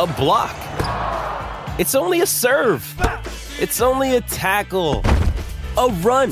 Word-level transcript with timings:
A 0.00 0.06
block. 0.06 0.54
It's 1.80 1.96
only 1.96 2.20
a 2.20 2.26
serve. 2.26 2.94
It's 3.58 3.80
only 3.80 4.14
a 4.14 4.20
tackle. 4.20 5.02
A 5.76 5.88
run. 6.02 6.30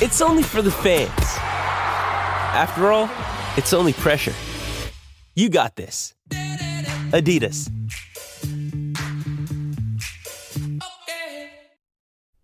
It's 0.00 0.22
only 0.22 0.42
for 0.42 0.62
the 0.62 0.70
fans. 0.70 1.10
After 2.56 2.90
all, 2.90 3.10
it's 3.58 3.74
only 3.74 3.92
pressure. 3.92 4.32
You 5.34 5.50
got 5.50 5.76
this. 5.76 6.14
Adidas. 7.10 7.70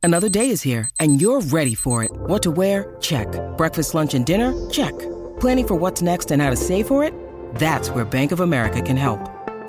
Another 0.02 0.28
day 0.28 0.50
is 0.50 0.61
here, 0.61 0.91
and 1.00 1.22
you're 1.22 1.41
ready 1.41 1.74
for 1.74 2.05
it. 2.05 2.11
What 2.12 2.42
to 2.42 2.50
wear? 2.50 2.97
Check. 3.00 3.28
Breakfast, 3.56 3.95
lunch, 3.95 4.12
and 4.12 4.27
dinner? 4.27 4.52
Check. 4.69 4.92
Planning 5.41 5.66
for 5.66 5.74
what's 5.77 6.02
next 6.02 6.30
and 6.30 6.42
how 6.42 6.50
to 6.50 6.56
save 6.56 6.86
for 6.86 7.02
it? 7.02 7.14
That's 7.55 7.89
where 7.89 8.05
Bank 8.05 8.30
of 8.30 8.41
America 8.41 8.83
can 8.83 8.98
help. 8.98 9.39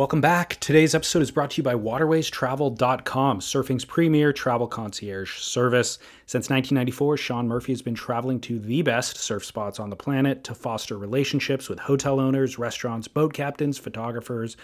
Welcome 0.00 0.22
back. 0.22 0.56
Today's 0.60 0.94
episode 0.94 1.20
is 1.20 1.30
brought 1.30 1.50
to 1.50 1.56
you 1.58 1.62
by 1.62 1.74
waterwaystravel.com, 1.74 3.40
surfing's 3.40 3.84
premier 3.84 4.32
travel 4.32 4.66
concierge 4.66 5.36
service. 5.40 5.98
Since 6.24 6.48
1994, 6.48 7.18
Sean 7.18 7.46
Murphy 7.46 7.72
has 7.72 7.82
been 7.82 7.94
traveling 7.94 8.40
to 8.40 8.58
the 8.58 8.80
best 8.80 9.18
surf 9.18 9.44
spots 9.44 9.78
on 9.78 9.90
the 9.90 9.96
planet 9.96 10.42
to 10.44 10.54
foster 10.54 10.96
relationships 10.96 11.68
with 11.68 11.80
hotel 11.80 12.18
owners, 12.18 12.58
restaurants, 12.58 13.08
boat 13.08 13.34
captains, 13.34 13.76
photographers, 13.76 14.56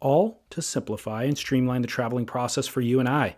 all 0.00 0.42
to 0.50 0.60
simplify 0.60 1.22
and 1.24 1.38
streamline 1.38 1.80
the 1.80 1.88
traveling 1.88 2.26
process 2.26 2.66
for 2.66 2.82
you 2.82 3.00
and 3.00 3.08
I. 3.08 3.36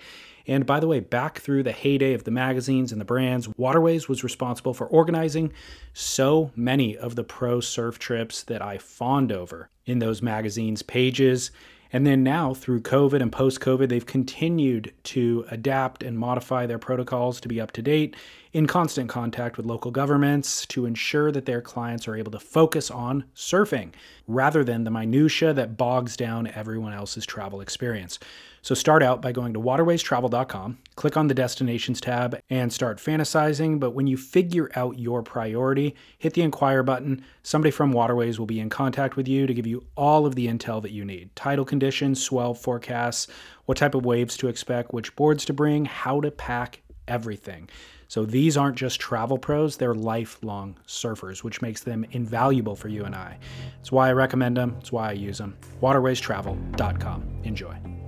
And 0.48 0.64
by 0.64 0.80
the 0.80 0.86
way, 0.86 1.00
back 1.00 1.40
through 1.40 1.64
the 1.64 1.72
heyday 1.72 2.12
of 2.14 2.24
the 2.24 2.30
magazines 2.30 2.92
and 2.92 3.00
the 3.00 3.04
brands, 3.04 3.48
Waterways 3.56 4.08
was 4.08 4.22
responsible 4.22 4.74
for 4.74 4.86
organizing 4.86 5.52
so 5.92 6.52
many 6.54 6.96
of 6.96 7.16
the 7.16 7.24
pro 7.24 7.60
surf 7.60 7.98
trips 7.98 8.42
that 8.44 8.62
I 8.62 8.78
fawned 8.78 9.32
over 9.32 9.68
in 9.84 9.98
those 9.98 10.22
magazines' 10.22 10.82
pages. 10.82 11.50
And 11.92 12.06
then 12.06 12.22
now, 12.22 12.52
through 12.52 12.80
COVID 12.82 13.22
and 13.22 13.30
post 13.30 13.60
COVID, 13.60 13.88
they've 13.88 14.04
continued 14.04 14.92
to 15.04 15.46
adapt 15.50 16.02
and 16.02 16.18
modify 16.18 16.66
their 16.66 16.80
protocols 16.80 17.40
to 17.40 17.48
be 17.48 17.60
up 17.60 17.70
to 17.72 17.82
date, 17.82 18.16
in 18.52 18.66
constant 18.66 19.08
contact 19.08 19.56
with 19.56 19.66
local 19.66 19.90
governments 19.90 20.66
to 20.66 20.86
ensure 20.86 21.30
that 21.30 21.46
their 21.46 21.60
clients 21.60 22.08
are 22.08 22.16
able 22.16 22.32
to 22.32 22.38
focus 22.40 22.90
on 22.90 23.24
surfing 23.34 23.92
rather 24.26 24.64
than 24.64 24.84
the 24.84 24.90
minutiae 24.90 25.52
that 25.52 25.76
bogs 25.76 26.16
down 26.16 26.48
everyone 26.48 26.92
else's 26.92 27.26
travel 27.26 27.60
experience. 27.60 28.18
So 28.66 28.74
start 28.74 29.00
out 29.00 29.22
by 29.22 29.30
going 29.30 29.54
to 29.54 29.60
waterwaystravel.com, 29.60 30.78
click 30.96 31.16
on 31.16 31.28
the 31.28 31.34
destinations 31.34 32.00
tab, 32.00 32.40
and 32.50 32.72
start 32.72 32.98
fantasizing. 32.98 33.78
But 33.78 33.92
when 33.92 34.08
you 34.08 34.16
figure 34.16 34.72
out 34.74 34.98
your 34.98 35.22
priority, 35.22 35.94
hit 36.18 36.34
the 36.34 36.42
inquire 36.42 36.82
button. 36.82 37.24
Somebody 37.44 37.70
from 37.70 37.92
Waterways 37.92 38.40
will 38.40 38.46
be 38.46 38.58
in 38.58 38.68
contact 38.68 39.14
with 39.14 39.28
you 39.28 39.46
to 39.46 39.54
give 39.54 39.68
you 39.68 39.84
all 39.96 40.26
of 40.26 40.34
the 40.34 40.48
intel 40.48 40.82
that 40.82 40.90
you 40.90 41.04
need 41.04 41.30
tidal 41.36 41.64
conditions, 41.64 42.20
swell 42.20 42.54
forecasts, 42.54 43.28
what 43.66 43.78
type 43.78 43.94
of 43.94 44.04
waves 44.04 44.36
to 44.38 44.48
expect, 44.48 44.92
which 44.92 45.14
boards 45.14 45.44
to 45.44 45.52
bring, 45.52 45.84
how 45.84 46.20
to 46.20 46.32
pack, 46.32 46.82
everything. 47.06 47.70
So 48.08 48.24
these 48.24 48.56
aren't 48.56 48.76
just 48.76 48.98
travel 48.98 49.38
pros, 49.38 49.76
they're 49.76 49.94
lifelong 49.94 50.76
surfers, 50.88 51.44
which 51.44 51.62
makes 51.62 51.82
them 51.82 52.04
invaluable 52.10 52.74
for 52.74 52.88
you 52.88 53.04
and 53.04 53.14
I. 53.14 53.38
It's 53.78 53.92
why 53.92 54.08
I 54.08 54.12
recommend 54.12 54.56
them, 54.56 54.74
it's 54.80 54.90
why 54.90 55.10
I 55.10 55.12
use 55.12 55.38
them. 55.38 55.56
Waterwaystravel.com. 55.80 57.42
Enjoy. 57.44 58.05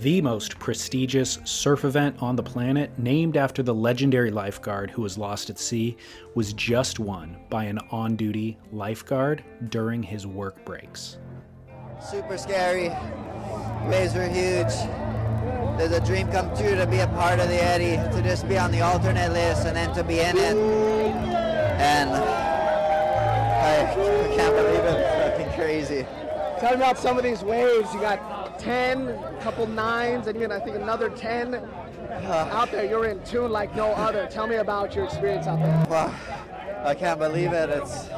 The 0.00 0.22
most 0.22 0.58
prestigious 0.58 1.38
surf 1.44 1.84
event 1.84 2.16
on 2.22 2.34
the 2.34 2.42
planet, 2.42 2.90
named 2.98 3.36
after 3.36 3.62
the 3.62 3.74
legendary 3.74 4.30
lifeguard 4.30 4.90
who 4.90 5.02
was 5.02 5.18
lost 5.18 5.50
at 5.50 5.58
sea, 5.58 5.94
was 6.34 6.54
just 6.54 6.98
won 6.98 7.36
by 7.50 7.64
an 7.64 7.78
on 7.90 8.16
duty 8.16 8.56
lifeguard 8.72 9.44
during 9.68 10.02
his 10.02 10.26
work 10.26 10.64
breaks. 10.64 11.18
Super 12.02 12.38
scary. 12.38 12.88
Waves 13.90 14.14
were 14.14 14.26
huge. 14.26 14.72
There's 15.76 15.92
a 15.92 16.00
dream 16.04 16.30
come 16.32 16.48
true 16.56 16.74
to 16.76 16.86
be 16.86 17.00
a 17.00 17.08
part 17.08 17.38
of 17.38 17.48
the 17.48 17.62
Eddie, 17.62 17.96
to 18.16 18.22
just 18.22 18.48
be 18.48 18.56
on 18.56 18.72
the 18.72 18.80
alternate 18.80 19.32
list 19.32 19.66
and 19.66 19.76
then 19.76 19.94
to 19.94 20.02
be 20.02 20.20
in 20.20 20.36
it. 20.36 20.56
And 20.56 22.10
I, 22.10 23.82
I 23.82 24.34
can't 24.34 24.54
believe 24.54 24.84
it. 24.84 24.98
It's 24.98 25.38
fucking 25.38 25.52
crazy. 25.54 26.06
Tell 26.58 26.70
me 26.70 26.76
about 26.76 26.98
some 26.98 27.18
of 27.18 27.24
these 27.24 27.42
waves. 27.42 27.92
You 27.92 28.00
got 28.00 28.39
10, 28.60 29.08
a 29.08 29.38
couple 29.40 29.66
nines, 29.66 30.26
and 30.26 30.36
even 30.36 30.52
I 30.52 30.60
think 30.60 30.76
another 30.76 31.08
10 31.08 31.54
out 32.24 32.70
there. 32.70 32.84
You're 32.84 33.06
in 33.06 33.22
tune 33.24 33.50
like 33.50 33.74
no 33.74 33.92
other. 33.92 34.26
Tell 34.30 34.46
me 34.46 34.56
about 34.56 34.94
your 34.94 35.06
experience 35.06 35.46
out 35.46 35.58
there. 35.60 35.86
Wow, 35.88 36.14
I 36.84 36.94
can't 36.94 37.18
believe 37.18 37.52
it. 37.52 37.70
It's 37.70 38.08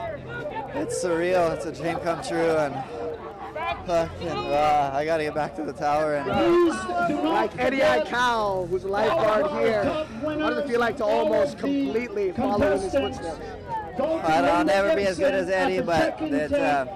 it's 0.75 1.05
surreal. 1.05 1.55
It's 1.55 1.67
a 1.67 1.73
dream 1.73 1.99
come 1.99 2.23
true, 2.23 2.57
and 2.57 2.75
fucking, 3.87 4.29
uh, 4.29 4.91
I 4.95 5.05
gotta 5.05 5.25
get 5.25 5.35
back 5.35 5.55
to 5.57 5.63
the 5.63 5.73
tower. 5.73 6.17
And 6.17 7.25
like 7.25 7.57
Eddie 7.59 7.79
Aikau, 7.79 8.69
who's 8.69 8.85
a 8.85 8.89
lifeguard 8.89 9.47
here, 9.63 9.85
how 9.85 10.51
does 10.51 10.59
it 10.59 10.69
feel 10.69 10.81
like 10.81 10.97
to 10.97 11.05
almost 11.05 11.59
completely 11.59 12.33
follow 12.33 12.73
in 12.73 12.81
his 12.81 12.93
footsteps? 12.93 13.41
I'll 13.99 14.65
never 14.65 14.97
be 14.97 15.05
as 15.05 15.19
good 15.19 15.35
as 15.35 15.49
Eddie, 15.51 15.83
but 15.83 16.21
it's 16.21 16.53
uh, 16.53 16.87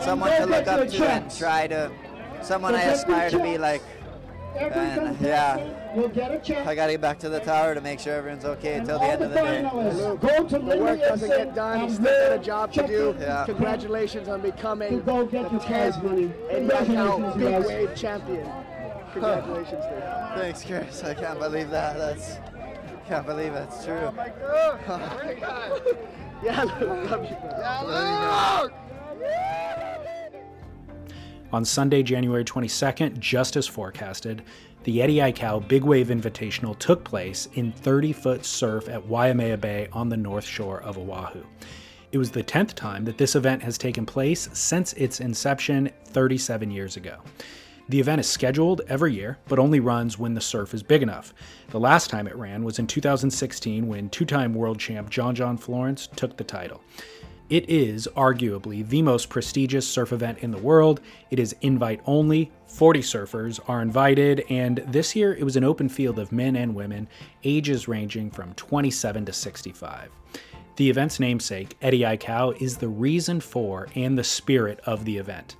someone 0.00 0.30
to 0.32 0.46
look 0.46 0.66
up 0.66 0.88
to 0.88 1.08
and 1.08 1.36
try 1.36 1.66
to 1.66 1.90
someone 2.42 2.74
I 2.74 2.82
aspire 2.82 3.30
to 3.30 3.38
be 3.38 3.58
like. 3.58 3.82
And 4.56 5.20
yeah, 5.20 5.56
I 6.66 6.74
got 6.74 6.86
to 6.86 6.92
get 6.92 7.00
back 7.00 7.18
to 7.20 7.28
the 7.28 7.38
tower 7.40 7.74
to 7.74 7.80
make 7.80 8.00
sure 8.00 8.14
everyone's 8.14 8.44
okay 8.44 8.74
until 8.74 8.98
the 8.98 9.04
end 9.04 9.22
of 9.22 9.30
the 9.30 9.36
day. 9.36 9.62
Go 10.20 10.48
to 10.48 10.58
The 10.58 10.76
work 10.78 10.98
doesn't 11.00 11.28
get 11.28 11.54
done. 11.54 11.80
He's 11.80 11.94
still 11.94 12.28
got 12.28 12.32
a 12.32 12.42
job 12.42 12.72
to 12.72 12.86
do. 12.86 13.16
Yeah. 13.20 13.44
Congratulations 13.44 14.28
on 14.28 14.40
becoming 14.40 15.04
the 15.04 15.12
10th 15.12 16.50
Eddie 16.50 16.66
Aikau 16.66 17.38
Big 17.38 17.66
Wave 17.66 17.94
Champion. 17.94 18.50
Congratulations, 19.12 19.84
dude. 19.84 20.02
Thanks, 20.34 20.64
Chris. 20.64 21.04
I 21.04 21.14
can't 21.14 21.38
believe 21.38 21.70
that. 21.70 21.96
That's 21.98 22.38
can't 23.08 23.26
believe 23.26 23.54
that's 23.54 23.84
true. 23.86 23.94
Oh 23.94 24.12
my 24.12 24.28
God. 24.28 25.82
yeah, 26.44 26.62
love 26.64 27.24
you. 27.24 27.36
Yeah, 27.58 28.60
look. 28.60 28.72
On 31.50 31.64
Sunday, 31.64 32.02
January 32.02 32.44
22nd, 32.44 33.18
just 33.18 33.56
as 33.56 33.66
forecasted, 33.66 34.42
the 34.84 35.00
Eddie 35.00 35.16
Aikau 35.16 35.66
Big 35.66 35.82
Wave 35.82 36.08
Invitational 36.08 36.78
took 36.78 37.02
place 37.04 37.48
in 37.54 37.72
30 37.72 38.12
foot 38.12 38.44
surf 38.44 38.86
at 38.90 39.06
Waimea 39.06 39.56
Bay 39.56 39.88
on 39.90 40.10
the 40.10 40.16
north 40.16 40.44
shore 40.44 40.82
of 40.82 40.98
Oahu. 40.98 41.42
It 42.12 42.18
was 42.18 42.30
the 42.30 42.42
10th 42.42 42.74
time 42.74 43.04
that 43.06 43.16
this 43.16 43.34
event 43.34 43.62
has 43.62 43.78
taken 43.78 44.04
place 44.04 44.50
since 44.52 44.92
its 44.94 45.20
inception 45.20 45.90
37 46.04 46.70
years 46.70 46.98
ago. 46.98 47.18
The 47.88 48.00
event 48.00 48.20
is 48.20 48.28
scheduled 48.28 48.82
every 48.86 49.14
year, 49.14 49.38
but 49.48 49.58
only 49.58 49.80
runs 49.80 50.18
when 50.18 50.34
the 50.34 50.42
surf 50.42 50.74
is 50.74 50.82
big 50.82 51.02
enough. 51.02 51.32
The 51.70 51.80
last 51.80 52.10
time 52.10 52.26
it 52.26 52.36
ran 52.36 52.62
was 52.62 52.78
in 52.78 52.86
2016 52.86 53.86
when 53.88 54.10
two 54.10 54.26
time 54.26 54.52
world 54.52 54.78
champ 54.78 55.08
John 55.08 55.34
John 55.34 55.56
Florence 55.56 56.08
took 56.14 56.36
the 56.36 56.44
title. 56.44 56.82
It 57.50 57.70
is 57.70 58.06
arguably 58.14 58.86
the 58.86 59.00
most 59.00 59.30
prestigious 59.30 59.88
surf 59.88 60.12
event 60.12 60.40
in 60.40 60.50
the 60.50 60.58
world. 60.58 61.00
It 61.30 61.38
is 61.38 61.56
invite 61.62 62.02
only. 62.04 62.52
40 62.66 63.00
surfers 63.00 63.58
are 63.66 63.80
invited, 63.80 64.44
and 64.50 64.84
this 64.86 65.16
year 65.16 65.34
it 65.34 65.44
was 65.44 65.56
an 65.56 65.64
open 65.64 65.88
field 65.88 66.18
of 66.18 66.30
men 66.30 66.56
and 66.56 66.74
women, 66.74 67.08
ages 67.44 67.88
ranging 67.88 68.30
from 68.30 68.52
27 68.52 69.24
to 69.24 69.32
65. 69.32 70.10
The 70.76 70.90
event's 70.90 71.18
namesake, 71.18 71.74
Eddie 71.80 72.00
Aikau, 72.00 72.60
is 72.60 72.76
the 72.76 72.88
reason 72.88 73.40
for 73.40 73.88
and 73.94 74.18
the 74.18 74.24
spirit 74.24 74.80
of 74.84 75.06
the 75.06 75.16
event. 75.16 75.56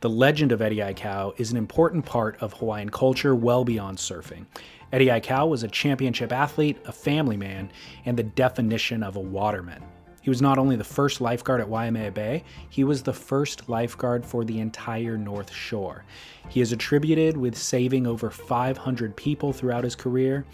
The 0.00 0.10
legend 0.10 0.50
of 0.50 0.60
Eddie 0.60 0.78
Aikau 0.78 1.38
is 1.38 1.52
an 1.52 1.56
important 1.56 2.04
part 2.04 2.36
of 2.42 2.54
Hawaiian 2.54 2.90
culture 2.90 3.36
well 3.36 3.64
beyond 3.64 3.98
surfing. 3.98 4.46
Eddie 4.92 5.06
Aikau 5.06 5.48
was 5.48 5.62
a 5.62 5.68
championship 5.68 6.32
athlete, 6.32 6.78
a 6.84 6.92
family 6.92 7.36
man, 7.36 7.70
and 8.04 8.18
the 8.18 8.24
definition 8.24 9.04
of 9.04 9.14
a 9.14 9.20
waterman. 9.20 9.84
He 10.22 10.30
was 10.30 10.40
not 10.40 10.56
only 10.56 10.76
the 10.76 10.84
first 10.84 11.20
lifeguard 11.20 11.60
at 11.60 11.68
Waimea 11.68 12.12
Bay, 12.12 12.44
he 12.70 12.84
was 12.84 13.02
the 13.02 13.12
first 13.12 13.68
lifeguard 13.68 14.24
for 14.24 14.44
the 14.44 14.60
entire 14.60 15.18
North 15.18 15.52
Shore. 15.52 16.04
He 16.48 16.60
is 16.60 16.72
attributed 16.72 17.36
with 17.36 17.58
saving 17.58 18.06
over 18.06 18.30
500 18.30 19.16
people 19.16 19.52
throughout 19.52 19.82
his 19.82 19.96
career, 19.96 20.46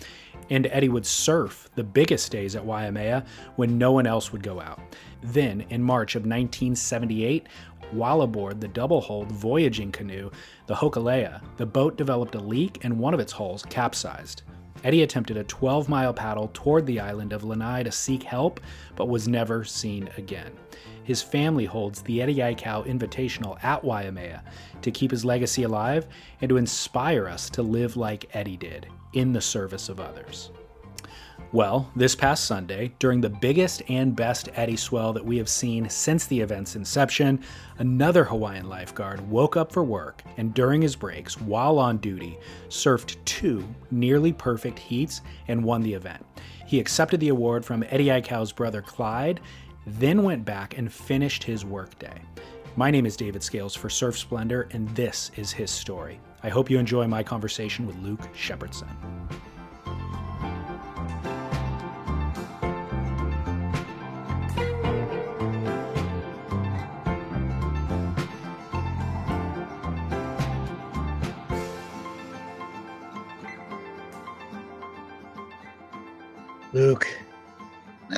and 0.49 0.67
Eddie 0.71 0.89
would 0.89 1.05
surf 1.05 1.69
the 1.75 1.85
biggest 1.85 2.33
days 2.33 2.57
at 2.57 2.65
Waimea 2.65 3.27
when 3.57 3.77
no 3.77 3.93
one 3.93 4.07
else 4.07 4.33
would 4.33 4.43
go 4.43 4.59
out. 4.59 4.81
Then, 5.23 5.67
in 5.69 5.83
March 5.83 6.15
of 6.15 6.23
1978, 6.23 7.47
while 7.91 8.23
aboard 8.23 8.63
the 8.63 8.69
double 8.69 9.03
hulled 9.03 9.33
voyaging 9.33 9.93
canoe, 9.93 10.31
the 10.67 10.75
Hokulea, 10.75 11.43
the 11.59 11.67
boat 11.67 11.97
developed 11.99 12.35
a 12.35 12.41
leak 12.41 12.85
and 12.85 12.99
one 12.99 13.13
of 13.13 13.21
its 13.21 13.33
hulls 13.33 13.65
capsized. 13.69 14.43
Eddie 14.85 15.03
attempted 15.03 15.37
a 15.37 15.45
12 15.45 15.89
mile 15.89 16.15
paddle 16.15 16.51
toward 16.55 16.87
the 16.87 17.01
island 17.01 17.33
of 17.33 17.45
Lanai 17.45 17.83
to 17.83 17.93
seek 17.93 18.23
help, 18.23 18.61
but 18.97 19.09
was 19.09 19.29
never 19.29 19.65
seen 19.65 20.09
again. 20.17 20.53
His 21.05 21.23
family 21.23 21.65
holds 21.65 22.03
the 22.03 22.21
Eddie 22.21 22.37
Aikau 22.37 22.87
Invitational 22.87 23.63
at 23.65 23.83
Waimea 23.83 24.43
to 24.83 24.91
keep 24.91 25.11
his 25.11 25.25
legacy 25.25 25.63
alive 25.63 26.07
and 26.41 26.49
to 26.49 26.59
inspire 26.59 27.27
us 27.27 27.49
to 27.51 27.63
live 27.63 27.97
like 27.97 28.29
Eddie 28.35 28.59
did, 28.59 28.87
in 29.15 29.33
the 29.33 29.41
service 29.41 29.89
of 29.89 30.01
others. 30.01 30.51
Well, 31.51 31.91
this 31.97 32.15
past 32.15 32.45
Sunday, 32.45 32.93
during 32.99 33.23
the 33.23 33.31
biggest 33.31 33.83
and 33.89 34.15
best 34.15 34.51
Eddie 34.55 34.77
swell 34.77 35.15
that 35.15 35.25
we 35.25 35.39
have 35.39 35.49
seen 35.49 35.89
since 35.89 36.27
the 36.27 36.39
event's 36.39 36.77
inception, 36.77 37.43
another 37.79 38.23
Hawaiian 38.23 38.69
lifeguard 38.69 39.27
woke 39.31 39.57
up 39.57 39.73
for 39.73 39.83
work 39.83 40.23
and 40.37 40.53
during 40.53 40.83
his 40.83 40.95
breaks, 40.95 41.41
while 41.41 41.79
on 41.79 41.97
duty, 41.99 42.37
surfed 42.69 43.17
two 43.25 43.67
nearly 43.91 44.31
perfect 44.31 44.79
heats 44.79 45.23
and 45.49 45.65
won 45.65 45.81
the 45.81 45.95
event. 45.95 46.23
He 46.67 46.79
accepted 46.79 47.19
the 47.19 47.31
award 47.31 47.65
from 47.65 47.83
Eddie 47.89 48.09
Aikau's 48.09 48.53
brother 48.53 48.83
Clyde, 48.83 49.41
then 49.87 50.25
went 50.25 50.45
back 50.45 50.77
and 50.77 50.93
finished 50.93 51.43
his 51.43 51.65
workday. 51.65 52.21
My 52.77 52.91
name 52.91 53.07
is 53.07 53.17
David 53.17 53.43
Scales 53.43 53.75
for 53.75 53.89
Surf 53.89 54.19
Splendor, 54.19 54.69
and 54.73 54.87
this 54.91 55.31
is 55.37 55.51
his 55.51 55.71
story. 55.71 56.21
I 56.43 56.51
hope 56.51 56.69
you 56.69 56.79
enjoy 56.79 57.07
my 57.07 57.23
conversation 57.23 57.87
with 57.87 57.97
Luke 58.01 58.21
Shepardson. 58.35 58.95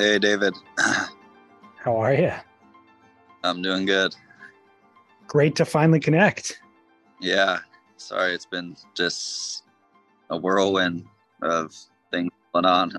Hey, 0.01 0.19
David. 0.19 0.55
how 1.77 1.95
are 1.99 2.15
you? 2.15 2.33
I'm 3.45 3.61
doing 3.61 3.85
good. 3.85 4.17
Great 5.27 5.55
to 5.57 5.67
finally 5.67 6.01
connect. 6.01 6.59
Yeah. 7.21 7.59
Sorry, 7.99 8.33
it's 8.33 8.47
been 8.47 8.77
just 8.95 9.65
a 10.31 10.39
whirlwind 10.39 11.05
of 11.43 11.75
things 12.11 12.31
going 12.55 12.65
on. 12.65 12.93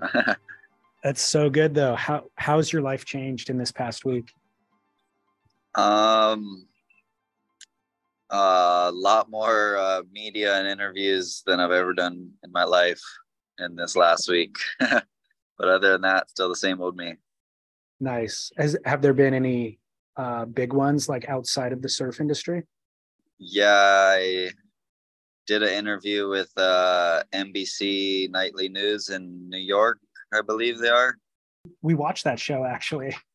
That's 1.04 1.24
so 1.24 1.50
good 1.50 1.74
though. 1.74 1.96
How 1.96 2.26
how's 2.36 2.72
your 2.72 2.84
life 2.84 3.04
changed 3.04 3.50
in 3.50 3.58
this 3.58 3.72
past 3.72 4.06
week? 4.06 4.32
um, 5.74 6.68
a 8.30 8.92
lot 8.94 9.28
more 9.28 9.76
uh, 9.78 10.04
media 10.12 10.56
and 10.56 10.68
interviews 10.68 11.42
than 11.48 11.60
I've 11.60 11.72
ever 11.72 11.96
done 11.96 12.30
in 12.44 12.52
my 12.52 12.64
life 12.64 13.02
in 13.58 13.76
this 13.76 13.96
last 13.96 14.30
week. 14.30 14.56
but 15.62 15.70
other 15.70 15.92
than 15.92 16.02
that, 16.02 16.28
still 16.28 16.50
the 16.50 16.56
same 16.56 16.82
old 16.82 16.98
me. 16.98 17.14
Nice. 18.00 18.52
Has 18.58 18.76
have 18.84 19.04
there 19.04 19.14
been 19.14 19.36
any 19.36 19.78
uh 20.18 20.46
big 20.46 20.74
ones 20.74 21.08
like 21.08 21.30
outside 21.30 21.72
of 21.72 21.84
the 21.84 21.88
surf 21.88 22.20
industry? 22.20 22.64
Yeah, 23.38 23.72
I 23.72 24.50
did 25.46 25.62
an 25.62 25.70
interview 25.70 26.28
with 26.30 26.52
uh, 26.58 27.24
NBC 27.34 28.30
Nightly 28.32 28.70
News 28.70 29.10
in 29.10 29.50
New 29.50 29.60
York, 29.60 30.00
I 30.34 30.42
believe 30.42 30.80
they 30.80 30.90
are. 30.90 31.18
We 31.82 31.94
watched 31.94 32.24
that 32.26 32.40
show 32.40 32.66
actually. 32.66 33.16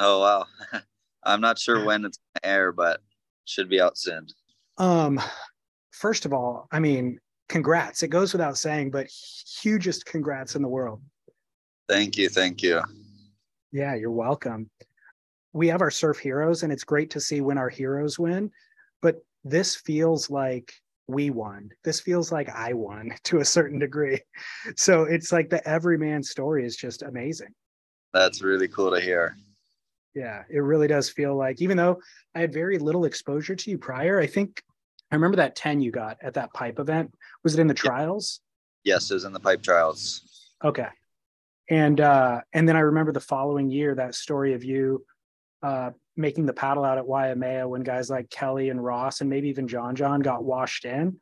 Oh 0.00 0.20
wow. 0.20 0.46
I'm 1.24 1.40
not 1.40 1.58
sure 1.58 1.84
when 1.84 2.04
it's 2.04 2.20
air, 2.44 2.70
but 2.70 3.00
should 3.46 3.68
be 3.68 3.80
out 3.80 3.98
soon. 3.98 4.28
Um 4.76 5.20
first 5.90 6.24
of 6.24 6.32
all, 6.32 6.68
I 6.70 6.78
mean, 6.78 7.18
congrats. 7.48 8.04
It 8.04 8.08
goes 8.08 8.32
without 8.32 8.56
saying, 8.56 8.92
but 8.92 9.08
hugest 9.08 10.06
congrats 10.06 10.54
in 10.54 10.62
the 10.62 10.68
world. 10.68 11.02
Thank 11.88 12.18
you, 12.18 12.28
thank 12.28 12.62
you. 12.62 12.82
Yeah, 13.72 13.94
you're 13.94 14.10
welcome. 14.10 14.68
We 15.52 15.68
have 15.68 15.80
our 15.80 15.90
surf 15.90 16.18
heroes, 16.18 16.62
and 16.62 16.72
it's 16.72 16.84
great 16.84 17.10
to 17.10 17.20
see 17.20 17.40
when 17.40 17.58
our 17.58 17.68
heroes 17.68 18.18
win. 18.18 18.50
But 19.00 19.16
this 19.44 19.76
feels 19.76 20.28
like 20.28 20.72
we 21.06 21.30
won. 21.30 21.70
This 21.84 22.00
feels 22.00 22.30
like 22.30 22.50
I 22.50 22.74
won 22.74 23.12
to 23.24 23.38
a 23.38 23.44
certain 23.44 23.78
degree. 23.78 24.20
So 24.76 25.04
it's 25.04 25.32
like 25.32 25.48
the 25.48 25.66
everyman 25.66 26.22
story 26.22 26.66
is 26.66 26.76
just 26.76 27.02
amazing. 27.02 27.54
That's 28.12 28.42
really 28.42 28.68
cool 28.68 28.90
to 28.90 29.00
hear. 29.00 29.36
Yeah, 30.14 30.42
it 30.50 30.60
really 30.60 30.88
does 30.88 31.08
feel 31.08 31.36
like, 31.36 31.60
even 31.62 31.76
though 31.76 32.00
I 32.34 32.40
had 32.40 32.52
very 32.52 32.78
little 32.78 33.04
exposure 33.04 33.54
to 33.54 33.70
you 33.70 33.78
prior, 33.78 34.18
I 34.18 34.26
think 34.26 34.62
I 35.10 35.14
remember 35.14 35.36
that 35.36 35.56
10 35.56 35.80
you 35.80 35.90
got 35.90 36.18
at 36.22 36.34
that 36.34 36.52
pipe 36.52 36.78
event. 36.78 37.14
Was 37.44 37.54
it 37.54 37.60
in 37.60 37.66
the 37.66 37.74
trials? 37.74 38.40
Yes, 38.84 39.10
it 39.10 39.14
was 39.14 39.24
in 39.24 39.32
the 39.32 39.40
pipe 39.40 39.62
trials. 39.62 40.50
Okay. 40.64 40.88
And 41.70 42.00
uh 42.00 42.40
and 42.52 42.68
then 42.68 42.76
I 42.76 42.80
remember 42.80 43.12
the 43.12 43.20
following 43.20 43.70
year 43.70 43.94
that 43.94 44.14
story 44.14 44.54
of 44.54 44.64
you 44.64 45.04
uh 45.62 45.90
making 46.16 46.46
the 46.46 46.52
paddle 46.52 46.84
out 46.84 46.98
at 46.98 47.06
Waimea 47.06 47.68
when 47.68 47.82
guys 47.82 48.10
like 48.10 48.28
Kelly 48.30 48.70
and 48.70 48.82
Ross 48.82 49.20
and 49.20 49.30
maybe 49.30 49.48
even 49.48 49.68
John 49.68 49.94
John 49.94 50.20
got 50.20 50.44
washed 50.44 50.84
in. 50.84 51.20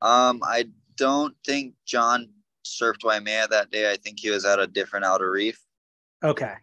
Um, 0.00 0.40
I 0.44 0.66
don't 0.96 1.34
think 1.44 1.74
John 1.84 2.28
surfed 2.64 3.04
Waimea 3.04 3.48
that 3.48 3.70
day. 3.70 3.90
I 3.90 3.96
think 3.96 4.20
he 4.20 4.30
was 4.30 4.44
at 4.44 4.60
a 4.60 4.66
different 4.66 5.04
outer 5.04 5.30
reef. 5.30 5.58
Okay. 6.22 6.54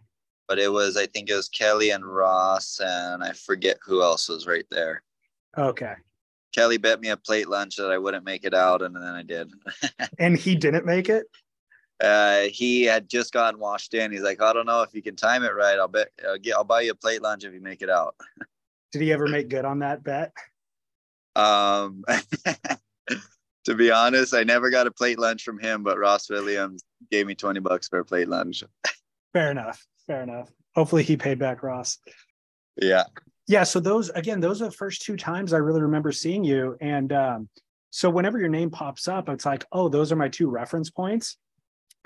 But 0.48 0.58
it 0.58 0.70
was, 0.72 0.96
I 0.96 1.06
think 1.06 1.28
it 1.28 1.34
was 1.34 1.48
Kelly 1.48 1.90
and 1.90 2.04
Ross, 2.04 2.80
and 2.80 3.22
I 3.22 3.32
forget 3.32 3.78
who 3.84 4.02
else 4.02 4.28
was 4.28 4.46
right 4.46 4.66
there. 4.70 5.02
Okay. 5.58 5.94
Kelly 6.54 6.78
bet 6.78 7.00
me 7.00 7.08
a 7.08 7.16
plate 7.16 7.48
lunch 7.48 7.76
that 7.76 7.90
I 7.90 7.98
wouldn't 7.98 8.24
make 8.24 8.44
it 8.44 8.54
out, 8.54 8.80
and 8.80 8.94
then 8.94 9.02
I 9.02 9.22
did. 9.22 9.52
And 10.18 10.38
he 10.38 10.54
didn't 10.54 10.86
make 10.86 11.08
it? 11.08 11.26
Uh, 12.02 12.42
he 12.52 12.84
had 12.84 13.08
just 13.08 13.32
gotten 13.32 13.58
washed 13.58 13.94
in. 13.94 14.12
He's 14.12 14.22
like, 14.22 14.42
I 14.42 14.52
don't 14.52 14.66
know 14.66 14.82
if 14.82 14.94
you 14.94 15.02
can 15.02 15.16
time 15.16 15.44
it 15.44 15.54
right. 15.54 15.78
I'll 15.78 15.88
bet 15.88 16.08
I'll, 16.26 16.38
get, 16.38 16.54
I'll 16.54 16.64
buy 16.64 16.82
you 16.82 16.92
a 16.92 16.94
plate 16.94 17.22
lunch 17.22 17.44
if 17.44 17.54
you 17.54 17.60
make 17.60 17.82
it 17.82 17.90
out. 17.90 18.14
Did 18.92 19.02
he 19.02 19.12
ever 19.12 19.26
make 19.26 19.48
good 19.48 19.64
on 19.64 19.80
that 19.80 20.04
bet? 20.04 20.32
Um, 21.34 22.04
to 23.64 23.74
be 23.74 23.90
honest, 23.90 24.34
I 24.34 24.44
never 24.44 24.70
got 24.70 24.86
a 24.86 24.90
plate 24.90 25.18
lunch 25.18 25.42
from 25.42 25.58
him, 25.58 25.82
but 25.82 25.98
Ross 25.98 26.30
Williams 26.30 26.82
gave 27.10 27.26
me 27.26 27.34
20 27.34 27.60
bucks 27.60 27.88
for 27.88 27.98
a 27.98 28.04
plate 28.04 28.28
lunch. 28.28 28.62
Fair 29.32 29.50
enough. 29.50 29.84
Fair 30.06 30.22
enough. 30.22 30.50
Hopefully 30.74 31.02
he 31.02 31.16
paid 31.16 31.38
back 31.38 31.62
Ross. 31.62 31.98
Yeah. 32.80 33.04
Yeah. 33.48 33.64
So 33.64 33.80
those 33.80 34.10
again, 34.10 34.40
those 34.40 34.62
are 34.62 34.66
the 34.66 34.70
first 34.70 35.02
two 35.02 35.16
times 35.16 35.52
I 35.52 35.58
really 35.58 35.82
remember 35.82 36.12
seeing 36.12 36.44
you. 36.44 36.76
And 36.80 37.12
um, 37.12 37.48
so 37.90 38.08
whenever 38.10 38.38
your 38.38 38.48
name 38.48 38.70
pops 38.70 39.08
up, 39.08 39.28
it's 39.28 39.46
like, 39.46 39.64
oh, 39.72 39.88
those 39.88 40.12
are 40.12 40.16
my 40.16 40.28
two 40.28 40.48
reference 40.48 40.90
points. 40.90 41.36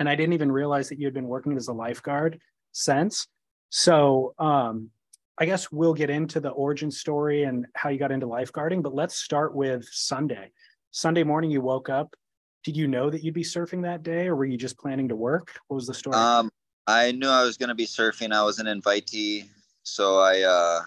And 0.00 0.08
I 0.08 0.16
didn't 0.16 0.32
even 0.32 0.50
realize 0.50 0.88
that 0.88 0.98
you 0.98 1.06
had 1.06 1.14
been 1.14 1.28
working 1.28 1.56
as 1.56 1.68
a 1.68 1.72
lifeguard 1.72 2.40
since. 2.72 3.28
So 3.68 4.34
um, 4.38 4.90
I 5.38 5.44
guess 5.44 5.70
we'll 5.70 5.94
get 5.94 6.10
into 6.10 6.40
the 6.40 6.48
origin 6.48 6.90
story 6.90 7.44
and 7.44 7.66
how 7.74 7.90
you 7.90 7.98
got 7.98 8.10
into 8.10 8.26
lifeguarding, 8.26 8.82
but 8.82 8.94
let's 8.94 9.16
start 9.16 9.54
with 9.54 9.86
Sunday. 9.92 10.50
Sunday 10.90 11.22
morning, 11.22 11.50
you 11.50 11.60
woke 11.60 11.88
up. 11.88 12.16
Did 12.64 12.76
you 12.76 12.88
know 12.88 13.10
that 13.10 13.22
you'd 13.22 13.34
be 13.34 13.44
surfing 13.44 13.82
that 13.82 14.02
day, 14.02 14.26
or 14.26 14.36
were 14.36 14.44
you 14.44 14.58
just 14.58 14.78
planning 14.78 15.08
to 15.08 15.16
work? 15.16 15.52
What 15.68 15.76
was 15.76 15.86
the 15.86 15.94
story? 15.94 16.16
Um, 16.16 16.50
I 16.86 17.12
knew 17.12 17.28
I 17.28 17.44
was 17.44 17.56
going 17.56 17.68
to 17.68 17.74
be 17.74 17.86
surfing. 17.86 18.32
I 18.32 18.42
was 18.42 18.58
an 18.58 18.66
invitee, 18.66 19.48
so 19.82 20.18
I 20.18 20.42
uh, 20.42 20.80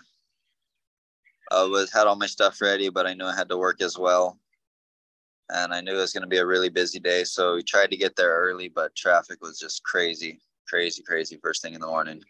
I 1.51 1.63
was 1.63 1.91
had 1.91 2.05
all 2.05 2.15
my 2.15 2.27
stuff 2.27 2.61
ready, 2.61 2.89
but 2.89 3.07
I 3.07 3.13
knew 3.13 3.25
I 3.25 3.35
had 3.35 3.49
to 3.49 3.57
work 3.57 3.81
as 3.81 3.97
well, 3.97 4.37
and 5.49 5.73
I 5.73 5.81
knew 5.81 5.93
it 5.93 5.97
was 5.97 6.13
going 6.13 6.23
to 6.23 6.27
be 6.27 6.37
a 6.37 6.45
really 6.45 6.69
busy 6.69 6.99
day. 6.99 7.23
So 7.23 7.55
we 7.55 7.63
tried 7.63 7.91
to 7.91 7.97
get 7.97 8.15
there 8.15 8.33
early, 8.33 8.69
but 8.69 8.95
traffic 8.95 9.39
was 9.41 9.59
just 9.59 9.83
crazy, 9.83 10.39
crazy, 10.67 11.03
crazy 11.03 11.39
first 11.41 11.61
thing 11.61 11.73
in 11.73 11.81
the 11.81 11.87
morning. 11.87 12.21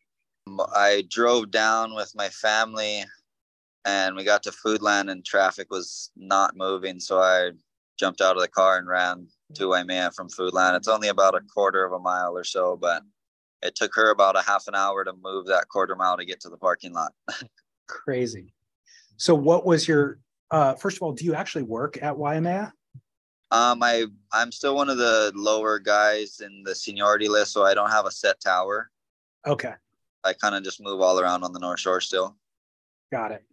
I 0.76 1.04
drove 1.10 1.52
down 1.52 1.96
with 1.96 2.12
my 2.16 2.30
family 2.30 3.06
and 3.86 4.16
we 4.16 4.24
got 4.24 4.44
to 4.44 4.52
Foodland 4.52 5.12
and 5.12 5.26
traffic 5.26 5.68
was 5.70 6.12
not 6.16 6.58
moving. 6.58 7.00
So 7.00 7.22
I 7.22 7.52
jumped 7.98 8.22
out 8.22 8.36
of 8.36 8.42
the 8.42 8.48
car 8.48 8.78
and 8.78 8.88
ran 8.88 9.28
to 9.56 9.68
Waimea 9.68 10.12
from 10.12 10.30
Foodland. 10.30 10.76
It's 10.76 10.88
only 10.88 11.10
about 11.10 11.36
a 11.36 11.42
quarter 11.42 11.86
of 11.86 11.94
a 11.94 12.00
mile 12.00 12.36
or 12.36 12.44
so, 12.44 12.76
but 12.76 13.04
it 13.62 13.76
took 13.76 13.94
her 13.96 14.12
about 14.12 14.38
a 14.38 14.42
half 14.42 14.68
an 14.68 14.76
hour 14.76 15.04
to 15.04 15.14
move 15.22 15.48
that 15.48 15.70
quarter 15.70 15.96
mile 15.96 16.18
to 16.18 16.26
get 16.26 16.42
to 16.42 16.50
the 16.50 16.58
parking 16.58 16.94
lot. 16.94 17.14
Crazy. 17.88 18.54
So 19.18 19.36
what 19.36 19.66
was 19.66 19.88
your 19.88 20.20
uh 20.52 20.74
first 20.76 20.98
of 20.98 21.04
all, 21.04 21.14
do 21.14 21.24
you 21.24 21.36
actually 21.36 21.64
work 21.64 22.02
at 22.02 22.18
Waimea? 22.18 22.74
Um, 23.54 23.84
I 23.84 24.06
I'm 24.32 24.52
still 24.52 24.76
one 24.76 24.90
of 24.90 24.98
the 24.98 25.32
lower 25.36 25.78
guys 25.78 26.42
in 26.42 26.64
the 26.64 26.74
seniority 26.74 27.30
list, 27.30 27.54
so 27.54 27.64
I 27.64 27.76
don't 27.76 27.92
have 27.92 28.08
a 28.08 28.12
set 28.12 28.42
tower. 28.42 28.90
Okay. 29.46 29.74
I 30.24 30.34
kind 30.34 30.56
of 30.56 30.64
just 30.64 30.82
move 30.82 31.02
all 31.02 31.20
around 31.20 31.44
on 31.44 31.54
the 31.54 31.60
North 31.60 31.80
Shore 31.80 32.02
still. 32.02 32.36
Got 33.12 33.32
it. 33.32 33.44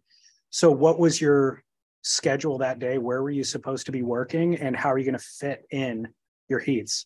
So, 0.49 0.71
what 0.71 0.99
was 0.99 1.21
your 1.21 1.63
schedule 2.01 2.57
that 2.59 2.79
day? 2.79 2.97
Where 2.97 3.23
were 3.23 3.31
you 3.31 3.45
supposed 3.45 3.85
to 3.87 3.93
be 3.93 4.01
working, 4.01 4.57
and 4.57 4.75
how 4.75 4.91
are 4.91 4.97
you 4.97 5.05
going 5.05 5.19
to 5.19 5.25
fit 5.25 5.67
in 5.71 6.09
your 6.49 6.61
heats? 6.61 7.05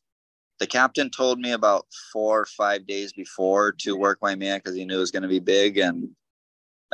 The 0.60 0.66
captain 0.68 1.10
told 1.10 1.40
me 1.40 1.50
about 1.50 1.86
four 2.12 2.42
or 2.42 2.46
five 2.46 2.86
days 2.86 3.12
before 3.12 3.72
to 3.80 3.96
work 3.96 4.20
my 4.22 4.36
man 4.36 4.58
because 4.58 4.76
he 4.76 4.84
knew 4.84 4.98
it 4.98 5.00
was 5.00 5.10
going 5.10 5.24
to 5.24 5.28
be 5.28 5.40
big, 5.40 5.78
and 5.78 6.10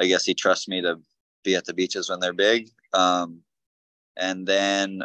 I 0.00 0.06
guess 0.06 0.24
he 0.24 0.32
trusts 0.32 0.66
me 0.66 0.80
to 0.80 0.98
be 1.44 1.56
at 1.56 1.66
the 1.66 1.74
beaches 1.74 2.08
when 2.08 2.20
they're 2.20 2.32
big. 2.32 2.70
Um, 2.94 3.40
and 4.16 4.46
then 4.46 5.02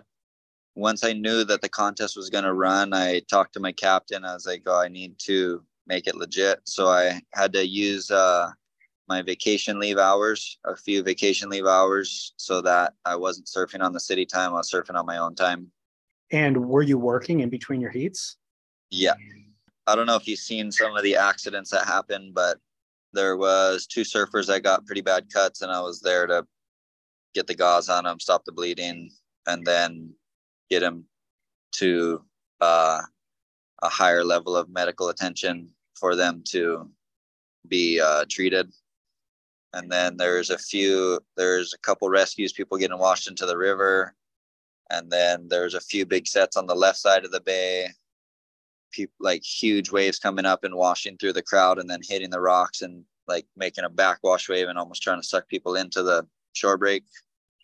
once 0.76 1.04
I 1.04 1.14
knew 1.14 1.44
that 1.46 1.62
the 1.62 1.70
contest 1.70 2.18
was 2.18 2.30
going 2.30 2.44
to 2.44 2.54
run, 2.54 2.94
I 2.94 3.22
talked 3.22 3.54
to 3.54 3.60
my 3.60 3.72
captain. 3.72 4.26
I 4.26 4.34
was 4.34 4.46
like, 4.46 4.64
"Oh, 4.66 4.80
I 4.80 4.90
need 4.90 5.18
to 5.20 5.64
make 5.88 6.08
it 6.08 6.16
legit. 6.16 6.62
So 6.66 6.88
I 6.88 7.22
had 7.34 7.54
to 7.54 7.66
use 7.66 8.12
uh, 8.12 8.52
my 9.08 9.22
vacation 9.22 9.80
leave 9.80 9.98
hours, 9.98 10.58
a 10.66 10.76
few 10.76 11.04
vacation 11.04 11.50
leave 11.50 11.66
hours, 11.66 12.34
so 12.38 12.62
that 12.62 12.94
I 13.06 13.16
wasn't 13.16 13.48
surfing 13.48 13.84
on 13.84 13.94
the 13.94 14.00
city 14.00 14.26
time. 14.26 14.52
I 14.52 14.58
was 14.58 14.72
surfing 14.72 14.96
on 14.96 15.06
my 15.06 15.18
own 15.18 15.36
time. 15.36 15.72
And 16.32 16.68
were 16.68 16.82
you 16.82 16.98
working 16.98 17.42
in 17.42 17.50
between 17.50 17.80
your 17.80 17.92
heats? 17.92 18.38
Yeah. 18.90 19.14
I 19.88 19.96
don't 19.96 20.08
know 20.08 20.16
if 20.16 20.28
you've 20.28 20.40
seen 20.40 20.72
some 20.72 20.96
of 20.96 21.04
the 21.04 21.16
accidents 21.16 21.70
that 21.70 21.86
happened, 21.86 22.34
but 22.34 22.58
there 23.14 23.38
was 23.38 23.86
two 23.86 24.02
surfers 24.02 24.48
that 24.48 24.64
got 24.64 24.86
pretty 24.86 25.02
bad 25.02 25.32
cuts, 25.32 25.62
and 25.62 25.72
I 25.72 25.82
was 25.82 26.02
there 26.02 26.26
to 26.28 26.46
get 27.36 27.48
the 27.48 27.56
gauze 27.56 27.90
on 27.90 28.06
them, 28.06 28.20
stop 28.20 28.44
the 28.46 28.52
bleeding, 28.52 29.12
and 29.46 29.66
then 29.66 30.14
get 30.70 30.82
them 30.82 31.06
to 31.74 32.24
uh, 32.62 33.02
a 33.82 33.90
higher 33.90 34.24
level 34.24 34.56
of 34.56 34.70
medical 34.70 35.10
attention 35.10 35.70
for 35.96 36.16
them 36.16 36.44
to 36.50 36.90
be 37.68 38.00
uh, 38.00 38.26
treated. 38.30 38.72
And 39.74 39.92
then 39.92 40.18
there's 40.18 40.50
a 40.50 40.58
few, 40.58 41.20
there's 41.36 41.74
a 41.74 41.80
couple 41.80 42.10
rescues, 42.10 42.54
people 42.54 42.78
getting 42.78 42.98
washed 42.98 43.28
into 43.28 43.46
the 43.46 43.58
river. 43.58 44.16
And 44.90 45.12
then 45.12 45.48
there's 45.50 45.74
a 45.74 45.82
few 45.82 46.06
big 46.06 46.28
sets 46.28 46.56
on 46.56 46.68
the 46.68 46.76
left 46.76 46.98
side 46.98 47.26
of 47.26 47.32
the 47.32 47.42
bay, 47.42 47.90
people 48.92 49.16
like 49.20 49.44
huge 49.44 49.92
waves 49.92 50.20
coming 50.20 50.46
up 50.46 50.64
and 50.64 50.76
washing 50.76 51.18
through 51.18 51.34
the 51.34 51.42
crowd 51.42 51.80
and 51.80 51.90
then 51.90 52.00
hitting 52.04 52.30
the 52.30 52.40
rocks 52.40 52.82
and 52.82 53.04
like 53.28 53.46
making 53.58 53.84
a 53.84 53.90
backwash 53.90 54.48
wave 54.48 54.70
and 54.70 54.78
almost 54.78 55.02
trying 55.02 55.20
to 55.20 55.28
suck 55.28 55.48
people 55.48 55.76
into 55.76 56.04
the 56.04 56.26
shore 56.54 56.78
break. 56.78 57.04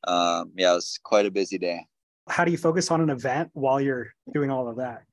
Um, 0.05 0.51
yeah, 0.55 0.72
it 0.72 0.75
was 0.75 1.00
quite 1.03 1.25
a 1.25 1.31
busy 1.31 1.58
day. 1.58 1.86
How 2.32 2.46
do 2.46 2.52
you 2.52 2.58
focus 2.58 2.90
on 2.90 3.02
an 3.02 3.10
event 3.10 3.50
while 3.52 3.82
you're 3.82 4.14
doing 4.34 4.50
all 4.50 4.70
of 4.70 4.78
that? 4.78 5.04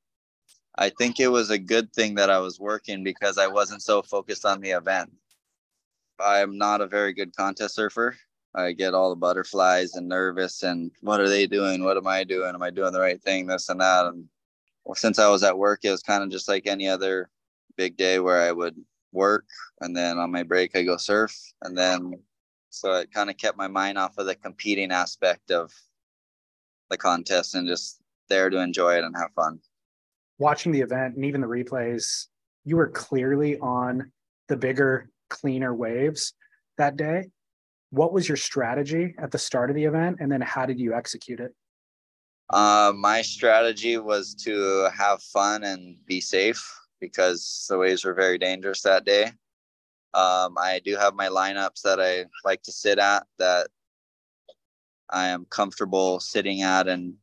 I 0.76 0.90
think 0.90 1.18
it 1.18 1.26
was 1.26 1.50
a 1.50 1.58
good 1.58 1.92
thing 1.92 2.14
that 2.14 2.30
I 2.30 2.38
was 2.38 2.60
working 2.60 3.02
because 3.02 3.38
I 3.38 3.48
wasn't 3.48 3.82
so 3.82 4.02
focused 4.02 4.46
on 4.46 4.60
the 4.60 4.70
event. 4.70 5.10
I'm 6.20 6.56
not 6.56 6.80
a 6.80 6.86
very 6.86 7.12
good 7.12 7.34
contest 7.34 7.74
surfer. 7.74 8.16
I 8.54 8.70
get 8.70 8.94
all 8.94 9.10
the 9.10 9.16
butterflies 9.16 9.94
and 9.94 10.08
nervous 10.08 10.62
and 10.62 10.92
what 11.00 11.20
are 11.20 11.28
they 11.28 11.48
doing? 11.48 11.82
What 11.82 11.96
am 11.96 12.06
I 12.06 12.22
doing? 12.22 12.54
Am 12.54 12.62
I 12.62 12.70
doing 12.70 12.92
the 12.92 13.00
right 13.00 13.20
thing? 13.20 13.48
This 13.48 13.68
and 13.68 13.80
that. 13.80 14.06
And 14.06 14.28
since 14.94 15.18
I 15.18 15.28
was 15.28 15.42
at 15.42 15.58
work, 15.58 15.80
it 15.82 15.90
was 15.90 16.04
kind 16.04 16.22
of 16.22 16.30
just 16.30 16.46
like 16.46 16.68
any 16.68 16.88
other 16.88 17.30
big 17.76 17.96
day 17.96 18.20
where 18.20 18.40
I 18.40 18.52
would 18.52 18.76
work 19.10 19.46
and 19.80 19.96
then 19.96 20.18
on 20.18 20.30
my 20.30 20.44
break 20.44 20.76
I 20.76 20.84
go 20.84 20.96
surf. 20.96 21.36
And 21.62 21.76
then 21.76 22.12
so 22.70 22.94
it 22.94 23.12
kind 23.12 23.28
of 23.28 23.36
kept 23.36 23.58
my 23.58 23.66
mind 23.66 23.98
off 23.98 24.18
of 24.18 24.26
the 24.26 24.36
competing 24.36 24.92
aspect 24.92 25.50
of 25.50 25.72
the 26.90 26.96
contest 26.96 27.54
and 27.54 27.68
just 27.68 28.00
there 28.28 28.50
to 28.50 28.58
enjoy 28.58 28.96
it 28.96 29.04
and 29.04 29.16
have 29.16 29.32
fun 29.34 29.60
watching 30.38 30.72
the 30.72 30.80
event 30.80 31.16
and 31.16 31.24
even 31.24 31.40
the 31.40 31.46
replays, 31.46 32.26
you 32.64 32.76
were 32.76 32.88
clearly 32.88 33.58
on 33.58 34.10
the 34.48 34.56
bigger, 34.56 35.10
cleaner 35.28 35.74
waves 35.74 36.32
that 36.78 36.96
day. 36.96 37.24
What 37.90 38.12
was 38.12 38.28
your 38.28 38.36
strategy 38.36 39.14
at 39.18 39.30
the 39.30 39.38
start 39.38 39.70
of 39.70 39.76
the 39.76 39.84
event, 39.84 40.18
and 40.20 40.30
then 40.30 40.40
how 40.40 40.66
did 40.66 40.78
you 40.78 40.94
execute 40.94 41.40
it? 41.40 41.54
Uh, 42.50 42.92
my 42.94 43.22
strategy 43.22 43.98
was 43.98 44.34
to 44.34 44.88
have 44.94 45.22
fun 45.22 45.64
and 45.64 45.96
be 46.06 46.20
safe 46.20 46.62
because 47.00 47.66
the 47.68 47.78
waves 47.78 48.04
were 48.04 48.14
very 48.14 48.38
dangerous 48.38 48.82
that 48.82 49.04
day. 49.04 49.24
Um, 50.14 50.56
I 50.58 50.80
do 50.84 50.96
have 50.96 51.14
my 51.14 51.28
lineups 51.28 51.82
that 51.82 52.00
I 52.00 52.24
like 52.44 52.62
to 52.62 52.72
sit 52.72 52.98
at 52.98 53.24
that 53.38 53.68
I 55.10 55.28
am 55.28 55.46
comfortable 55.50 56.20
sitting 56.20 56.62
at 56.62 56.88
and 56.88 57.14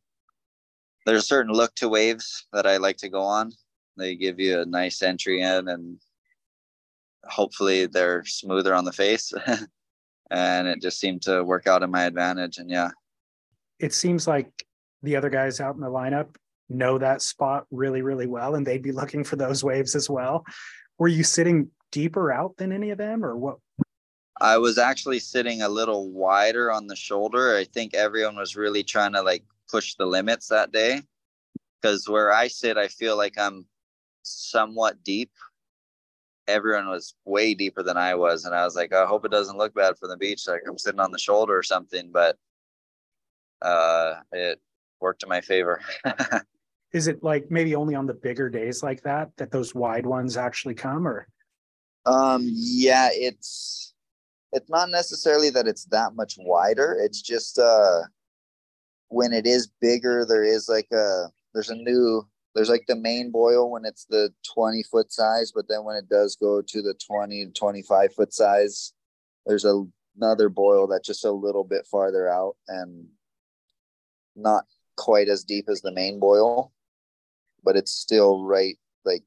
there's 1.05 1.23
a 1.23 1.27
certain 1.27 1.53
look 1.53 1.75
to 1.75 1.89
waves 1.89 2.47
that 2.51 2.65
I 2.65 2.77
like 2.77 2.97
to 2.97 3.09
go 3.09 3.21
on. 3.21 3.51
They 3.97 4.15
give 4.15 4.39
you 4.39 4.61
a 4.61 4.65
nice 4.65 5.01
entry 5.01 5.41
in 5.41 5.67
and 5.67 5.99
hopefully 7.23 7.85
they're 7.85 8.25
smoother 8.25 8.73
on 8.73 8.85
the 8.85 8.91
face. 8.91 9.31
and 10.31 10.67
it 10.67 10.81
just 10.81 10.99
seemed 10.99 11.21
to 11.23 11.43
work 11.43 11.67
out 11.67 11.83
in 11.83 11.91
my 11.91 12.03
advantage. 12.03 12.57
And 12.57 12.69
yeah. 12.69 12.89
It 13.79 13.93
seems 13.93 14.27
like 14.27 14.49
the 15.03 15.15
other 15.15 15.29
guys 15.29 15.59
out 15.59 15.75
in 15.75 15.81
the 15.81 15.87
lineup 15.87 16.35
know 16.69 16.97
that 16.97 17.21
spot 17.21 17.65
really, 17.71 18.01
really 18.01 18.27
well, 18.27 18.55
and 18.55 18.65
they'd 18.65 18.81
be 18.81 18.91
looking 18.91 19.23
for 19.23 19.35
those 19.35 19.63
waves 19.63 19.95
as 19.95 20.09
well. 20.09 20.43
Were 20.97 21.07
you 21.07 21.23
sitting 21.23 21.69
deeper 21.91 22.31
out 22.31 22.57
than 22.57 22.71
any 22.71 22.89
of 22.89 22.97
them, 22.97 23.23
or 23.23 23.37
what? 23.37 23.57
I 24.41 24.57
was 24.57 24.77
actually 24.77 25.19
sitting 25.19 25.61
a 25.61 25.69
little 25.69 26.11
wider 26.11 26.71
on 26.71 26.87
the 26.87 26.95
shoulder. 26.95 27.55
I 27.55 27.63
think 27.63 27.93
everyone 27.93 28.35
was 28.35 28.55
really 28.55 28.83
trying 28.83 29.13
to 29.13 29.21
like 29.21 29.43
push 29.69 29.95
the 29.95 30.05
limits 30.05 30.47
that 30.49 30.71
day 30.71 31.01
because 31.81 32.09
where 32.09 32.33
I 32.33 32.47
sit, 32.47 32.77
I 32.77 32.87
feel 32.87 33.15
like 33.15 33.37
I'm 33.37 33.65
somewhat 34.23 35.03
deep. 35.03 35.31
Everyone 36.47 36.89
was 36.89 37.15
way 37.25 37.53
deeper 37.53 37.81
than 37.81 37.97
I 37.97 38.15
was, 38.15 38.45
and 38.45 38.53
I 38.53 38.65
was 38.65 38.75
like, 38.75 38.93
I 38.93 39.05
hope 39.05 39.25
it 39.25 39.31
doesn't 39.31 39.57
look 39.57 39.73
bad 39.73 39.97
for 39.97 40.07
the 40.07 40.17
beach, 40.17 40.47
like 40.47 40.61
I'm 40.67 40.77
sitting 40.77 40.99
on 40.99 41.11
the 41.11 41.17
shoulder 41.17 41.57
or 41.57 41.63
something. 41.63 42.11
But 42.11 42.37
uh, 43.61 44.15
it 44.31 44.59
worked 44.99 45.23
in 45.23 45.29
my 45.29 45.41
favor. 45.41 45.81
Is 46.93 47.07
it 47.07 47.23
like 47.23 47.49
maybe 47.49 47.75
only 47.75 47.95
on 47.95 48.05
the 48.05 48.13
bigger 48.13 48.49
days 48.49 48.83
like 48.83 49.01
that 49.03 49.31
that 49.37 49.51
those 49.51 49.73
wide 49.73 50.05
ones 50.05 50.37
actually 50.37 50.75
come, 50.75 51.07
or? 51.07 51.27
Um, 52.05 52.43
yeah, 52.45 53.09
it's 53.11 53.94
it's 54.55 54.69
not 54.69 54.89
necessarily 54.89 55.49
that 55.49 55.67
it's 55.67 55.83
that 55.85 56.15
much 56.15 56.35
wider. 56.39 56.97
It's 56.99 57.21
just 57.21 57.59
uh 57.59 58.01
when 59.09 59.33
it 59.33 59.45
is 59.45 59.71
bigger, 59.81 60.25
there 60.25 60.43
is 60.43 60.67
like 60.69 60.87
a 60.91 61.25
there's 61.53 61.69
a 61.69 61.75
new 61.75 62.27
there's 62.55 62.69
like 62.69 62.85
the 62.87 62.95
main 62.95 63.31
boil 63.31 63.69
when 63.69 63.83
it's 63.83 64.05
the 64.05 64.33
20 64.53 64.83
foot 64.83 65.11
size, 65.11 65.51
but 65.53 65.67
then 65.67 65.83
when 65.83 65.97
it 65.97 66.07
does 66.07 66.37
go 66.37 66.61
to 66.61 66.81
the 66.81 66.93
20 67.05 67.47
to 67.47 67.51
25 67.51 68.13
foot 68.13 68.33
size, 68.33 68.93
there's 69.45 69.65
a, 69.65 69.83
another 70.15 70.47
boil 70.47 70.87
that's 70.87 71.05
just 71.05 71.25
a 71.25 71.31
little 71.31 71.65
bit 71.65 71.85
farther 71.85 72.29
out 72.29 72.55
and 72.69 73.07
not 74.37 74.63
quite 74.95 75.27
as 75.27 75.43
deep 75.43 75.65
as 75.67 75.81
the 75.81 75.91
main 75.91 76.17
boil, 76.17 76.71
but 77.61 77.75
it's 77.75 77.91
still 77.91 78.45
right 78.45 78.77
like 79.03 79.25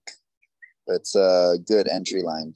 it's 0.87 1.15
a 1.15 1.59
good 1.67 1.87
entry 1.87 2.23
line. 2.23 2.55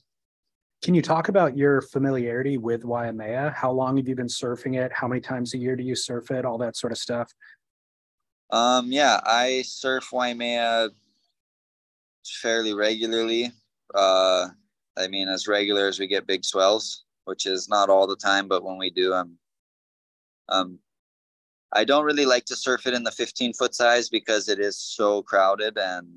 Can 0.83 0.95
you 0.95 1.03
talk 1.03 1.29
about 1.29 1.57
your 1.57 1.81
familiarity 1.81 2.59
with 2.59 2.85
Waimea? 2.85 3.55
How 3.57 3.71
long 3.71 3.97
have 3.99 4.09
you 4.09 4.17
been 4.17 4.27
surfing 4.27 4.77
it? 4.77 4.93
How 4.93 5.07
many 5.07 5.21
times 5.21 5.55
a 5.55 5.59
year 5.59 5.77
do 5.77 5.85
you 5.85 5.95
surf 5.95 6.33
it? 6.33 6.45
All 6.45 6.59
that 6.59 6.77
sort 6.77 6.93
of 6.93 6.99
stuff. 6.99 7.33
Um, 8.51 8.91
yeah, 8.91 9.21
I 9.25 9.63
surf 9.63 10.09
Waimea 10.13 10.91
fairly 12.25 12.75
regularly. 12.75 13.53
Uh, 13.95 14.49
I 14.97 15.07
mean, 15.07 15.29
as 15.29 15.47
regular 15.47 15.87
as 15.87 16.01
we 16.01 16.09
get 16.09 16.27
big 16.27 16.45
swells. 16.45 17.05
which 17.25 17.47
is 17.47 17.69
not 17.69 17.89
all 17.89 18.09
the 18.09 18.17
time, 18.17 18.49
but 18.49 18.65
when 18.65 18.77
we 18.77 18.91
do, 18.91 19.15
I'm 19.15 19.39
um 20.49 20.81
I 21.73 21.85
don't 21.85 22.05
really 22.05 22.27
like 22.27 22.45
to 22.47 22.57
surf 22.57 22.87
it 22.87 22.95
in 22.95 23.05
the 23.05 23.13
15 23.13 23.55
foot 23.55 23.75
size 23.75 24.09
because 24.09 24.49
it 24.49 24.59
is 24.59 24.77
so 24.79 25.23
crowded 25.23 25.79
and 25.79 26.09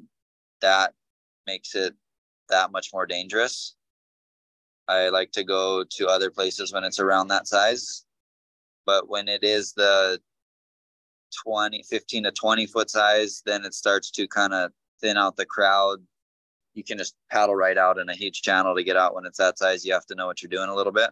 that 0.61 0.93
makes 1.45 1.75
it 1.75 1.93
that 2.49 2.71
much 2.71 2.89
more 2.91 3.05
dangerous. 3.05 3.75
I 4.87 5.09
like 5.09 5.31
to 5.33 5.43
go 5.43 5.83
to 5.83 6.07
other 6.07 6.29
places 6.29 6.71
when 6.71 6.83
it's 6.83 6.99
around 6.99 7.27
that 7.29 7.47
size. 7.47 8.05
But 8.85 9.09
when 9.09 9.27
it 9.27 9.43
is 9.43 9.73
the 9.73 10.19
20, 11.43 11.83
15 11.83 12.23
to 12.23 12.31
20 12.31 12.65
foot 12.67 12.89
size, 12.89 13.41
then 13.45 13.65
it 13.65 13.73
starts 13.73 14.11
to 14.11 14.27
kind 14.27 14.53
of 14.53 14.71
thin 15.01 15.17
out 15.17 15.37
the 15.37 15.45
crowd. 15.45 15.99
You 16.73 16.83
can 16.83 16.97
just 16.97 17.15
paddle 17.31 17.55
right 17.55 17.77
out 17.77 17.97
in 17.97 18.09
a 18.09 18.15
huge 18.15 18.41
channel 18.41 18.75
to 18.75 18.83
get 18.83 18.97
out 18.97 19.15
when 19.15 19.25
it's 19.25 19.37
that 19.37 19.57
size. 19.57 19.85
You 19.85 19.93
have 19.93 20.05
to 20.07 20.15
know 20.15 20.27
what 20.27 20.41
you're 20.41 20.49
doing 20.49 20.69
a 20.69 20.75
little 20.75 20.93
bit, 20.93 21.09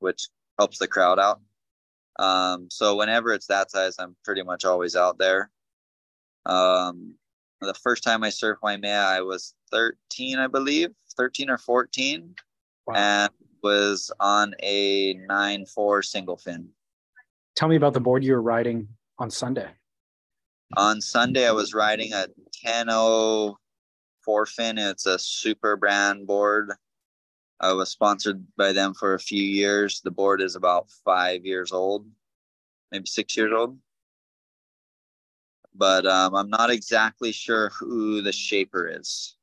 which 0.00 0.28
helps 0.58 0.78
the 0.78 0.88
crowd 0.88 1.18
out. 1.18 1.40
Um, 2.18 2.68
so 2.70 2.96
whenever 2.96 3.32
it's 3.32 3.46
that 3.46 3.70
size, 3.70 3.94
I'm 3.98 4.16
pretty 4.24 4.42
much 4.42 4.64
always 4.64 4.96
out 4.96 5.18
there. 5.18 5.50
Um, 6.46 7.14
the 7.60 7.74
first 7.74 8.02
time 8.02 8.24
I 8.24 8.28
surfed 8.28 8.62
Waimea, 8.62 9.04
I 9.04 9.20
was 9.20 9.54
13, 9.70 10.38
I 10.38 10.46
believe, 10.46 10.90
13 11.16 11.50
or 11.50 11.58
14, 11.58 12.34
wow. 12.88 12.94
and 12.96 13.32
was 13.62 14.10
on 14.20 14.54
a 14.62 15.14
9 15.14 15.66
4 15.66 16.02
single 16.02 16.36
fin. 16.36 16.68
Tell 17.56 17.68
me 17.68 17.76
about 17.76 17.94
the 17.94 18.00
board 18.00 18.24
you 18.24 18.32
were 18.32 18.42
riding 18.42 18.88
on 19.18 19.30
Sunday. 19.30 19.68
On 20.76 21.00
Sunday, 21.00 21.46
I 21.46 21.52
was 21.52 21.74
riding 21.74 22.12
a 22.12 22.26
10 22.64 22.88
4 22.88 24.46
fin. 24.46 24.78
It's 24.78 25.06
a 25.06 25.18
super 25.18 25.76
brand 25.76 26.26
board. 26.26 26.72
I 27.60 27.72
was 27.72 27.90
sponsored 27.90 28.44
by 28.56 28.72
them 28.72 28.94
for 28.94 29.14
a 29.14 29.18
few 29.18 29.42
years. 29.42 30.00
The 30.00 30.10
board 30.10 30.40
is 30.40 30.54
about 30.54 30.88
five 31.04 31.44
years 31.44 31.72
old, 31.72 32.06
maybe 32.92 33.06
six 33.06 33.36
years 33.36 33.52
old 33.52 33.78
but 35.78 36.04
um, 36.06 36.34
I'm 36.34 36.50
not 36.50 36.70
exactly 36.70 37.32
sure 37.32 37.70
who 37.70 38.20
the 38.20 38.32
shaper 38.32 38.88
is. 38.88 39.36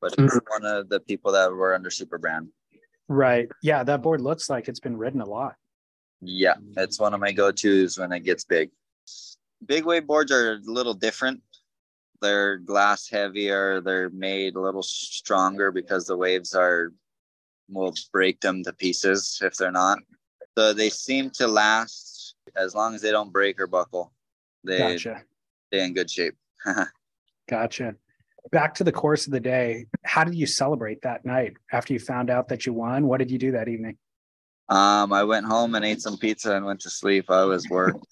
But 0.00 0.12
it's 0.12 0.34
mm-hmm. 0.34 0.64
one 0.64 0.64
of 0.64 0.88
the 0.88 1.00
people 1.00 1.32
that 1.32 1.50
were 1.50 1.74
under 1.74 1.90
Super 1.90 2.18
Brand. 2.18 2.48
Right. 3.10 3.48
Yeah, 3.60 3.82
that 3.82 4.02
board 4.02 4.20
looks 4.20 4.48
like 4.48 4.68
it's 4.68 4.78
been 4.78 4.96
ridden 4.96 5.20
a 5.20 5.26
lot. 5.26 5.56
Yeah, 6.20 6.54
it's 6.76 7.00
one 7.00 7.12
of 7.12 7.18
my 7.18 7.32
go-tos 7.32 7.98
when 7.98 8.12
it 8.12 8.20
gets 8.20 8.44
big. 8.44 8.70
Big 9.66 9.84
wave 9.84 10.06
boards 10.06 10.30
are 10.30 10.52
a 10.52 10.60
little 10.64 10.94
different. 10.94 11.42
They're 12.22 12.58
glass 12.58 13.08
heavier. 13.08 13.80
They're 13.80 14.10
made 14.10 14.54
a 14.54 14.60
little 14.60 14.84
stronger 14.84 15.72
because 15.72 16.06
the 16.06 16.16
waves 16.16 16.54
are 16.54 16.92
will 17.68 17.94
break 18.12 18.40
them 18.40 18.62
to 18.62 18.72
pieces 18.72 19.40
if 19.42 19.56
they're 19.56 19.72
not. 19.72 19.98
So 20.56 20.72
they 20.72 20.90
seem 20.90 21.30
to 21.30 21.48
last 21.48 22.36
as 22.54 22.76
long 22.76 22.94
as 22.94 23.02
they 23.02 23.10
don't 23.10 23.32
break 23.32 23.60
or 23.60 23.66
buckle. 23.66 24.12
They 24.62 24.78
gotcha 24.78 25.24
stay 25.66 25.84
in 25.84 25.94
good 25.94 26.10
shape. 26.10 26.36
gotcha. 27.48 27.96
Back 28.52 28.74
to 28.74 28.84
the 28.84 28.92
course 28.92 29.26
of 29.26 29.32
the 29.32 29.40
day. 29.40 29.86
How 30.04 30.24
did 30.24 30.34
you 30.34 30.46
celebrate 30.46 31.02
that 31.02 31.24
night 31.24 31.54
after 31.72 31.92
you 31.92 31.98
found 31.98 32.30
out 32.30 32.48
that 32.48 32.66
you 32.66 32.72
won? 32.72 33.06
What 33.06 33.18
did 33.18 33.30
you 33.30 33.38
do 33.38 33.52
that 33.52 33.68
evening? 33.68 33.96
Um, 34.68 35.12
I 35.12 35.24
went 35.24 35.46
home 35.46 35.74
and 35.74 35.84
ate 35.84 36.00
some 36.00 36.16
pizza 36.16 36.54
and 36.54 36.64
went 36.64 36.80
to 36.80 36.90
sleep. 36.90 37.30
I 37.30 37.44
was 37.44 37.68
worked. 37.68 38.06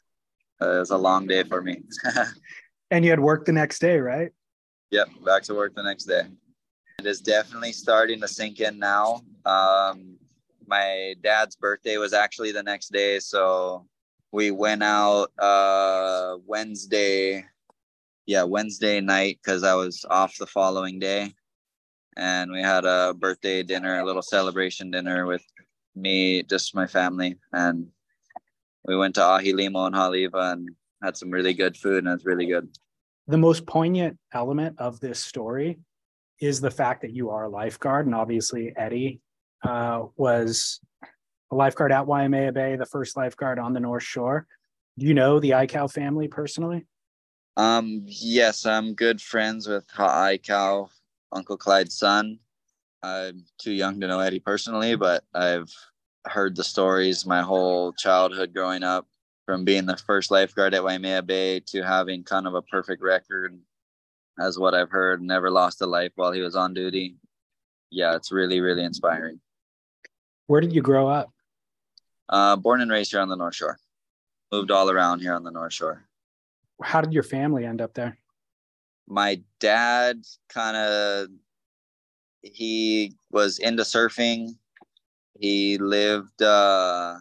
Uh, 0.61 0.70
it 0.76 0.78
was 0.80 0.90
a 0.90 0.99
long 0.99 1.26
day 1.26 1.44
for 1.44 1.62
me. 1.62 1.82
and 2.90 3.04
you 3.04 3.11
had 3.11 3.20
work 3.20 3.44
the 3.44 3.52
next 3.52 3.80
day, 3.80 3.99
right? 3.99 4.30
Yep, 4.90 5.08
back 5.25 5.42
to 5.44 5.54
work 5.54 5.75
the 5.75 5.82
next 5.82 6.04
day. 6.04 6.23
It 6.99 7.06
is 7.06 7.20
definitely 7.20 7.73
starting 7.73 8.20
to 8.20 8.28
sink 8.28 8.61
in 8.61 8.78
now. 8.78 9.23
Um, 9.44 10.16
my 10.66 11.14
dad's 11.23 11.56
birthday 11.56 11.97
was 11.97 12.12
actually 12.12 12.52
the 12.52 12.62
next 12.62 12.92
day, 12.92 13.18
so 13.20 13.87
we 14.32 14.50
went 14.50 14.82
out 14.82 15.30
uh 15.38 16.37
Wednesday 16.47 17.44
yeah 18.29 18.43
Wednesday 18.43 19.01
night 19.01 19.41
because 19.43 19.64
I 19.64 19.75
was 19.75 20.05
off 20.11 20.37
the 20.37 20.47
following 20.47 20.99
day 20.99 21.33
and 22.14 22.53
we 22.53 22.61
had 22.61 22.85
a 22.85 23.14
birthday 23.19 23.62
dinner 23.62 23.99
a 23.99 24.05
little 24.05 24.23
celebration 24.23 24.91
dinner 24.91 25.25
with 25.25 25.43
me 25.97 26.43
just 26.43 26.75
my 26.75 26.87
family 26.87 27.37
and 27.55 27.87
we 28.85 28.99
went 28.99 29.14
to 29.14 29.23
Ahilimo 29.23 29.87
and 29.87 29.95
Haleiwa 29.95 30.53
and 30.53 30.69
had 31.03 31.17
some 31.17 31.31
really 31.31 31.55
good 31.55 31.75
food 31.75 32.05
and 32.05 32.09
it 32.09 32.12
was 32.12 32.27
really 32.27 32.45
good 32.45 32.69
the 33.29 33.38
most 33.38 33.67
poignant 33.67 34.19
element 34.35 34.77
of 34.79 35.01
this 35.01 35.25
story 35.25 35.79
is 36.38 36.61
the 36.61 36.71
fact 36.71 37.01
that 37.01 37.14
you 37.14 37.31
are 37.31 37.45
a 37.45 37.49
lifeguard 37.49 38.05
and 38.05 38.14
obviously 38.14 38.75
Eddie 38.77 39.21
uh, 39.64 40.03
was 40.17 40.81
a 41.51 41.55
lifeguard 41.55 41.93
at 41.93 42.07
Waimea 42.07 42.53
Bay, 42.53 42.77
the 42.77 42.85
first 42.85 43.17
lifeguard 43.17 43.59
on 43.59 43.73
the 43.73 43.81
North 43.81 44.03
Shore. 44.03 44.47
Do 44.99 45.07
you 45.07 45.14
know 45.14 45.41
the 45.41 45.51
Aikau 45.51 45.91
family 45.91 46.29
personally? 46.29 46.85
Um, 47.59 48.05
yes, 48.07 48.66
I'm 48.66 48.94
good 48.94 49.21
friends 49.21 49.66
with 49.66 49.85
Ha 49.90 50.29
Aikau, 50.29 50.88
Uncle 51.33 51.57
Clyde's 51.57 51.99
son. 51.99 52.38
I'm 53.03 53.44
too 53.59 53.73
young 53.73 54.01
to 54.01 54.07
know 54.07 54.21
Eddie 54.21 54.38
personally, 54.38 54.94
but 54.94 55.25
I've 55.35 55.73
heard 56.25 56.55
the 56.55 56.62
stories 56.62 57.27
my 57.27 57.42
whole 57.42 57.92
childhood 57.94 58.55
growing 58.55 58.85
up 58.85 59.09
from 59.44 59.64
being 59.64 59.87
the 59.87 59.97
first 59.97 60.31
lifeguard 60.31 60.73
at 60.73 60.85
Waimea 60.85 61.23
Bay 61.23 61.59
to 61.66 61.83
having 61.83 62.23
kind 62.23 62.47
of 62.47 62.55
a 62.55 62.62
perfect 62.62 63.03
record 63.03 63.59
as 64.38 64.57
what 64.57 64.75
I've 64.75 64.90
heard, 64.90 65.21
never 65.21 65.51
lost 65.51 65.83
a 65.83 65.87
life 65.87 66.12
while 66.14 66.31
he 66.31 66.40
was 66.40 66.55
on 66.55 66.75
duty. 66.75 67.16
Yeah, 67.90 68.14
it's 68.14 68.31
really, 68.31 68.61
really 68.61 68.85
inspiring. 68.85 69.40
Where 70.47 70.61
did 70.61 70.73
you 70.73 70.83
grow 70.83 71.09
up? 71.09 71.33
Uh, 72.29 72.55
born 72.55 72.83
and 72.83 72.90
raised 72.90 73.11
here 73.11 73.21
on 73.21 73.29
the 73.29 73.37
North 73.37 73.57
Shore. 73.57 73.81
Moved 74.53 74.71
all 74.71 74.90
around 74.90 75.21
here 75.21 75.35
on 75.35 75.42
the 75.42 75.51
North 75.51 75.73
Shore. 75.73 76.08
How 76.83 77.01
did 77.01 77.12
your 77.12 77.23
family 77.23 77.64
end 77.64 77.81
up 77.81 77.95
there? 77.95 78.19
My 79.07 79.43
dad 79.59 80.23
kind 80.49 80.77
of 80.77 81.29
he 82.43 83.14
was 83.31 83.59
into 83.59 83.83
surfing. 83.83 84.51
He 85.38 85.79
lived 85.79 86.43
uh 86.43 87.17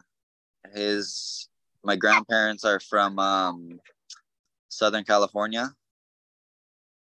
his 0.73 1.49
my 1.83 1.95
grandparents 1.95 2.65
are 2.65 2.79
from 2.79 3.19
um 3.19 3.79
Southern 4.69 5.03
California. 5.03 5.73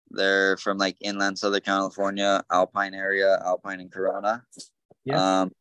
They're 0.09 0.57
from 0.57 0.77
like 0.77 0.97
inland 0.99 1.39
Southern 1.39 1.61
California, 1.61 2.43
Alpine 2.51 2.93
area, 2.93 3.41
Alpine 3.45 3.79
and 3.79 3.91
Corona. 3.91 4.43
Yeah. 5.05 5.41
Um, 5.41 5.51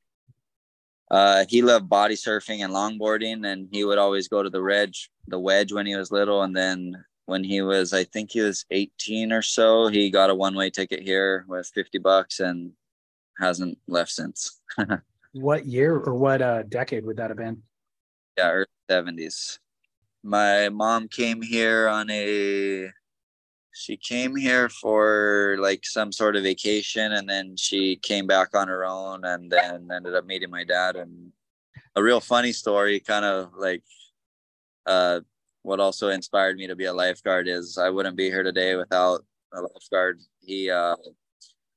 uh, 1.10 1.44
he 1.48 1.62
loved 1.62 1.88
body 1.88 2.14
surfing 2.14 2.64
and 2.64 2.72
longboarding, 2.72 3.46
and 3.46 3.68
he 3.72 3.84
would 3.84 3.98
always 3.98 4.28
go 4.28 4.42
to 4.42 4.50
the 4.50 4.62
wedge, 4.62 5.10
the 5.26 5.38
wedge 5.38 5.72
when 5.72 5.86
he 5.86 5.96
was 5.96 6.12
little. 6.12 6.42
And 6.42 6.56
then 6.56 7.04
when 7.26 7.42
he 7.42 7.62
was, 7.62 7.92
I 7.92 8.04
think 8.04 8.30
he 8.30 8.40
was 8.40 8.64
18 8.70 9.32
or 9.32 9.42
so, 9.42 9.88
he 9.88 10.10
got 10.10 10.30
a 10.30 10.34
one-way 10.34 10.70
ticket 10.70 11.00
here 11.02 11.44
with 11.48 11.70
50 11.74 11.98
bucks 11.98 12.38
and 12.40 12.72
hasn't 13.38 13.78
left 13.88 14.12
since. 14.12 14.60
what 15.32 15.66
year 15.66 15.96
or 15.96 16.14
what 16.14 16.42
uh, 16.42 16.62
decade 16.62 17.04
would 17.04 17.16
that 17.16 17.30
have 17.30 17.38
been? 17.38 17.62
Yeah, 18.38 18.50
early 18.50 18.66
70s. 18.88 19.58
My 20.22 20.68
mom 20.68 21.08
came 21.08 21.42
here 21.42 21.88
on 21.88 22.08
a 22.10 22.90
she 23.72 23.96
came 23.96 24.34
here 24.34 24.68
for 24.68 25.56
like 25.60 25.84
some 25.84 26.12
sort 26.12 26.36
of 26.36 26.42
vacation 26.42 27.12
and 27.12 27.28
then 27.28 27.56
she 27.56 27.96
came 27.96 28.26
back 28.26 28.54
on 28.54 28.68
her 28.68 28.84
own 28.84 29.24
and 29.24 29.50
then 29.50 29.88
ended 29.92 30.14
up 30.14 30.26
meeting 30.26 30.50
my 30.50 30.64
dad 30.64 30.96
and 30.96 31.32
a 31.96 32.02
real 32.02 32.20
funny 32.20 32.52
story 32.52 33.00
kind 33.00 33.24
of 33.24 33.52
like 33.56 33.82
uh 34.86 35.20
what 35.62 35.80
also 35.80 36.08
inspired 36.08 36.56
me 36.56 36.66
to 36.66 36.76
be 36.76 36.86
a 36.86 36.92
lifeguard 36.92 37.46
is 37.46 37.78
I 37.78 37.90
wouldn't 37.90 38.16
be 38.16 38.30
here 38.30 38.42
today 38.42 38.76
without 38.76 39.24
a 39.52 39.60
lifeguard. 39.60 40.20
He 40.40 40.70
uh 40.70 40.96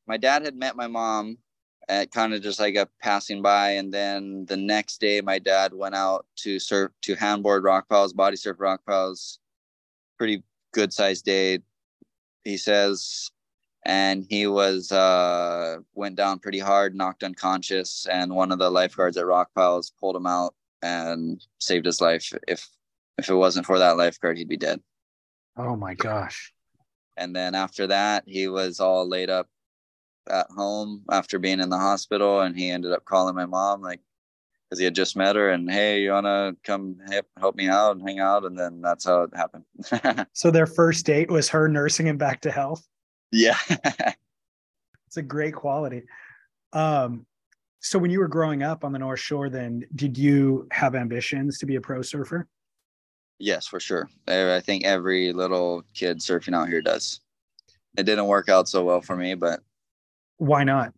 my 0.07 0.17
dad 0.17 0.43
had 0.43 0.55
met 0.55 0.75
my 0.75 0.87
mom 0.87 1.37
at 1.89 2.11
kind 2.11 2.33
of 2.33 2.41
just 2.41 2.59
like 2.59 2.75
a 2.75 2.87
passing 3.01 3.41
by 3.41 3.71
and 3.71 3.93
then 3.93 4.45
the 4.45 4.55
next 4.55 5.01
day 5.01 5.19
my 5.19 5.37
dad 5.37 5.73
went 5.73 5.95
out 5.95 6.25
to 6.37 6.59
surf 6.59 6.91
to 7.01 7.15
handboard 7.15 7.63
rock 7.63 7.89
piles, 7.89 8.13
body 8.13 8.37
surf 8.37 8.57
rock 8.59 8.81
piles. 8.87 9.39
Pretty 10.17 10.43
good 10.71 10.93
sized 10.93 11.25
day 11.25 11.59
he 12.43 12.57
says 12.57 13.31
and 13.85 14.25
he 14.29 14.47
was 14.47 14.91
uh 14.91 15.77
went 15.93 16.15
down 16.15 16.39
pretty 16.39 16.59
hard 16.59 16.95
knocked 16.95 17.23
unconscious 17.23 18.05
and 18.09 18.33
one 18.33 18.51
of 18.51 18.59
the 18.59 18.69
lifeguards 18.69 19.17
at 19.17 19.25
rock 19.25 19.49
piles 19.55 19.93
pulled 19.99 20.15
him 20.15 20.25
out 20.25 20.53
and 20.81 21.45
saved 21.59 21.85
his 21.85 22.01
life. 22.01 22.33
If 22.47 22.67
if 23.17 23.29
it 23.29 23.35
wasn't 23.35 23.65
for 23.65 23.79
that 23.79 23.97
lifeguard 23.97 24.37
he'd 24.37 24.49
be 24.49 24.57
dead. 24.57 24.81
Oh 25.57 25.75
my 25.75 25.93
gosh. 25.93 26.53
And 27.17 27.35
then 27.35 27.55
after 27.55 27.87
that 27.87 28.23
he 28.25 28.47
was 28.47 28.79
all 28.79 29.07
laid 29.07 29.29
up 29.29 29.47
at 30.29 30.47
home 30.49 31.03
after 31.11 31.39
being 31.39 31.59
in 31.59 31.69
the 31.69 31.77
hospital 31.77 32.41
and 32.41 32.57
he 32.57 32.69
ended 32.69 32.91
up 32.91 33.05
calling 33.05 33.35
my 33.35 33.45
mom 33.45 33.81
like 33.81 33.99
because 34.73 34.79
he 34.79 34.85
had 34.85 34.95
just 34.95 35.15
met 35.15 35.35
her 35.35 35.51
and 35.51 35.69
hey 35.69 36.01
you 36.01 36.11
want 36.11 36.25
to 36.25 36.55
come 36.63 36.97
help, 37.11 37.27
help 37.39 37.55
me 37.55 37.69
out 37.69 37.95
and 37.95 38.01
hang 38.07 38.19
out 38.19 38.43
and 38.43 38.57
then 38.57 38.81
that's 38.81 39.05
how 39.05 39.21
it 39.21 39.29
happened 39.35 39.63
so 40.33 40.49
their 40.49 40.65
first 40.65 41.05
date 41.05 41.29
was 41.29 41.47
her 41.47 41.67
nursing 41.67 42.07
him 42.07 42.17
back 42.17 42.41
to 42.41 42.51
health 42.51 42.87
yeah 43.31 43.57
it's 43.69 45.17
a 45.17 45.21
great 45.21 45.53
quality 45.53 46.01
um 46.73 47.25
So 47.85 47.99
when 47.99 48.09
you 48.09 48.19
were 48.19 48.29
growing 48.29 48.63
up 48.63 48.85
on 48.85 48.93
the 48.93 48.99
North 48.99 49.19
Shore, 49.19 49.49
then 49.49 49.83
did 49.93 50.17
you 50.17 50.67
have 50.71 50.95
ambitions 50.95 51.57
to 51.59 51.65
be 51.65 51.75
a 51.75 51.81
pro 51.81 52.01
surfer? 52.01 52.47
Yes, 53.39 53.67
for 53.67 53.81
sure. 53.81 54.09
I 54.25 54.61
think 54.61 54.85
every 54.85 55.33
little 55.33 55.83
kid 55.93 56.19
surfing 56.19 56.55
out 56.55 56.69
here 56.69 56.81
does. 56.81 57.19
It 57.97 58.03
didn't 58.03 58.27
work 58.27 58.47
out 58.47 58.69
so 58.69 58.85
well 58.85 59.01
for 59.01 59.17
me, 59.17 59.35
but 59.35 59.59
why 60.37 60.63
not? 60.63 60.93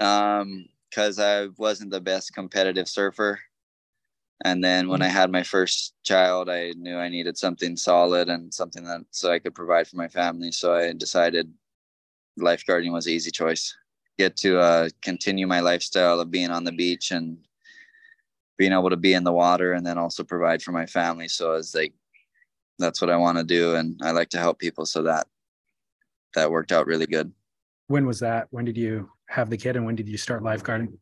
Um, 0.00 0.66
because 0.92 1.18
I 1.18 1.46
wasn't 1.56 1.90
the 1.90 2.00
best 2.00 2.34
competitive 2.34 2.88
surfer. 2.88 3.40
And 4.44 4.62
then 4.62 4.88
when 4.88 5.00
I 5.00 5.06
mm-hmm. 5.06 5.16
had 5.16 5.32
my 5.32 5.42
first 5.42 5.94
child, 6.04 6.50
I 6.50 6.72
knew 6.76 6.98
I 6.98 7.08
needed 7.08 7.38
something 7.38 7.76
solid 7.76 8.28
and 8.28 8.52
something 8.52 8.84
that 8.84 9.02
so 9.10 9.32
I 9.32 9.38
could 9.38 9.54
provide 9.54 9.88
for 9.88 9.96
my 9.96 10.08
family. 10.08 10.52
So 10.52 10.74
I 10.74 10.92
decided 10.92 11.50
lifeguarding 12.38 12.92
was 12.92 13.06
an 13.06 13.12
easy 13.12 13.30
choice. 13.30 13.74
Get 14.18 14.36
to 14.38 14.58
uh, 14.58 14.88
continue 15.00 15.46
my 15.46 15.60
lifestyle 15.60 16.20
of 16.20 16.30
being 16.30 16.50
on 16.50 16.64
the 16.64 16.72
beach 16.72 17.10
and 17.10 17.38
being 18.58 18.72
able 18.72 18.90
to 18.90 18.96
be 18.96 19.14
in 19.14 19.24
the 19.24 19.32
water 19.32 19.72
and 19.72 19.86
then 19.86 19.96
also 19.96 20.24
provide 20.24 20.62
for 20.62 20.72
my 20.72 20.86
family. 20.86 21.28
So 21.28 21.54
it's 21.54 21.74
like 21.74 21.94
that's 22.78 23.00
what 23.00 23.10
I 23.10 23.16
want 23.16 23.38
to 23.38 23.44
do, 23.44 23.76
and 23.76 23.98
I 24.02 24.10
like 24.10 24.28
to 24.30 24.38
help 24.38 24.58
people. 24.58 24.84
So 24.86 25.02
that 25.04 25.26
that 26.34 26.50
worked 26.50 26.72
out 26.72 26.86
really 26.86 27.06
good. 27.06 27.32
When 27.86 28.06
was 28.06 28.18
that? 28.20 28.48
When 28.50 28.64
did 28.64 28.76
you 28.76 29.08
have 29.32 29.50
the 29.50 29.56
kid, 29.56 29.76
and 29.76 29.84
when 29.84 29.96
did 29.96 30.08
you 30.08 30.18
start 30.18 30.42
lifeguarding? 30.42 30.92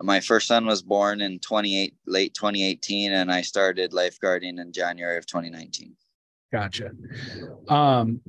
my 0.00 0.18
first 0.18 0.48
son 0.48 0.66
was 0.66 0.82
born 0.82 1.20
in 1.20 1.38
28 1.38 1.94
late 2.06 2.34
2018 2.34 3.12
and 3.12 3.30
i 3.30 3.40
started 3.40 3.92
lifeguarding 3.92 4.58
in 4.58 4.72
january 4.72 5.16
of 5.16 5.26
2019 5.26 5.94
gotcha. 6.52 6.90
Um, 7.68 8.20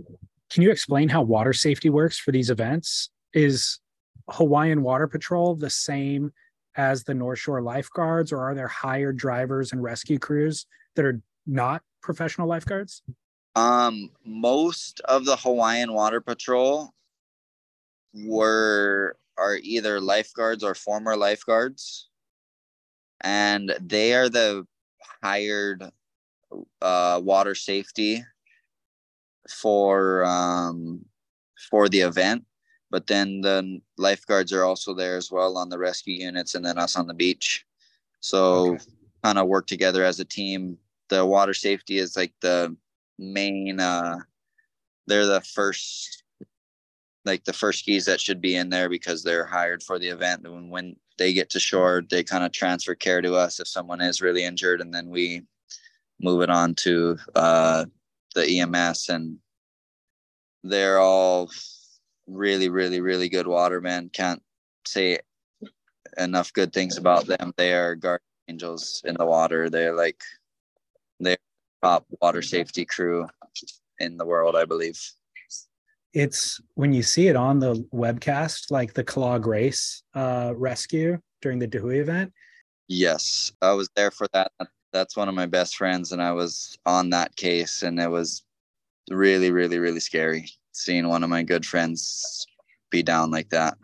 can 0.50 0.64
you 0.64 0.72
explain 0.72 1.10
how 1.10 1.22
water 1.22 1.54
safety 1.54 1.90
works 1.90 2.18
for 2.18 2.32
these 2.32 2.50
events? 2.50 3.10
Is 3.34 3.80
hawaiian 4.30 4.82
water 4.82 5.08
patrol 5.08 5.56
the 5.56 5.70
same 5.70 6.32
as 6.76 7.04
the 7.04 7.14
north 7.14 7.40
shore 7.40 7.62
lifeguards 7.62 8.32
or 8.32 8.40
are 8.40 8.56
there 8.56 8.68
hired 8.68 9.18
drivers 9.18 9.74
and 9.74 9.84
rescue 9.84 10.18
crews 10.18 10.66
that 10.96 11.06
are 11.06 11.22
not 11.46 11.82
professional 12.02 12.48
lifeguards? 12.48 13.04
Um 13.56 14.10
most 14.26 15.02
of 15.02 15.26
the 15.26 15.36
hawaiian 15.36 15.94
water 15.94 16.22
patrol 16.22 16.94
were 18.14 19.18
are 19.38 19.58
either 19.62 20.00
lifeguards 20.00 20.64
or 20.64 20.76
former 20.76 21.16
lifeguards. 21.16 22.10
And 23.22 23.74
they 23.80 24.14
are 24.14 24.30
the 24.30 24.68
hired 25.22 25.84
uh, 26.82 27.22
water 27.24 27.56
safety 27.56 28.24
for 29.50 30.26
um, 30.26 31.06
for 31.70 31.90
the 31.90 32.02
event. 32.02 32.46
But 32.92 33.08
then 33.08 33.42
the 33.42 33.82
lifeguards 33.98 34.54
are 34.54 34.64
also 34.64 34.94
there 34.94 35.18
as 35.18 35.32
well 35.32 35.58
on 35.58 35.70
the 35.70 35.80
rescue 35.80 36.24
units 36.24 36.54
and 36.54 36.64
then 36.64 36.78
us 36.78 36.96
on 36.96 37.08
the 37.08 37.14
beach. 37.14 37.66
So 38.20 38.74
okay. 38.74 38.84
kind 39.24 39.40
of 39.40 39.48
work 39.48 39.66
together 39.66 40.04
as 40.04 40.20
a 40.20 40.26
team. 40.26 40.78
The 41.10 41.26
water 41.26 41.54
safety 41.54 41.98
is 41.98 42.16
like 42.16 42.34
the 42.42 42.76
main 43.20 43.80
uh 43.80 44.18
they're 45.08 45.26
the 45.26 45.42
first 45.42 46.23
like 47.26 47.44
the 47.46 47.54
first 47.54 47.80
skis 47.80 48.06
that 48.06 48.20
should 48.20 48.42
be 48.42 48.56
in 48.56 48.70
there 48.70 48.90
because 48.90 49.24
they're 49.24 49.46
hired 49.46 49.82
for 49.82 49.98
the 49.98 50.08
event. 50.08 50.46
And 50.46 50.70
when 50.70 50.96
they 51.18 51.34
get 51.34 51.50
to 51.52 51.60
shore, 51.60 52.04
they 52.10 52.24
kind 52.24 52.44
of 52.44 52.52
transfer 52.52 52.96
care 52.96 53.22
to 53.22 53.36
us 53.36 53.60
if 53.60 53.68
someone 53.68 54.02
is 54.02 54.22
really 54.22 54.44
injured, 54.44 54.82
and 54.82 54.94
then 54.94 55.10
we 55.10 55.44
move 56.22 56.42
it 56.42 56.50
on 56.50 56.76
to 56.76 57.18
uh, 57.36 57.86
the 58.36 58.60
EMS. 58.60 59.10
And 59.10 59.38
they're 60.64 61.00
all 61.00 61.50
really, 62.28 62.70
really, 62.70 63.02
really 63.02 63.30
good 63.30 63.48
watermen. 63.48 64.10
Can't 64.12 64.42
say 64.86 65.20
enough 66.18 66.52
good 66.54 66.74
things 66.74 66.98
about 66.98 67.26
them. 67.26 67.54
They 67.58 67.74
are 67.74 67.96
guardian 67.96 68.22
angels 68.50 69.02
in 69.06 69.16
the 69.18 69.26
water. 69.26 69.70
They're 69.70 69.96
like 69.96 70.22
they're 71.20 71.38
top 71.82 72.06
water 72.22 72.42
safety 72.42 72.86
crew 72.86 73.28
in 74.00 74.18
the 74.18 74.26
world, 74.26 74.56
I 74.56 74.66
believe 74.66 75.00
it's 76.14 76.62
when 76.76 76.94
you 76.94 77.04
see 77.04 77.28
it 77.28 77.36
on 77.36 77.60
the 77.60 77.76
webcast, 77.94 78.72
like 78.72 78.94
the 78.94 79.04
Kala 79.04 79.40
Grace 79.40 80.04
uh, 80.14 80.54
rescue 80.56 81.18
during 81.42 81.60
the 81.60 81.68
Da 81.68 81.80
Hui 81.80 82.00
event. 82.00 82.32
Yes, 82.88 83.52
I 83.62 83.74
was 83.74 83.90
there 83.96 84.12
for 84.12 84.28
that. 84.34 84.52
That's 84.92 85.18
one 85.18 85.28
of 85.28 85.36
my 85.36 85.48
best 85.48 85.76
friends, 85.76 86.12
and 86.12 86.22
I 86.22 86.32
was 86.32 86.78
on 86.86 87.10
that 87.10 87.36
case, 87.36 87.82
and 87.82 88.00
it 88.00 88.10
was 88.10 88.44
really, 89.10 89.52
really, 89.52 89.80
really 89.80 90.00
scary 90.00 90.50
seeing 90.72 91.08
one 91.08 91.24
of 91.24 91.30
my 91.30 91.44
good 91.44 91.66
friends 91.66 92.46
be 92.90 93.04
down 93.04 93.32
like 93.32 93.50
that. 93.50 93.78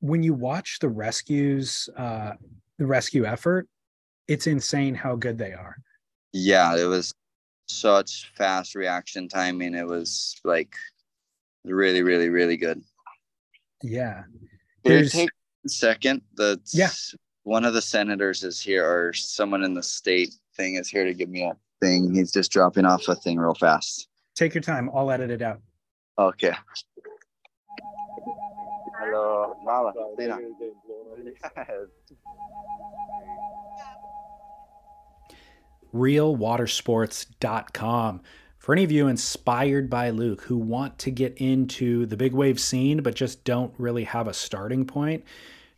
When 0.00 0.22
you 0.22 0.34
watch 0.34 0.78
the 0.80 0.88
rescues, 0.88 1.88
uh, 1.96 2.32
the 2.78 2.86
rescue 2.86 3.24
effort, 3.24 3.68
it's 4.28 4.46
insane 4.46 4.94
how 4.94 5.16
good 5.16 5.38
they 5.38 5.52
are. 5.52 5.76
Yeah, 6.32 6.76
it 6.76 6.84
was 6.84 7.12
such 7.66 8.30
fast 8.36 8.74
reaction 8.74 9.28
timing. 9.28 9.74
It 9.74 9.86
was 9.86 10.36
like 10.44 10.74
really, 11.70 12.02
really, 12.02 12.28
really 12.28 12.56
good. 12.56 12.82
Yeah. 13.82 14.24
There's 14.84 15.12
take 15.12 15.30
a 15.64 15.68
second. 15.68 16.22
The 16.36 16.60
yeah. 16.72 16.90
One 17.44 17.64
of 17.64 17.74
the 17.74 17.82
senators 17.82 18.42
is 18.42 18.60
here, 18.60 18.84
or 18.84 19.12
someone 19.14 19.64
in 19.64 19.74
the 19.74 19.82
state 19.82 20.34
thing 20.56 20.74
is 20.74 20.88
here 20.88 21.04
to 21.04 21.14
give 21.14 21.30
me 21.30 21.44
a 21.44 21.56
thing. 21.80 22.14
He's 22.14 22.32
just 22.32 22.52
dropping 22.52 22.84
off 22.84 23.08
a 23.08 23.14
thing 23.14 23.38
real 23.38 23.54
fast. 23.54 24.08
Take 24.34 24.54
your 24.54 24.62
time. 24.62 24.90
I'll 24.94 25.10
edit 25.10 25.30
it 25.30 25.42
out. 25.42 25.60
Okay. 26.18 26.52
Hello, 29.00 29.56
Mama. 29.64 29.92
realwatersports.com 35.94 38.20
for 38.68 38.74
any 38.74 38.84
of 38.84 38.92
you 38.92 39.08
inspired 39.08 39.88
by 39.88 40.10
Luke 40.10 40.42
who 40.42 40.58
want 40.58 40.98
to 40.98 41.10
get 41.10 41.38
into 41.38 42.04
the 42.04 42.18
big 42.18 42.34
wave 42.34 42.60
scene 42.60 43.00
but 43.00 43.14
just 43.14 43.42
don't 43.42 43.72
really 43.78 44.04
have 44.04 44.28
a 44.28 44.34
starting 44.34 44.84
point, 44.84 45.24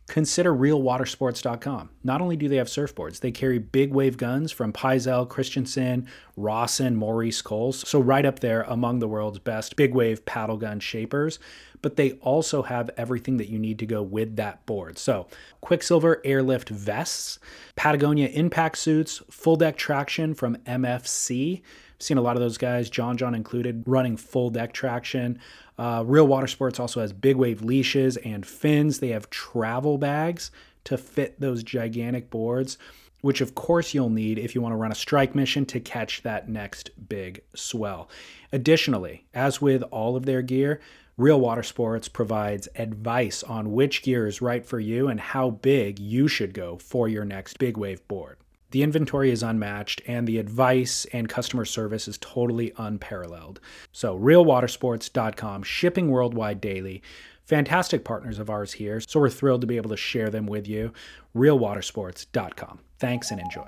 consider 0.09 0.53
realwatersports.com. 0.53 1.89
Not 2.03 2.19
only 2.19 2.35
do 2.35 2.49
they 2.49 2.57
have 2.57 2.67
surfboards, 2.67 3.21
they 3.21 3.31
carry 3.31 3.59
big 3.59 3.93
wave 3.93 4.17
guns 4.17 4.51
from 4.51 4.73
Pyzel, 4.73 5.25
Christensen, 5.25 6.05
Rawson, 6.35 6.97
Maurice 6.97 7.41
Coles, 7.41 7.87
so 7.87 7.97
right 8.01 8.25
up 8.25 8.41
there 8.41 8.63
among 8.63 8.99
the 8.99 9.07
world's 9.07 9.39
best 9.39 9.77
big 9.77 9.93
wave 9.93 10.25
paddle 10.25 10.57
gun 10.57 10.81
shapers. 10.81 11.39
But 11.81 11.95
they 11.95 12.13
also 12.21 12.61
have 12.61 12.89
everything 12.97 13.37
that 13.37 13.49
you 13.49 13.57
need 13.57 13.79
to 13.79 13.85
go 13.85 14.03
with 14.03 14.35
that 14.35 14.65
board. 14.65 14.97
So, 14.97 15.27
Quiksilver 15.61 16.21
airlift 16.23 16.69
vests, 16.69 17.39
Patagonia 17.75 18.27
impact 18.27 18.77
suits, 18.77 19.21
full 19.29 19.55
deck 19.55 19.77
traction 19.77 20.33
from 20.35 20.57
MFC 20.57 21.61
I've 22.01 22.05
seen 22.05 22.17
a 22.17 22.21
lot 22.21 22.35
of 22.35 22.41
those 22.41 22.57
guys, 22.57 22.89
John 22.89 23.15
John 23.15 23.35
included, 23.35 23.83
running 23.85 24.17
full 24.17 24.49
deck 24.49 24.73
traction. 24.73 25.39
Uh, 25.77 26.03
Real 26.03 26.25
Water 26.25 26.47
Sports 26.47 26.79
also 26.79 26.99
has 26.99 27.13
big 27.13 27.35
wave 27.35 27.61
leashes 27.61 28.17
and 28.17 28.43
fins. 28.43 28.97
They 28.97 29.09
have 29.09 29.29
travel 29.29 29.99
bags 29.99 30.49
to 30.85 30.97
fit 30.97 31.39
those 31.39 31.61
gigantic 31.61 32.31
boards, 32.31 32.79
which 33.21 33.39
of 33.39 33.53
course 33.53 33.93
you'll 33.93 34.09
need 34.09 34.39
if 34.39 34.55
you 34.55 34.61
want 34.61 34.73
to 34.73 34.77
run 34.77 34.91
a 34.91 34.95
strike 34.95 35.35
mission 35.35 35.63
to 35.67 35.79
catch 35.79 36.23
that 36.23 36.49
next 36.49 36.89
big 37.07 37.43
swell. 37.53 38.09
Additionally, 38.51 39.27
as 39.35 39.61
with 39.61 39.83
all 39.91 40.15
of 40.15 40.25
their 40.25 40.41
gear, 40.41 40.81
Real 41.21 41.39
Water 41.39 41.61
Sports 41.61 42.07
provides 42.07 42.67
advice 42.73 43.43
on 43.43 43.73
which 43.73 44.01
gear 44.01 44.25
is 44.25 44.41
right 44.41 44.65
for 44.65 44.79
you 44.79 45.07
and 45.07 45.19
how 45.19 45.51
big 45.51 45.99
you 45.99 46.27
should 46.27 46.51
go 46.51 46.79
for 46.79 47.07
your 47.07 47.25
next 47.25 47.59
big 47.59 47.77
wave 47.77 48.07
board. 48.07 48.37
The 48.71 48.81
inventory 48.81 49.29
is 49.29 49.43
unmatched, 49.43 50.01
and 50.07 50.27
the 50.27 50.39
advice 50.39 51.05
and 51.13 51.29
customer 51.29 51.63
service 51.63 52.07
is 52.07 52.17
totally 52.17 52.73
unparalleled. 52.75 53.59
So, 53.91 54.17
realwatersports.com, 54.17 55.61
shipping 55.61 56.09
worldwide 56.09 56.59
daily. 56.59 57.03
Fantastic 57.45 58.03
partners 58.03 58.39
of 58.39 58.49
ours 58.49 58.73
here, 58.73 58.99
so 58.99 59.19
we're 59.19 59.29
thrilled 59.29 59.61
to 59.61 59.67
be 59.67 59.77
able 59.77 59.91
to 59.91 59.97
share 59.97 60.31
them 60.31 60.47
with 60.47 60.67
you. 60.67 60.91
Realwatersports.com. 61.35 62.79
Thanks 62.97 63.29
and 63.29 63.39
enjoy. 63.39 63.67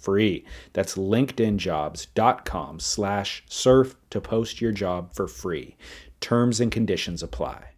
free. 0.00 0.44
That's 0.72 0.96
linkedinjobs.com 0.96 2.80
slash 2.80 3.44
surf 3.48 3.96
to 4.10 4.20
post 4.20 4.60
your 4.60 4.72
job 4.72 5.14
for 5.14 5.28
free. 5.28 5.76
Terms 6.20 6.60
and 6.60 6.70
conditions 6.70 7.22
apply. 7.22 7.70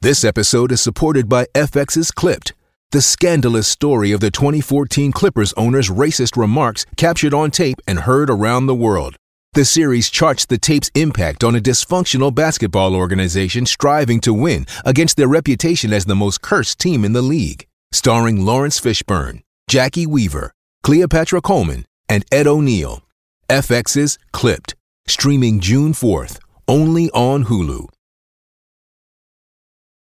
This 0.00 0.24
episode 0.24 0.70
is 0.70 0.80
supported 0.80 1.28
by 1.28 1.46
FX's 1.54 2.12
Clipped, 2.12 2.52
the 2.92 3.02
scandalous 3.02 3.66
story 3.66 4.12
of 4.12 4.20
the 4.20 4.30
2014 4.30 5.10
Clippers 5.12 5.52
owner's 5.54 5.90
racist 5.90 6.36
remarks 6.36 6.86
captured 6.96 7.34
on 7.34 7.50
tape 7.50 7.78
and 7.86 8.00
heard 8.00 8.30
around 8.30 8.66
the 8.66 8.74
world. 8.74 9.16
The 9.54 9.64
series 9.64 10.08
charts 10.08 10.46
the 10.46 10.56
tape's 10.56 10.90
impact 10.94 11.42
on 11.42 11.56
a 11.56 11.60
dysfunctional 11.60 12.32
basketball 12.32 12.94
organization 12.94 13.66
striving 13.66 14.20
to 14.20 14.32
win 14.32 14.66
against 14.84 15.16
their 15.16 15.26
reputation 15.26 15.92
as 15.92 16.04
the 16.04 16.14
most 16.14 16.42
cursed 16.42 16.78
team 16.78 17.04
in 17.04 17.12
the 17.12 17.22
league. 17.22 17.66
Starring 17.90 18.44
Laurence 18.44 18.80
Fishburne, 18.80 19.42
Jacki 19.68 20.06
Weaver, 20.06 20.52
Cleopatra 20.88 21.42
Coleman, 21.42 21.84
and 22.08 22.24
Ed 22.32 22.46
O'Neill. 22.46 23.02
FX's 23.50 24.18
Clipped, 24.32 24.74
streaming 25.06 25.60
June 25.60 25.92
4th, 25.92 26.38
only 26.66 27.10
on 27.10 27.44
Hulu. 27.44 27.90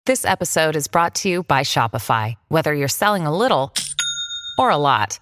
This 0.06 0.24
episode 0.24 0.76
is 0.76 0.86
brought 0.86 1.16
to 1.16 1.28
you 1.28 1.42
by 1.42 1.62
Shopify. 1.62 2.36
Whether 2.46 2.72
you're 2.72 2.86
selling 2.86 3.26
a 3.26 3.36
little 3.36 3.74
or 4.56 4.70
a 4.70 4.76
lot, 4.76 5.18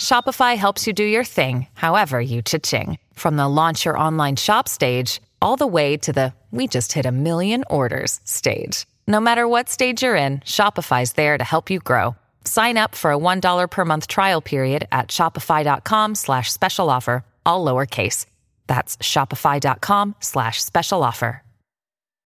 Shopify 0.00 0.56
helps 0.56 0.86
you 0.86 0.92
do 0.92 1.02
your 1.02 1.24
thing, 1.24 1.66
however 1.74 2.20
you 2.20 2.40
cha-ching. 2.40 3.00
From 3.14 3.34
the 3.34 3.48
launch 3.48 3.84
your 3.84 3.98
online 3.98 4.36
shop 4.36 4.68
stage, 4.68 5.20
all 5.42 5.56
the 5.56 5.66
way 5.66 5.96
to 5.96 6.12
the 6.12 6.32
we 6.52 6.68
just 6.68 6.92
hit 6.92 7.06
a 7.06 7.10
million 7.10 7.64
orders 7.68 8.20
stage. 8.22 8.86
No 9.08 9.18
matter 9.18 9.48
what 9.48 9.68
stage 9.68 10.04
you're 10.04 10.14
in, 10.14 10.38
Shopify's 10.44 11.14
there 11.14 11.36
to 11.38 11.42
help 11.42 11.70
you 11.70 11.80
grow. 11.80 12.14
Sign 12.48 12.78
up 12.78 12.94
for 12.94 13.12
a 13.12 13.18
$1 13.18 13.70
per 13.70 13.84
month 13.84 14.06
trial 14.06 14.40
period 14.40 14.88
at 14.90 15.08
shopify.com 15.08 16.14
slash 16.14 16.50
special 16.50 16.88
offer, 16.88 17.22
all 17.44 17.62
lowercase. 17.62 18.24
That's 18.66 18.96
shopify.com 18.96 20.14
slash 20.20 20.64
special 20.64 21.02
offer. 21.02 21.42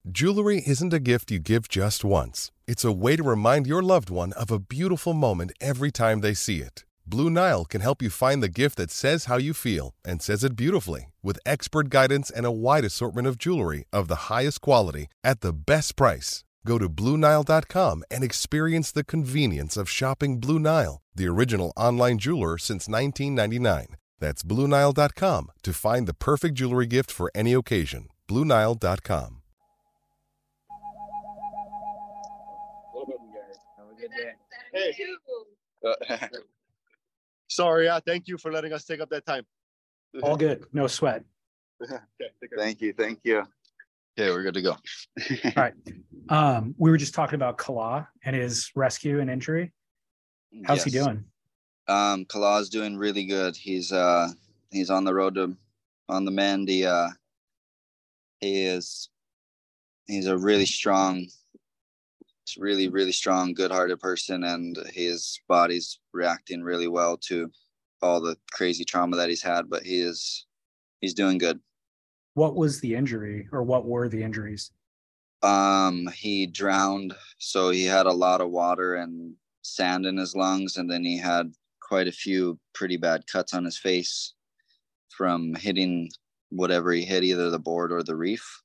Jewelry 0.08 0.62
isn't 0.66 0.92
a 0.92 1.00
gift 1.00 1.32
you 1.32 1.40
give 1.40 1.66
just 1.66 2.04
once. 2.04 2.52
It's 2.68 2.84
a 2.84 2.92
way 2.92 3.16
to 3.16 3.22
remind 3.22 3.66
your 3.66 3.82
loved 3.82 4.08
one 4.08 4.32
of 4.34 4.52
a 4.52 4.60
beautiful 4.60 5.14
moment 5.14 5.52
every 5.60 5.90
time 5.90 6.20
they 6.20 6.34
see 6.34 6.60
it. 6.60 6.84
Blue 7.06 7.28
Nile 7.30 7.64
can 7.64 7.80
help 7.80 8.00
you 8.02 8.10
find 8.10 8.42
the 8.42 8.60
gift 8.60 8.76
that 8.76 8.90
says 8.90 9.24
how 9.24 9.38
you 9.38 9.52
feel 9.52 9.94
and 10.04 10.22
says 10.22 10.44
it 10.44 10.56
beautifully 10.56 11.12
with 11.22 11.40
expert 11.44 11.88
guidance 11.88 12.30
and 12.30 12.46
a 12.46 12.52
wide 12.52 12.84
assortment 12.84 13.26
of 13.26 13.38
jewelry 13.38 13.84
of 13.92 14.08
the 14.08 14.30
highest 14.30 14.60
quality 14.60 15.08
at 15.24 15.40
the 15.40 15.52
best 15.54 15.96
price. 15.96 16.43
Go 16.66 16.78
to 16.78 16.88
BlueNile.com 16.88 18.04
and 18.10 18.24
experience 18.24 18.90
the 18.90 19.04
convenience 19.04 19.76
of 19.76 19.88
shopping 19.88 20.40
Blue 20.40 20.58
Nile, 20.58 21.02
the 21.14 21.26
original 21.26 21.72
online 21.76 22.18
jeweler 22.18 22.58
since 22.58 22.88
1999. 22.88 23.96
That's 24.18 24.42
BlueNile.com 24.42 25.50
to 25.62 25.72
find 25.72 26.06
the 26.06 26.14
perfect 26.14 26.54
jewelry 26.54 26.86
gift 26.86 27.10
for 27.10 27.30
any 27.34 27.52
occasion. 27.52 28.08
BlueNile.com. 28.28 29.42
Hey. 34.72 34.94
Sorry, 37.48 37.84
yeah, 37.84 38.00
thank 38.04 38.26
you 38.26 38.38
for 38.38 38.50
letting 38.50 38.72
us 38.72 38.84
take 38.84 39.00
up 39.00 39.10
that 39.10 39.26
time. 39.26 39.44
All 40.22 40.36
good. 40.36 40.64
No 40.72 40.86
sweat. 40.86 41.24
okay. 41.82 41.98
Thank 42.56 42.80
you. 42.80 42.92
Thank 42.92 43.20
you. 43.24 43.44
Okay, 44.16 44.30
we're 44.30 44.44
good 44.44 44.54
to 44.54 44.62
go. 44.62 44.70
All 44.70 45.52
right. 45.56 45.74
Um, 46.28 46.74
we 46.78 46.90
were 46.90 46.96
just 46.96 47.14
talking 47.14 47.34
about 47.34 47.58
Kala 47.58 48.08
and 48.24 48.36
his 48.36 48.70
rescue 48.76 49.18
and 49.20 49.28
injury. 49.28 49.72
How's 50.64 50.84
he 50.84 50.90
doing? 50.90 51.24
Um, 51.88 52.24
Kala's 52.26 52.68
doing 52.68 52.96
really 52.96 53.24
good. 53.24 53.56
He's 53.56 53.90
uh 53.90 54.28
he's 54.70 54.88
on 54.88 55.04
the 55.04 55.12
road 55.12 55.34
to 55.34 55.56
on 56.08 56.24
the 56.24 56.30
mend. 56.30 56.68
He 56.68 56.86
uh 56.86 57.08
he 58.38 58.66
is 58.66 59.08
he's 60.06 60.28
a 60.28 60.38
really 60.38 60.66
strong, 60.66 61.26
really 62.56 62.88
really 62.88 63.12
strong, 63.12 63.52
good-hearted 63.52 63.98
person, 63.98 64.44
and 64.44 64.78
his 64.92 65.40
body's 65.48 65.98
reacting 66.12 66.62
really 66.62 66.88
well 66.88 67.16
to 67.28 67.50
all 68.00 68.20
the 68.20 68.36
crazy 68.52 68.84
trauma 68.84 69.16
that 69.16 69.28
he's 69.28 69.42
had. 69.42 69.68
But 69.68 69.82
he 69.82 69.98
is 69.98 70.46
he's 71.00 71.14
doing 71.14 71.38
good. 71.38 71.58
What 72.34 72.56
was 72.56 72.80
the 72.80 72.94
injury 72.94 73.48
or 73.52 73.62
what 73.62 73.86
were 73.86 74.08
the 74.08 74.22
injuries? 74.22 74.70
Um, 75.42 76.08
he 76.14 76.46
drowned, 76.46 77.14
so 77.38 77.70
he 77.70 77.84
had 77.84 78.06
a 78.06 78.12
lot 78.12 78.40
of 78.40 78.50
water 78.50 78.96
and 78.96 79.34
sand 79.62 80.06
in 80.06 80.16
his 80.16 80.34
lungs, 80.34 80.76
and 80.76 80.90
then 80.90 81.04
he 81.04 81.18
had 81.18 81.52
quite 81.80 82.08
a 82.08 82.12
few 82.12 82.58
pretty 82.72 82.96
bad 82.96 83.26
cuts 83.26 83.54
on 83.54 83.64
his 83.64 83.78
face 83.78 84.34
from 85.10 85.54
hitting 85.54 86.10
whatever 86.50 86.92
he 86.92 87.04
hit, 87.04 87.24
either 87.24 87.50
the 87.50 87.58
board 87.58 87.92
or 87.92 88.02
the 88.02 88.16
reef. 88.16 88.62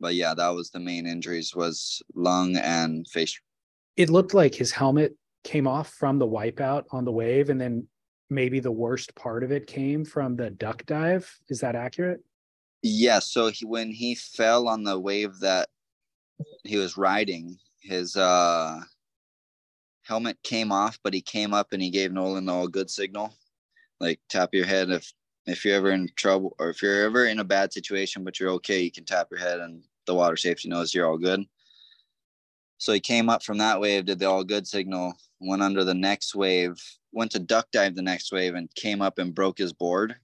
But 0.00 0.14
yeah, 0.14 0.34
that 0.34 0.48
was 0.48 0.70
the 0.70 0.80
main 0.80 1.06
injuries 1.06 1.54
was 1.54 2.02
lung 2.14 2.56
and 2.56 3.06
face. 3.08 3.38
It 3.96 4.10
looked 4.10 4.34
like 4.34 4.54
his 4.54 4.72
helmet 4.72 5.16
came 5.44 5.66
off 5.66 5.90
from 5.90 6.18
the 6.18 6.26
wipeout 6.26 6.84
on 6.90 7.04
the 7.04 7.12
wave, 7.12 7.50
and 7.50 7.60
then 7.60 7.86
maybe 8.30 8.58
the 8.58 8.72
worst 8.72 9.14
part 9.14 9.44
of 9.44 9.52
it 9.52 9.66
came 9.66 10.04
from 10.04 10.36
the 10.36 10.50
duck 10.50 10.84
dive. 10.86 11.32
Is 11.48 11.60
that 11.60 11.76
accurate? 11.76 12.20
Yeah, 12.88 13.18
so 13.18 13.48
he 13.48 13.64
when 13.64 13.90
he 13.90 14.14
fell 14.14 14.68
on 14.68 14.84
the 14.84 14.98
wave 14.98 15.40
that 15.40 15.68
he 16.62 16.76
was 16.76 16.96
riding, 16.96 17.58
his 17.80 18.16
uh 18.16 18.80
helmet 20.02 20.38
came 20.44 20.70
off, 20.70 20.96
but 21.02 21.12
he 21.12 21.20
came 21.20 21.52
up 21.52 21.72
and 21.72 21.82
he 21.82 21.90
gave 21.90 22.12
Nolan 22.12 22.46
the 22.46 22.52
all 22.52 22.68
good 22.68 22.88
signal. 22.88 23.34
Like 23.98 24.20
tap 24.28 24.50
your 24.52 24.66
head 24.66 24.90
if 24.90 25.12
if 25.46 25.64
you're 25.64 25.74
ever 25.74 25.90
in 25.90 26.08
trouble 26.14 26.54
or 26.60 26.70
if 26.70 26.80
you're 26.80 27.02
ever 27.02 27.26
in 27.26 27.40
a 27.40 27.44
bad 27.44 27.72
situation 27.72 28.22
but 28.22 28.38
you're 28.38 28.50
okay, 28.50 28.80
you 28.80 28.92
can 28.92 29.04
tap 29.04 29.28
your 29.32 29.40
head 29.40 29.58
and 29.58 29.82
the 30.06 30.14
water 30.14 30.36
safety 30.36 30.68
knows 30.68 30.94
you're 30.94 31.08
all 31.08 31.18
good. 31.18 31.44
So 32.78 32.92
he 32.92 33.00
came 33.00 33.28
up 33.28 33.42
from 33.42 33.58
that 33.58 33.80
wave, 33.80 34.04
did 34.04 34.20
the 34.20 34.26
all 34.26 34.44
good 34.44 34.66
signal, 34.68 35.14
went 35.40 35.62
under 35.62 35.82
the 35.82 35.94
next 35.94 36.36
wave, 36.36 36.80
went 37.10 37.32
to 37.32 37.40
duck 37.40 37.66
dive 37.72 37.96
the 37.96 38.02
next 38.02 38.30
wave 38.30 38.54
and 38.54 38.72
came 38.76 39.02
up 39.02 39.18
and 39.18 39.34
broke 39.34 39.58
his 39.58 39.72
board. 39.72 40.14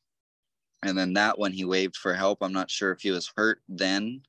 And 0.83 0.99
then 0.99 1.13
that 1.15 1.39
one 1.39 1.53
he 1.53 1.65
waved 1.65 1.97
for 1.97 2.15
help. 2.15 2.39
I'm 2.43 2.53
not 2.53 2.71
sure 2.71 2.91
if 2.91 3.01
he 3.01 3.11
was 3.11 3.33
hurt 3.37 3.61
then 3.69 4.23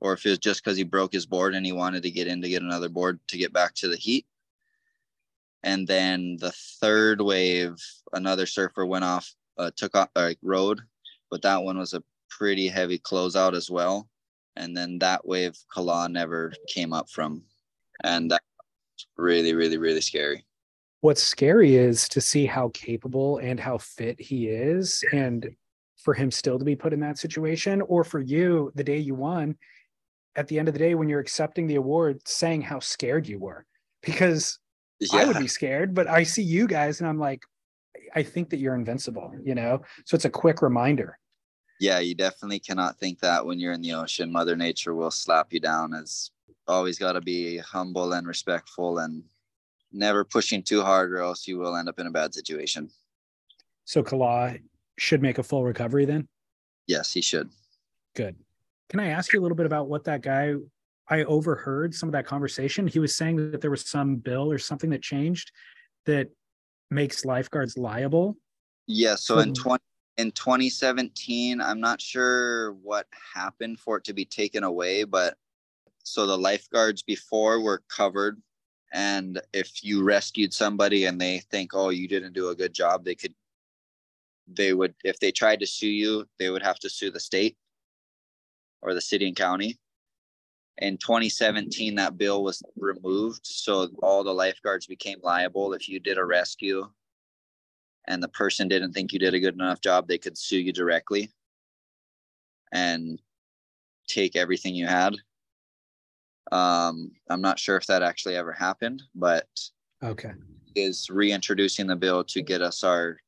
or 0.00 0.12
if 0.12 0.24
it 0.24 0.30
was 0.30 0.38
just 0.38 0.62
because 0.62 0.76
he 0.76 0.84
broke 0.84 1.12
his 1.12 1.26
board 1.26 1.54
and 1.54 1.64
he 1.64 1.72
wanted 1.72 2.02
to 2.02 2.10
get 2.10 2.26
in 2.26 2.40
to 2.42 2.48
get 2.48 2.62
another 2.62 2.88
board 2.88 3.18
to 3.28 3.38
get 3.38 3.52
back 3.52 3.74
to 3.74 3.88
the 3.88 3.96
heat. 3.96 4.26
And 5.62 5.86
then 5.86 6.36
the 6.38 6.52
third 6.52 7.20
wave, 7.20 7.76
another 8.12 8.46
surfer 8.46 8.86
went 8.86 9.04
off, 9.04 9.34
uh, 9.56 9.70
took 9.74 9.96
off, 9.96 10.08
uh, 10.14 10.34
rode, 10.42 10.82
but 11.30 11.42
that 11.42 11.62
one 11.62 11.78
was 11.78 11.94
a 11.94 12.02
pretty 12.30 12.68
heavy 12.68 12.98
closeout 12.98 13.54
as 13.54 13.70
well. 13.70 14.08
And 14.54 14.76
then 14.76 14.98
that 15.00 15.26
wave, 15.26 15.56
Kala 15.72 16.08
never 16.08 16.52
came 16.68 16.92
up 16.92 17.10
from. 17.10 17.42
And 18.04 18.30
that 18.30 18.42
really, 19.16 19.54
really, 19.54 19.78
really 19.78 20.00
scary. 20.00 20.44
What's 21.00 21.22
scary 21.22 21.76
is 21.76 22.08
to 22.08 22.20
see 22.20 22.46
how 22.46 22.70
capable 22.74 23.38
and 23.38 23.60
how 23.60 23.78
fit 23.78 24.20
he 24.20 24.48
is, 24.48 25.04
and 25.12 25.48
for 26.02 26.14
him 26.14 26.30
still 26.30 26.58
to 26.58 26.64
be 26.64 26.76
put 26.76 26.92
in 26.92 27.00
that 27.00 27.18
situation, 27.18 27.80
or 27.82 28.04
for 28.04 28.20
you, 28.20 28.72
the 28.74 28.84
day 28.84 28.98
you 28.98 29.14
won, 29.14 29.56
at 30.36 30.48
the 30.48 30.58
end 30.58 30.68
of 30.68 30.74
the 30.74 30.78
day, 30.78 30.94
when 30.94 31.08
you're 31.08 31.20
accepting 31.20 31.66
the 31.66 31.76
award, 31.76 32.20
saying 32.26 32.62
how 32.62 32.78
scared 32.80 33.26
you 33.28 33.38
were. 33.38 33.64
Because 34.02 34.58
I 35.12 35.24
would 35.24 35.38
be 35.38 35.48
scared, 35.48 35.94
but 35.94 36.06
I 36.08 36.22
see 36.22 36.42
you 36.42 36.66
guys 36.68 37.00
and 37.00 37.08
I'm 37.08 37.18
like, 37.18 37.42
I 38.14 38.22
think 38.22 38.50
that 38.50 38.58
you're 38.58 38.76
invincible, 38.76 39.32
you 39.44 39.54
know? 39.54 39.82
So 40.04 40.14
it's 40.14 40.24
a 40.24 40.30
quick 40.30 40.62
reminder. 40.62 41.18
yeah, 41.80 41.98
you 42.00 42.14
definitely 42.14 42.58
cannot 42.58 42.98
think 42.98 43.20
that 43.20 43.44
when 43.44 43.58
you're 43.60 43.72
in 43.72 43.82
the 43.82 43.92
ocean. 43.92 44.32
Mother 44.32 44.56
Nature 44.56 44.94
will 44.94 45.10
slap 45.10 45.52
you 45.52 45.60
down 45.60 45.94
as 45.94 46.30
always 46.66 46.98
got 46.98 47.12
to 47.12 47.20
be 47.20 47.58
humble 47.58 48.12
and 48.12 48.26
respectful 48.26 48.98
and 48.98 49.22
never 49.92 50.24
pushing 50.24 50.62
too 50.62 50.82
hard 50.82 51.12
or 51.12 51.18
else 51.18 51.46
you 51.46 51.58
will 51.58 51.76
end 51.76 51.88
up 51.88 51.98
in 51.98 52.06
a 52.06 52.10
bad 52.10 52.34
situation. 52.34 52.90
So 53.84 54.02
Kala 54.02 54.56
should 54.98 55.22
make 55.22 55.38
a 55.38 55.42
full 55.42 55.64
recovery 55.64 56.04
then? 56.04 56.28
Yes, 56.86 57.12
he 57.12 57.20
should. 57.20 57.50
Good. 58.14 58.36
Can 58.88 59.00
I 59.00 59.08
ask 59.08 59.32
you 59.32 59.40
a 59.40 59.42
little 59.42 59.56
bit 59.56 59.66
about 59.66 59.88
what 59.88 60.04
that 60.04 60.22
guy 60.22 60.54
I 61.08 61.24
overheard 61.24 61.94
some 61.94 62.08
of 62.08 62.12
that 62.12 62.26
conversation? 62.26 62.86
He 62.86 62.98
was 62.98 63.14
saying 63.14 63.50
that 63.50 63.60
there 63.60 63.70
was 63.70 63.88
some 63.88 64.16
bill 64.16 64.50
or 64.50 64.58
something 64.58 64.90
that 64.90 65.02
changed 65.02 65.52
that 66.06 66.28
makes 66.90 67.24
lifeguards 67.24 67.78
liable. 67.78 68.36
Yeah, 68.86 69.14
so 69.14 69.38
in 69.38 69.52
20 69.54 69.82
in 70.16 70.32
2017, 70.32 71.60
I'm 71.60 71.80
not 71.80 72.00
sure 72.00 72.72
what 72.72 73.06
happened 73.34 73.78
for 73.78 73.98
it 73.98 74.04
to 74.04 74.12
be 74.12 74.24
taken 74.24 74.64
away, 74.64 75.04
but 75.04 75.36
so 76.02 76.26
the 76.26 76.36
lifeguards 76.36 77.02
before 77.02 77.60
were 77.60 77.82
covered 77.88 78.40
and 78.92 79.40
if 79.52 79.84
you 79.84 80.02
rescued 80.02 80.52
somebody 80.52 81.04
and 81.04 81.20
they 81.20 81.38
think 81.50 81.72
oh 81.74 81.90
you 81.90 82.08
didn't 82.08 82.32
do 82.32 82.48
a 82.48 82.54
good 82.54 82.72
job 82.72 83.04
they 83.04 83.14
could 83.14 83.34
they 84.46 84.72
would 84.72 84.94
if 85.04 85.18
they 85.20 85.30
tried 85.30 85.60
to 85.60 85.66
sue 85.66 85.88
you 85.88 86.24
they 86.38 86.50
would 86.50 86.62
have 86.62 86.78
to 86.78 86.88
sue 86.88 87.10
the 87.10 87.20
state 87.20 87.56
or 88.80 88.94
the 88.94 89.00
city 89.00 89.26
and 89.26 89.36
county. 89.36 89.78
In 90.78 90.96
2017 90.96 91.96
that 91.96 92.16
bill 92.16 92.44
was 92.44 92.62
removed 92.76 93.40
so 93.42 93.88
all 94.02 94.22
the 94.22 94.32
lifeguards 94.32 94.86
became 94.86 95.18
liable. 95.22 95.72
If 95.72 95.88
you 95.88 95.98
did 95.98 96.18
a 96.18 96.24
rescue 96.24 96.88
and 98.06 98.22
the 98.22 98.28
person 98.28 98.68
didn't 98.68 98.92
think 98.92 99.12
you 99.12 99.18
did 99.18 99.34
a 99.34 99.40
good 99.40 99.54
enough 99.54 99.80
job 99.80 100.06
they 100.06 100.18
could 100.18 100.38
sue 100.38 100.60
you 100.60 100.72
directly 100.72 101.30
and 102.72 103.20
take 104.06 104.36
everything 104.36 104.74
you 104.74 104.86
had 104.86 105.16
um, 106.52 107.10
I'm 107.28 107.40
not 107.40 107.58
sure 107.58 107.76
if 107.76 107.86
that 107.86 108.02
actually 108.02 108.36
ever 108.36 108.52
happened, 108.52 109.02
but 109.14 109.46
okay, 110.02 110.32
is 110.74 111.08
reintroducing 111.10 111.86
the 111.86 111.96
bill 111.96 112.24
to 112.24 112.42
get 112.42 112.62
us 112.62 112.84
our 112.84 113.18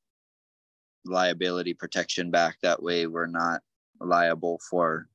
liability 1.04 1.74
protection 1.74 2.30
back. 2.30 2.56
That 2.62 2.82
way, 2.82 3.06
we're 3.06 3.26
not 3.26 3.62
liable 4.00 4.60
for 4.70 5.08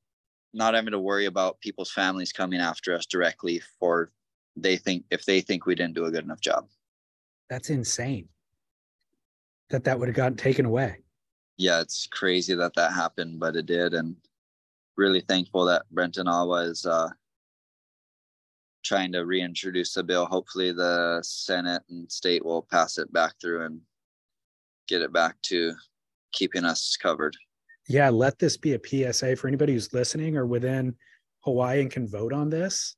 not 0.54 0.74
having 0.74 0.92
to 0.92 1.00
worry 1.00 1.26
about 1.26 1.60
people's 1.60 1.92
families 1.92 2.32
coming 2.32 2.62
after 2.62 2.96
us 2.96 3.06
directly 3.06 3.62
for 3.80 4.12
they 4.56 4.78
think 4.78 5.04
if 5.12 5.26
they 5.26 5.42
think 5.42 5.66
we 5.66 5.76
didn't 5.76 5.96
do 5.96 6.06
a 6.06 6.12
good 6.12 6.24
enough 6.24 6.40
job. 6.40 6.68
That's 7.50 7.70
insane. 7.70 8.30
That 9.70 9.84
that 9.84 10.00
would 10.00 10.08
have 10.08 10.16
gotten 10.16 10.38
taken 10.38 10.66
away. 10.66 10.98
Yeah, 11.58 11.82
it's 11.82 12.08
crazy 12.08 12.54
that 12.56 12.74
that 12.76 12.94
happened, 12.94 13.40
but 13.40 13.56
it 13.56 13.66
did, 13.66 13.94
and 13.94 14.16
really 14.98 15.22
thankful 15.22 15.66
that 15.66 15.84
Brenton 15.92 16.28
Awa 16.28 16.64
is 16.64 16.86
uh, 16.86 17.10
trying 18.86 19.12
to 19.12 19.26
reintroduce 19.26 19.94
the 19.94 20.04
bill. 20.04 20.26
Hopefully, 20.26 20.72
the 20.72 21.20
Senate 21.24 21.82
and 21.90 22.10
state 22.10 22.46
will 22.46 22.62
pass 22.62 22.98
it 22.98 23.12
back 23.12 23.34
through 23.42 23.66
and 23.66 23.82
get 24.88 25.02
it 25.02 25.12
back 25.12 25.36
to 25.44 25.74
keeping 26.32 26.64
us 26.64 26.96
covered. 26.96 27.36
Yeah, 27.90 28.10
let 28.10 28.40
this 28.40 28.58
be 28.58 28.74
a 28.74 29.14
PSA 29.14 29.36
for 29.36 29.48
anybody 29.48 29.74
who's 29.74 29.94
listening 29.94 30.38
or 30.38 30.46
within 30.46 30.96
Hawaii 31.42 31.82
and 31.82 31.92
can 31.92 32.08
vote 32.08 32.34
on 32.34 32.50
this 32.50 32.96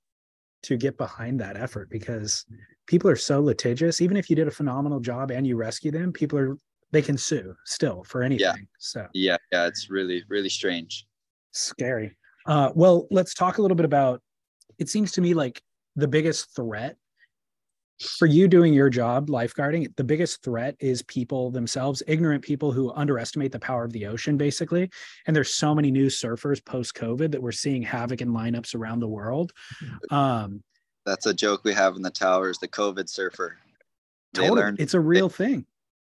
to 0.64 0.78
get 0.78 0.98
behind 0.98 1.40
that 1.40 1.58
effort 1.58 1.90
because 1.90 2.46
people 2.88 3.10
are 3.10 3.16
so 3.16 3.42
litigious. 3.42 4.02
Even 4.02 4.18
if 4.18 4.30
you 4.30 4.36
did 4.36 4.48
a 4.48 4.52
phenomenal 4.52 5.00
job 5.00 5.32
and 5.32 5.46
you 5.46 5.56
rescue 5.56 5.92
them, 5.92 6.12
people 6.12 6.38
are 6.38 6.58
they 6.92 7.02
can 7.02 7.18
sue 7.18 7.54
still 7.66 8.04
for 8.06 8.24
anything. 8.24 8.46
Yeah. 8.46 8.56
So 8.80 9.08
yeah, 9.14 9.38
yeah, 9.52 9.68
it's 9.68 9.90
really 9.90 10.24
really 10.30 10.50
strange. 10.50 11.06
Scary. 11.52 12.16
Uh, 12.46 12.72
well, 12.76 13.08
let's 13.12 13.34
talk 13.34 13.58
a 13.58 13.62
little 13.62 13.76
bit 13.76 13.86
about. 13.86 14.22
It 14.80 14.90
seems 14.90 15.12
to 15.14 15.22
me 15.22 15.34
like 15.34 15.62
the 15.98 16.08
biggest 16.08 16.56
threat 16.56 16.96
for 18.00 18.28
you 18.28 18.48
doing 18.48 18.74
your 18.74 18.90
job 18.90 19.28
lifeguarding 19.28 19.94
the 19.96 20.04
biggest 20.04 20.44
threat 20.44 20.76
is 20.80 21.02
people 21.04 21.50
themselves 21.50 22.04
ignorant 22.06 22.44
people 22.44 22.72
who 22.72 22.92
underestimate 22.94 23.52
the 23.52 23.60
power 23.60 23.84
of 23.84 23.92
the 23.92 24.06
ocean 24.06 24.38
basically. 24.38 24.90
And 25.26 25.36
there's 25.36 25.56
so 25.56 25.74
many 25.74 25.90
new 25.90 26.06
surfers 26.06 26.64
post 26.64 26.94
covid 26.94 27.32
that 27.32 27.42
we're 27.42 27.52
seeing 27.52 27.82
havoc 27.82 28.22
in 28.22 28.30
lineups 28.30 28.76
around 28.76 29.00
the 29.00 29.08
world. 29.08 29.52
Um, 30.12 30.64
that's 31.06 31.26
a 31.26 31.34
joke 31.34 31.62
we 31.64 31.74
have 31.74 31.96
in 31.96 32.04
the 32.04 32.12
towers 32.12 32.60
the 32.60 32.68
covid 32.68 33.10
surfer. 33.10 33.58
They 34.34 34.42
totally. 34.42 34.62
learned 34.62 34.80
it's 34.80 34.94
a 34.94 35.00
real 35.00 35.30
they, 35.30 35.46
thing. 35.46 35.66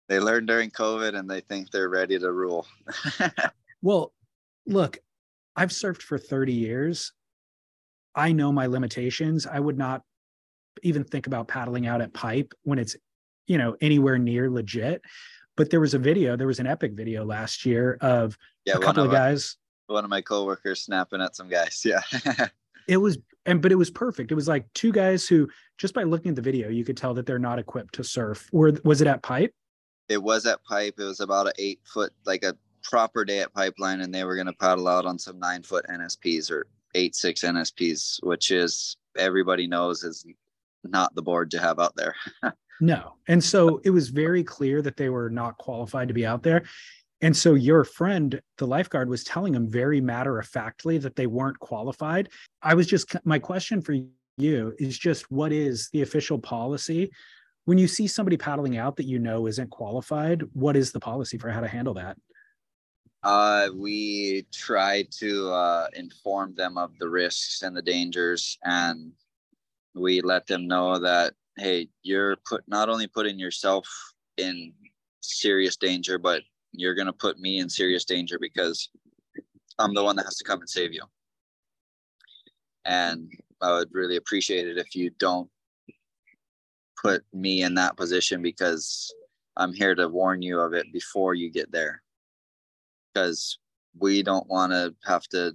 they 0.09 0.21
learned 0.21 0.47
during 0.47 0.71
covid 0.71 1.19
and 1.19 1.29
they 1.29 1.41
think 1.41 1.71
they're 1.71 1.89
ready 1.89 2.19
to 2.19 2.33
rule. 2.33 2.67
Well 3.83 4.13
look 4.67 4.99
i've 5.57 5.71
surfed 5.71 6.03
for 6.03 6.19
30 6.19 6.53
years 6.53 7.13
I 8.15 8.33
know 8.33 8.53
my 8.53 8.67
limitations. 8.67 9.47
I 9.47 9.61
would 9.61 9.79
not 9.79 10.03
even 10.83 11.05
think 11.05 11.27
about 11.27 11.49
paddling 11.49 11.87
out 11.87 12.01
at 12.01 12.13
pipe 12.13 12.53
when 12.63 12.79
it's, 12.79 12.97
you 13.47 13.59
know, 13.59 13.77
anywhere 13.81 14.19
near 14.19 14.51
legit. 14.51 15.03
But 15.57 15.71
there 15.71 15.81
was 15.81 15.95
a 15.95 15.99
video, 15.99 16.37
there 16.37 16.47
was 16.47 16.61
an 16.61 16.67
epic 16.67 16.93
video 16.93 17.25
last 17.25 17.67
year 17.67 17.99
of 18.01 18.37
yeah, 18.65 18.77
a 18.77 18.79
couple 18.79 19.03
of, 19.03 19.11
of 19.11 19.13
guys. 19.13 19.57
one 19.87 20.05
of 20.05 20.11
my 20.11 20.21
coworkers 20.21 20.83
snapping 20.83 21.21
at 21.21 21.37
some 21.37 21.49
guys. 21.49 21.83
Yeah. 21.85 22.01
it 22.89 22.97
was 22.97 23.19
and 23.47 23.61
but 23.63 23.73
it 23.73 23.77
was 23.77 23.91
perfect. 23.91 24.31
It 24.31 24.35
was 24.35 24.49
like 24.49 24.67
two 24.75 24.93
guys 24.93 25.27
who 25.27 25.49
just 25.79 25.95
by 25.95 26.03
looking 26.03 26.31
at 26.31 26.37
the 26.37 26.43
video, 26.43 26.69
you 26.69 26.85
could 26.85 26.97
tell 26.97 27.15
that 27.15 27.27
they're 27.27 27.39
not 27.39 27.59
equipped 27.59 27.95
to 27.95 28.05
surf. 28.05 28.49
Or 28.53 28.73
was 28.85 29.01
it 29.01 29.07
at 29.07 29.23
pipe? 29.23 29.53
It 30.09 30.23
was 30.23 30.47
at 30.47 30.63
pipe. 30.65 30.95
It 30.99 31.05
was 31.05 31.21
about 31.21 31.47
an 31.47 31.53
eight 31.59 31.81
foot, 31.85 32.13
like 32.27 32.43
a 32.43 32.57
proper 32.83 33.25
day 33.25 33.41
at 33.41 33.53
pipeline, 33.53 34.01
and 34.01 34.15
they 34.15 34.25
were 34.25 34.37
gonna 34.37 34.53
paddle 34.53 34.89
out 34.89 35.07
on 35.07 35.19
some 35.19 35.39
nine 35.39 35.63
foot 35.63 35.87
NSPs 35.89 36.51
or 36.51 36.67
eight 36.95 37.15
six 37.15 37.43
NSPs, 37.43 38.23
which 38.23 38.51
is 38.51 38.97
everybody 39.17 39.67
knows 39.67 40.05
is 40.05 40.25
not 40.85 41.15
the 41.15 41.23
board 41.23 41.51
to 41.51 41.59
have 41.59 41.79
out 41.79 41.95
there. 41.97 42.15
no. 42.81 43.15
And 43.29 43.43
so 43.43 43.81
it 43.85 43.91
was 43.91 44.09
very 44.09 44.43
clear 44.43 44.83
that 44.83 44.97
they 44.97 45.09
were 45.09 45.31
not 45.31 45.59
qualified 45.59 46.09
to 46.09 46.15
be 46.15 46.27
out 46.27 46.43
there. 46.43 46.65
And 47.23 47.37
so 47.37 47.55
your 47.55 47.85
friend, 47.85 48.41
the 48.57 48.67
lifeguard, 48.67 49.11
was 49.11 49.25
telling 49.25 49.53
them 49.53 49.69
very 49.69 50.01
matter 50.01 50.39
of 50.39 50.47
factly 50.47 50.97
that 50.99 51.17
they 51.17 51.27
weren't 51.27 51.59
qualified. 51.59 52.31
I 52.63 52.75
was 52.75 52.87
just, 52.87 53.15
my 53.25 53.39
question 53.39 53.83
for 53.83 53.95
you 54.39 54.75
is 54.79 54.99
just 54.99 55.31
what 55.31 55.53
is 55.53 55.91
the 55.93 56.01
official 56.01 56.39
policy? 56.39 57.11
When 57.67 57.77
you 57.77 57.87
see 57.87 58.07
somebody 58.07 58.39
paddling 58.39 58.79
out 58.79 58.97
that 58.97 59.05
you 59.05 59.19
know 59.19 59.47
isn't 59.47 59.71
qualified, 59.71 60.43
what 60.55 60.77
is 60.77 60.93
the 60.93 61.01
policy 61.01 61.37
for 61.37 61.51
how 61.51 61.61
to 61.61 61.69
handle 61.69 61.95
that? 61.95 62.17
Uh, 63.23 63.69
we 63.77 64.47
try 64.53 65.05
to 65.11 65.51
uh, 65.51 65.89
inform 65.95 66.55
them 66.55 66.79
of 66.79 66.97
the 66.99 67.09
risks 67.09 67.63
and 67.63 67.77
the 67.77 67.83
dangers, 67.83 68.59
and 68.65 69.13
we 69.95 70.23
let 70.23 70.47
them 70.47 70.67
know 70.67 70.99
that 70.99 71.35
hey, 71.57 71.89
you're 72.03 72.37
put 72.49 72.63
not 72.67 72.89
only 72.89 73.07
putting 73.07 73.39
yourself 73.39 73.87
in 74.39 74.73
serious 75.21 75.77
danger, 75.77 76.17
but 76.17 76.43
you're 76.73 76.95
gonna 76.95 77.13
put 77.13 77.39
me 77.39 77.59
in 77.59 77.69
serious 77.69 78.05
danger 78.05 78.39
because 78.41 78.89
I'm 79.79 79.93
the 79.95 80.05
one 80.05 80.17
that 80.17 80.25
has 80.25 80.37
to 80.37 80.45
come 80.45 80.61
and 80.61 80.71
save 80.71 80.95
you. 80.95 81.03
And 82.87 83.31
I 83.61 83.73
would 83.73 83.89
really 83.93 84.17
appreciate 84.17 84.67
it 84.69 84.79
if 84.79 84.95
you 84.95 85.11
don't 85.19 85.51
put 87.03 87.23
me 87.35 87.63
in 87.63 87.75
that 87.75 87.97
position 87.97 88.41
because 88.41 89.13
I'm 89.57 89.75
here 89.75 89.95
to 89.95 90.09
warn 90.09 90.41
you 90.41 90.61
of 90.61 90.73
it 90.73 90.91
before 90.93 91.35
you 91.35 91.51
get 91.51 91.71
there 91.71 92.03
because 93.13 93.59
we 93.99 94.23
don't 94.23 94.47
want 94.49 94.73
to 94.73 94.95
have 95.05 95.27
to 95.29 95.55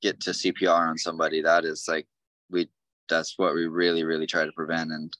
get 0.00 0.20
to 0.20 0.30
CPR 0.30 0.88
on 0.88 0.98
somebody. 0.98 1.42
That 1.42 1.64
is 1.64 1.86
like 1.88 2.06
we 2.50 2.68
that's 3.08 3.34
what 3.38 3.54
we 3.54 3.66
really 3.66 4.04
really 4.04 4.26
try 4.26 4.44
to 4.44 4.52
prevent 4.52 4.90
and 4.90 5.16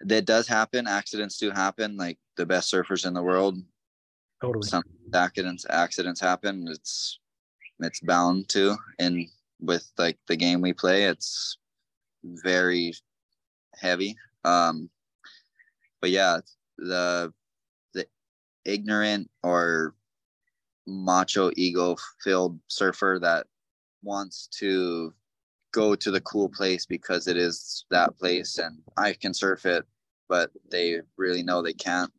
that 0.00 0.24
does 0.24 0.46
happen. 0.46 0.86
Accidents 0.86 1.38
do 1.38 1.50
happen 1.50 1.96
like 1.96 2.18
the 2.36 2.46
best 2.46 2.72
surfers 2.72 3.06
in 3.06 3.14
the 3.14 3.22
world. 3.22 3.58
Totally. 4.40 4.66
Some 4.66 4.82
accidents 5.14 5.66
accidents 5.68 6.20
happen. 6.20 6.66
It's 6.68 7.18
it's 7.80 8.00
bound 8.00 8.48
to 8.50 8.76
and 8.98 9.26
with 9.60 9.90
like 9.98 10.18
the 10.26 10.36
game 10.36 10.60
we 10.60 10.72
play 10.72 11.04
it's 11.04 11.58
very 12.24 12.94
heavy. 13.78 14.16
Um 14.44 14.90
but 16.00 16.10
yeah 16.10 16.40
the 16.78 17.32
ignorant 18.64 19.30
or 19.42 19.94
macho 20.86 21.50
ego 21.56 21.96
filled 22.22 22.58
surfer 22.68 23.18
that 23.20 23.46
wants 24.02 24.48
to 24.58 25.12
go 25.72 25.94
to 25.94 26.10
the 26.10 26.20
cool 26.22 26.48
place 26.48 26.86
because 26.86 27.28
it 27.28 27.36
is 27.36 27.84
that 27.90 28.16
place 28.18 28.58
and 28.58 28.78
I 28.96 29.12
can 29.12 29.32
surf 29.32 29.66
it, 29.66 29.84
but 30.28 30.50
they 30.70 31.00
really 31.16 31.42
know 31.42 31.62
they 31.62 31.72
can't. 31.72 32.12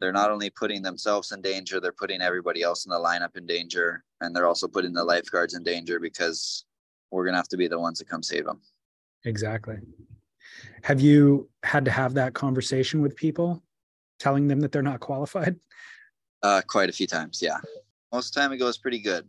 They're 0.00 0.12
not 0.12 0.30
only 0.30 0.50
putting 0.50 0.82
themselves 0.82 1.32
in 1.32 1.40
danger, 1.40 1.80
they're 1.80 1.92
putting 1.92 2.20
everybody 2.20 2.62
else 2.62 2.84
in 2.84 2.90
the 2.90 2.98
lineup 2.98 3.36
in 3.36 3.46
danger. 3.46 4.04
And 4.20 4.34
they're 4.34 4.46
also 4.46 4.68
putting 4.68 4.92
the 4.92 5.04
lifeguards 5.04 5.54
in 5.54 5.64
danger 5.64 5.98
because 5.98 6.64
we're 7.10 7.24
going 7.24 7.32
to 7.32 7.38
have 7.38 7.48
to 7.48 7.56
be 7.56 7.68
the 7.68 7.80
ones 7.80 7.98
that 7.98 8.08
come 8.08 8.22
save 8.22 8.44
them. 8.44 8.60
Exactly. 9.24 9.78
Have 10.82 11.00
you 11.00 11.48
had 11.64 11.84
to 11.84 11.90
have 11.90 12.14
that 12.14 12.34
conversation 12.34 13.00
with 13.00 13.16
people? 13.16 13.62
Telling 14.18 14.48
them 14.48 14.60
that 14.60 14.72
they're 14.72 14.82
not 14.82 15.00
qualified? 15.00 15.56
Uh, 16.42 16.62
quite 16.66 16.88
a 16.88 16.92
few 16.92 17.06
times, 17.06 17.40
yeah. 17.42 17.58
Most 18.12 18.28
of 18.28 18.34
the 18.34 18.40
time 18.40 18.52
it 18.52 18.58
goes 18.58 18.78
pretty 18.78 19.00
good. 19.00 19.26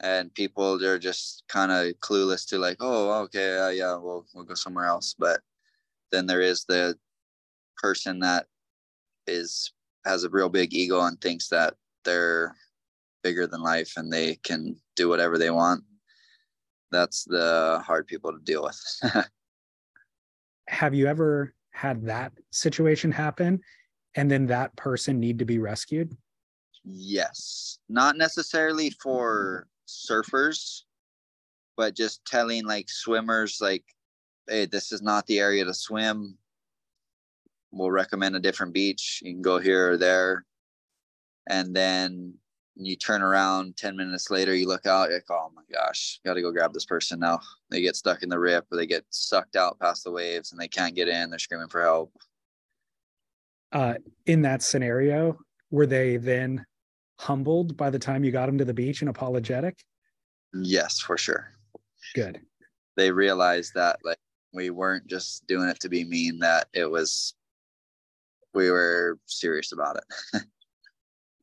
and 0.00 0.34
people 0.34 0.78
they're 0.78 0.98
just 0.98 1.44
kind 1.48 1.70
of 1.72 1.94
clueless 2.00 2.46
to 2.48 2.58
like, 2.58 2.76
oh, 2.80 3.22
okay, 3.22 3.58
uh, 3.58 3.68
yeah, 3.68 3.96
we'll 3.96 4.26
we'll 4.34 4.44
go 4.44 4.54
somewhere 4.54 4.86
else. 4.86 5.14
But 5.18 5.40
then 6.10 6.26
there 6.26 6.40
is 6.40 6.64
the 6.64 6.96
person 7.76 8.20
that 8.20 8.46
is 9.26 9.72
has 10.04 10.24
a 10.24 10.28
real 10.30 10.48
big 10.48 10.74
ego 10.74 11.00
and 11.02 11.20
thinks 11.20 11.48
that 11.48 11.74
they're 12.04 12.54
bigger 13.22 13.46
than 13.46 13.62
life 13.62 13.94
and 13.96 14.12
they 14.12 14.36
can 14.42 14.76
do 14.96 15.08
whatever 15.08 15.38
they 15.38 15.50
want. 15.50 15.82
That's 16.90 17.24
the 17.24 17.82
hard 17.84 18.06
people 18.06 18.32
to 18.32 18.38
deal 18.38 18.62
with. 18.64 18.80
Have 20.68 20.94
you 20.94 21.06
ever 21.06 21.54
had 21.70 22.06
that 22.06 22.32
situation 22.52 23.10
happen 23.10 23.60
and 24.14 24.30
then 24.30 24.46
that 24.46 24.74
person 24.76 25.20
need 25.20 25.38
to 25.38 25.44
be 25.44 25.58
rescued? 25.58 26.16
Yes. 26.84 27.78
Not 27.88 28.16
necessarily 28.16 28.90
for 28.90 29.66
surfers, 29.88 30.82
but 31.76 31.96
just 31.96 32.24
telling 32.24 32.64
like 32.64 32.88
swimmers 32.88 33.58
like, 33.60 33.84
hey, 34.48 34.66
this 34.66 34.92
is 34.92 35.02
not 35.02 35.26
the 35.26 35.40
area 35.40 35.64
to 35.64 35.74
swim. 35.74 36.36
We'll 37.72 37.90
recommend 37.90 38.36
a 38.36 38.40
different 38.40 38.72
beach. 38.72 39.20
You 39.24 39.32
can 39.32 39.42
go 39.42 39.58
here 39.58 39.92
or 39.92 39.96
there. 39.96 40.44
And 41.48 41.74
then 41.74 42.34
you 42.76 42.96
turn 42.96 43.22
around 43.22 43.76
10 43.76 43.96
minutes 43.96 44.30
later, 44.30 44.54
you 44.54 44.66
look 44.66 44.86
out, 44.86 45.08
you're 45.08 45.18
like, 45.18 45.30
oh 45.30 45.50
my 45.54 45.62
gosh, 45.72 46.20
got 46.24 46.34
to 46.34 46.42
go 46.42 46.52
grab 46.52 46.72
this 46.72 46.84
person 46.84 47.20
now. 47.20 47.40
They 47.70 47.80
get 47.80 47.96
stuck 47.96 48.22
in 48.22 48.28
the 48.28 48.38
rip 48.38 48.66
or 48.70 48.76
they 48.76 48.86
get 48.86 49.04
sucked 49.10 49.56
out 49.56 49.78
past 49.80 50.04
the 50.04 50.10
waves 50.10 50.52
and 50.52 50.60
they 50.60 50.68
can't 50.68 50.94
get 50.94 51.08
in. 51.08 51.30
They're 51.30 51.38
screaming 51.38 51.68
for 51.68 51.82
help. 51.82 52.12
Uh, 53.74 53.94
in 54.26 54.40
that 54.42 54.62
scenario, 54.62 55.36
were 55.70 55.86
they 55.86 56.16
then 56.16 56.64
humbled 57.18 57.76
by 57.76 57.90
the 57.90 57.98
time 57.98 58.24
you 58.24 58.30
got 58.30 58.46
them 58.46 58.56
to 58.56 58.64
the 58.64 58.72
beach 58.72 59.02
and 59.02 59.10
apologetic? 59.10 59.76
Yes, 60.54 61.00
for 61.00 61.18
sure. 61.18 61.52
Good. 62.14 62.40
They 62.96 63.10
realized 63.10 63.74
that 63.74 63.98
like 64.04 64.18
we 64.52 64.70
weren't 64.70 65.06
just 65.08 65.46
doing 65.46 65.68
it 65.68 65.80
to 65.80 65.88
be 65.88 66.04
mean, 66.04 66.38
that 66.38 66.68
it 66.72 66.88
was, 66.88 67.34
we 68.54 68.70
were 68.70 69.18
serious 69.26 69.72
about 69.72 69.96
it. 69.96 70.42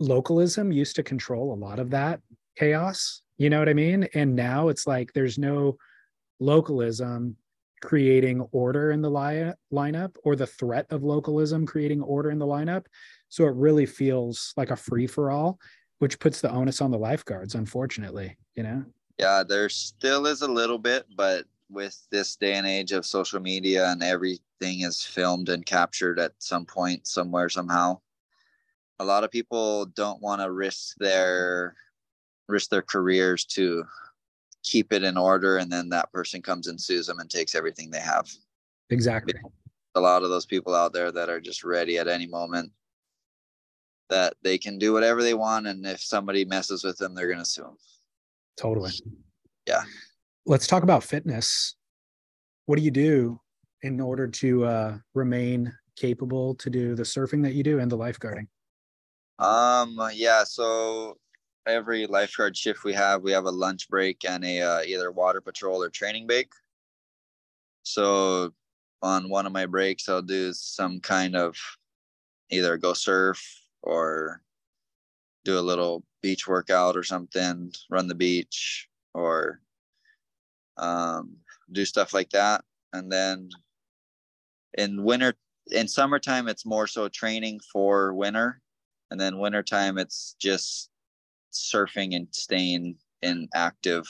localism 0.02 0.72
used 0.72 0.96
to 0.96 1.04
control 1.04 1.54
a 1.54 1.56
lot 1.56 1.80
of 1.80 1.92
that 1.92 2.20
chaos 2.58 3.22
you 3.38 3.50
know 3.50 3.60
what 3.60 3.70
i 3.70 3.74
mean 3.74 4.08
and 4.16 4.36
now 4.36 4.68
it's 4.68 4.88
like 4.88 5.14
there's 5.14 5.38
no 5.38 5.78
localism 6.40 7.38
creating 7.82 8.42
order 8.52 8.92
in 8.92 9.02
the 9.02 9.10
li- 9.10 9.54
lineup 9.74 10.16
or 10.24 10.36
the 10.36 10.48
threat 10.48 10.86
of 10.90 11.04
localism 11.04 11.66
creating 11.66 12.02
order 12.02 12.32
in 12.32 12.40
the 12.40 12.46
lineup. 12.46 12.86
So 13.30 13.46
it 13.46 13.56
really 13.56 13.86
feels 13.86 14.54
like 14.58 14.72
a 14.72 14.76
free 14.76 15.08
for 15.08 15.32
all 15.32 15.60
which 16.02 16.18
puts 16.18 16.42
the 16.42 16.50
onus 16.50 16.82
on 16.82 16.90
the 16.90 16.98
lifeguards 16.98 17.54
unfortunately 17.56 18.36
you 18.56 18.64
know? 18.64 18.84
Yeah 19.18 19.44
there 19.44 19.70
still 19.70 20.26
is 20.26 20.42
a 20.42 20.52
little 20.52 20.80
bit 20.80 21.06
but 21.16 21.46
with 21.70 21.96
this 22.10 22.36
day 22.36 22.56
and 22.56 22.68
age 22.68 22.92
of 22.92 23.06
social 23.06 23.40
media 23.40 23.90
and 23.90 24.04
everything 24.04 24.82
is 24.82 25.04
filmed 25.04 25.50
and 25.50 25.66
captured 25.66 26.20
at 26.20 26.34
some 26.40 26.66
point 26.66 27.08
somewhere 27.08 27.50
somehow 27.50 28.00
a 29.00 29.06
lot 29.06 29.24
of 29.24 29.32
people 29.32 29.86
don't 29.86 30.22
want 30.22 30.42
to 30.42 30.52
risk 30.52 30.96
their 30.98 31.76
risk 32.48 32.70
their 32.72 32.82
careers 32.82 33.46
to 33.46 33.84
keep 34.64 34.94
it 34.94 35.04
in 35.04 35.18
order 35.18 35.58
and 35.58 35.72
then 35.72 35.90
that 35.90 36.12
person 36.12 36.42
comes 36.42 36.68
and 36.68 36.80
sues 36.80 37.08
them 37.08 37.20
and 37.20 37.30
takes 37.30 37.56
everything 37.56 37.90
they 37.90 38.00
have. 38.00 38.30
Exactly. 38.90 39.34
A 39.96 40.00
lot 40.00 40.24
of 40.24 40.30
those 40.30 40.46
people 40.46 40.76
out 40.76 40.94
there 40.94 41.12
that 41.12 41.30
are 41.30 41.42
just 41.42 41.64
ready 41.64 41.98
at 41.98 42.08
any 42.08 42.28
moment 42.28 42.72
that 44.10 44.34
they 44.44 44.58
can 44.58 44.78
do 44.78 44.94
whatever 44.94 45.24
they 45.24 45.34
want 45.34 45.68
and 45.68 45.86
if 45.86 46.02
somebody 46.02 46.46
messes 46.46 46.84
with 46.84 46.98
them 46.98 47.16
they're 47.16 47.28
going 47.28 47.40
to 47.40 47.46
sue 47.46 47.64
them 47.64 47.78
totally. 48.58 48.92
Yeah. 49.68 49.84
Let's 50.46 50.68
talk 50.68 50.84
about 50.84 51.04
fitness. 51.04 51.76
What 52.66 52.78
do 52.78 52.84
you 52.84 52.92
do 52.92 53.40
in 53.82 54.00
order 54.00 54.28
to 54.28 54.66
uh, 54.66 54.98
remain 55.14 55.74
capable 55.96 56.56
to 56.56 56.70
do 56.70 56.96
the 56.96 57.04
surfing 57.04 57.44
that 57.44 57.54
you 57.54 57.64
do 57.64 57.80
and 57.80 57.92
the 57.92 57.98
lifeguarding? 57.98 58.48
Um, 59.40 60.00
yeah, 60.14 60.44
so 60.44 61.18
every 61.68 62.08
lifeguard 62.08 62.58
shift 62.58 62.84
we 62.84 62.94
have, 62.94 63.22
we 63.22 63.32
have 63.32 63.46
a 63.46 63.52
lunch 63.52 63.90
break 63.90 64.24
and 64.28 64.44
a 64.44 64.62
uh, 64.62 64.82
either 64.82 65.12
water 65.12 65.42
patrol 65.42 65.84
or 65.84 65.90
training 65.90 66.28
break. 66.28 66.52
So 67.84 68.54
on 69.02 69.30
one 69.30 69.46
of 69.46 69.52
my 69.52 69.66
breaks, 69.66 70.08
I'll 70.08 70.22
do 70.22 70.54
some 70.54 71.00
kind 71.00 71.36
of 71.36 71.56
either 72.50 72.78
go 72.78 72.94
surf 72.94 73.44
or 73.82 74.42
do 75.44 75.58
a 75.58 75.62
little 75.62 76.04
beach 76.22 76.48
workout 76.48 76.96
or 76.96 77.04
something, 77.04 77.72
run 77.90 78.08
the 78.08 78.16
beach 78.16 78.88
or 79.14 79.62
um, 80.78 81.38
do 81.72 81.86
stuff 81.86 82.14
like 82.14 82.30
that. 82.32 82.64
And 82.94 83.12
then 83.12 83.50
in 84.78 85.04
winter, 85.04 85.34
in 85.68 85.88
summertime, 85.88 86.48
it's 86.48 86.66
more 86.66 86.88
so 86.88 87.08
training 87.08 87.60
for 87.72 88.14
winter 88.14 88.62
and 89.12 89.20
then 89.20 89.38
wintertime 89.38 89.98
it's 89.98 90.36
just 90.40 90.90
surfing 91.52 92.16
and 92.16 92.28
staying 92.32 92.96
in 93.22 93.48
active 93.54 94.08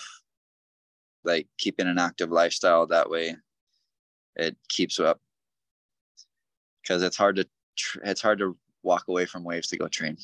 like 1.23 1.47
keeping 1.57 1.87
an 1.87 1.99
active 1.99 2.31
lifestyle 2.31 2.87
that 2.87 3.09
way 3.09 3.35
it 4.35 4.55
keeps 4.69 4.99
up. 4.99 5.19
Because 6.81 7.03
it's 7.03 7.17
hard 7.17 7.35
to 7.35 7.47
tr- 7.77 7.99
it's 8.03 8.21
hard 8.21 8.39
to 8.39 8.57
walk 8.83 9.05
away 9.07 9.25
from 9.25 9.43
waves 9.43 9.67
to 9.67 9.77
go 9.77 9.87
train. 9.87 10.17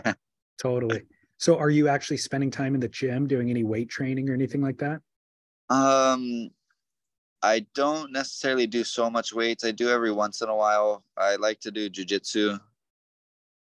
Totally. 0.62 1.02
So 1.38 1.58
are 1.58 1.70
you 1.70 1.88
actually 1.88 2.16
spending 2.16 2.50
time 2.50 2.74
in 2.74 2.80
the 2.80 2.88
gym 2.88 3.26
doing 3.26 3.50
any 3.50 3.62
weight 3.62 3.88
training 3.88 4.28
or 4.30 4.34
anything 4.34 4.62
like 4.62 4.78
that? 4.78 5.00
Um 5.70 6.50
i 7.40 7.64
don't 7.74 8.10
necessarily 8.10 8.66
do 8.66 8.82
so 8.82 9.08
much 9.08 9.32
weights. 9.32 9.64
I 9.64 9.70
do 9.70 9.90
every 9.90 10.10
once 10.10 10.40
in 10.40 10.48
a 10.48 10.56
while. 10.56 11.04
I 11.16 11.36
like 11.36 11.60
to 11.60 11.70
do 11.70 11.88
jujitsu. 11.88 12.58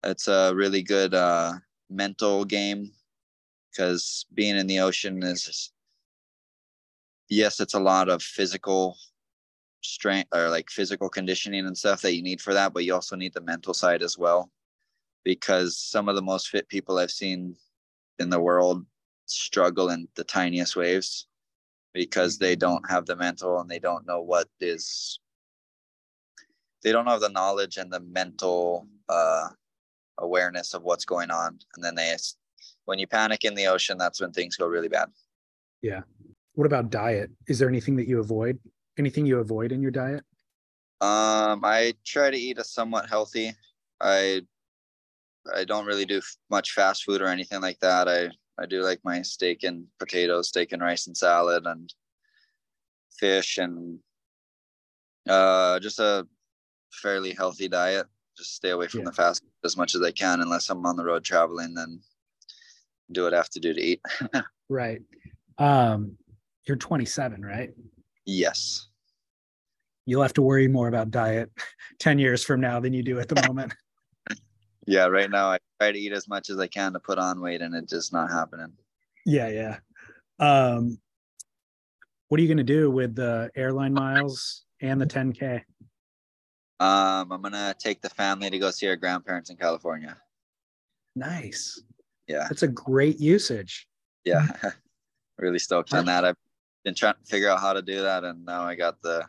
It's 0.04 0.28
a 0.28 0.54
really 0.54 0.84
good 0.84 1.14
uh, 1.14 1.54
mental 1.94 2.46
game 2.46 2.92
because 3.72 4.26
being 4.34 4.56
in 4.56 4.68
the 4.68 4.80
ocean 4.80 5.22
is 5.24 5.72
yes 7.30 7.60
it's 7.60 7.74
a 7.74 7.80
lot 7.80 8.10
of 8.10 8.22
physical 8.22 8.98
strength 9.82 10.30
or 10.34 10.50
like 10.50 10.70
physical 10.70 11.10
conditioning 11.10 11.66
and 11.66 11.78
stuff 11.78 12.02
that 12.02 12.16
you 12.16 12.22
need 12.22 12.42
for 12.42 12.54
that 12.54 12.74
but 12.74 12.86
you 12.86 12.94
also 12.94 13.16
need 13.16 13.34
the 13.34 13.42
mental 13.42 13.74
side 13.74 14.02
as 14.02 14.18
well 14.18 14.50
because 15.24 15.78
some 15.78 16.08
of 16.10 16.16
the 16.16 16.22
most 16.22 16.50
fit 16.50 16.68
people 16.70 16.98
i've 16.98 17.12
seen 17.12 17.56
in 18.20 18.30
the 18.30 18.40
world 18.40 18.86
struggle 19.26 19.90
in 19.90 20.08
the 20.16 20.24
tiniest 20.24 20.76
waves 20.76 21.28
because 21.94 22.38
they 22.38 22.56
don't 22.56 22.90
have 22.90 23.06
the 23.06 23.16
mental 23.16 23.60
and 23.60 23.70
they 23.70 23.80
don't 23.80 24.08
know 24.08 24.22
what 24.22 24.48
is 24.60 25.20
they 26.84 26.92
don't 26.92 27.08
have 27.08 27.22
the 27.22 27.30
knowledge 27.30 27.78
and 27.78 27.92
the 27.92 28.00
mental 28.00 28.88
uh 29.10 29.48
awareness 30.20 30.74
of 30.74 30.84
what's 30.84 31.06
going 31.06 31.32
on. 31.32 31.60
And 31.76 31.84
then 31.84 31.96
they 31.96 32.16
when 32.86 33.00
you 33.00 33.08
panic 33.08 33.46
in 33.46 33.56
the 33.56 33.68
ocean 33.68 33.98
that's 33.98 34.22
when 34.22 34.32
things 34.32 34.56
go 34.56 34.68
really 34.68 34.90
bad. 34.90 35.10
Yeah. 35.82 36.02
What 36.54 36.66
about 36.66 36.90
diet? 36.90 37.32
Is 37.48 37.60
there 37.60 37.70
anything 37.70 37.96
that 37.98 38.08
you 38.08 38.20
avoid 38.20 38.60
anything 38.98 39.26
you 39.26 39.40
avoid 39.40 39.72
in 39.72 39.82
your 39.82 39.92
diet? 39.92 40.24
Um 41.02 41.62
i 41.64 41.94
try 42.06 42.30
to 42.30 42.38
eat 42.38 42.58
a 42.58 42.64
somewhat 42.64 43.10
healthy. 43.10 43.54
I 44.02 44.42
i 45.54 45.64
don't 45.66 45.86
really 45.86 46.06
do 46.06 46.22
much 46.50 46.72
fast 46.72 47.04
food 47.04 47.22
or 47.22 47.28
anything 47.28 47.62
like 47.62 47.80
that. 47.80 48.08
I 48.08 48.30
i 48.62 48.66
do 48.66 48.82
like 48.82 49.00
my 49.04 49.22
steak 49.22 49.64
and 49.64 49.86
potatoes 50.00 50.50
steak 50.50 50.72
and 50.72 50.82
rice 50.82 51.08
and 51.08 51.18
salad 51.18 51.66
and 51.66 51.94
fish 53.20 53.58
and 53.58 54.00
uh 55.30 55.80
just 55.80 56.00
a 56.00 56.28
fairly 56.92 57.32
healthy 57.32 57.68
diet 57.68 58.08
just 58.38 58.56
stay 58.56 58.70
away 58.70 58.88
from 58.88 59.02
yeah. 59.02 59.06
the 59.06 59.14
fast 59.14 59.44
as 59.64 59.78
much 59.78 59.96
as 59.96 60.02
I 60.02 60.12
can 60.12 60.42
unless 60.42 60.70
I'm 60.70 60.86
on 60.86 60.96
the 60.96 61.06
road 61.06 61.24
traveling 61.24 61.74
then 61.74 62.00
do 63.12 63.24
what 63.24 63.34
I 63.34 63.38
have 63.38 63.50
to 63.50 63.60
do 63.60 63.74
to 63.74 63.82
eat. 63.82 64.02
right. 64.70 65.02
Um 65.58 66.18
you're 66.66 66.78
27, 66.78 67.44
right? 67.44 67.72
Yes. 68.26 68.88
You'll 70.06 70.22
have 70.22 70.34
to 70.34 70.42
worry 70.42 70.68
more 70.68 70.88
about 70.88 71.12
diet 71.12 71.52
10 72.00 72.20
years 72.20 72.44
from 72.44 72.62
now 72.62 72.80
than 72.80 72.94
you 72.94 73.04
do 73.04 73.20
at 73.20 73.28
the 73.28 73.42
moment. 73.48 73.74
yeah, 74.88 75.06
right 75.06 75.30
now 75.30 75.52
I 75.52 75.58
try 75.80 75.92
to 75.92 76.00
eat 76.00 76.14
as 76.14 76.28
much 76.28 76.50
as 76.50 76.60
I 76.60 76.68
can 76.68 76.94
to 76.94 77.00
put 77.00 77.20
on 77.20 77.42
weight 77.42 77.62
and 77.62 77.76
it's 77.76 77.92
just 77.92 78.14
not 78.14 78.32
happening. 78.32 78.74
Yeah, 79.26 79.50
yeah. 79.50 79.78
Um 80.40 80.98
what 82.34 82.40
are 82.40 82.42
you 82.42 82.48
going 82.48 82.58
to 82.58 82.64
do 82.64 82.90
with 82.90 83.14
the 83.14 83.52
airline 83.56 83.94
miles 83.94 84.64
and 84.82 85.00
the 85.00 85.06
10k? 85.06 85.62
Um, 86.80 87.32
I'm 87.32 87.42
gonna 87.42 87.76
take 87.78 88.02
the 88.02 88.10
family 88.10 88.50
to 88.50 88.60
go 88.60 88.72
see 88.72 88.88
our 88.88 88.96
grandparents 88.96 89.50
in 89.50 89.58
California. 89.58 90.18
Nice. 91.16 91.82
Yeah. 92.28 92.48
That's 92.50 92.64
a 92.64 92.68
great 92.68 93.20
usage. 93.20 93.88
Yeah. 94.26 94.48
really 95.38 95.60
stoked 95.60 95.94
on 95.94 96.06
that. 96.06 96.26
I've 96.26 96.38
been 96.84 96.96
trying 96.96 97.16
to 97.16 97.30
figure 97.30 97.50
out 97.50 97.60
how 97.60 97.74
to 97.74 97.82
do 97.82 98.02
that 98.02 98.24
and 98.24 98.46
now 98.46 98.64
I 98.64 98.76
got 98.76 99.02
the 99.02 99.26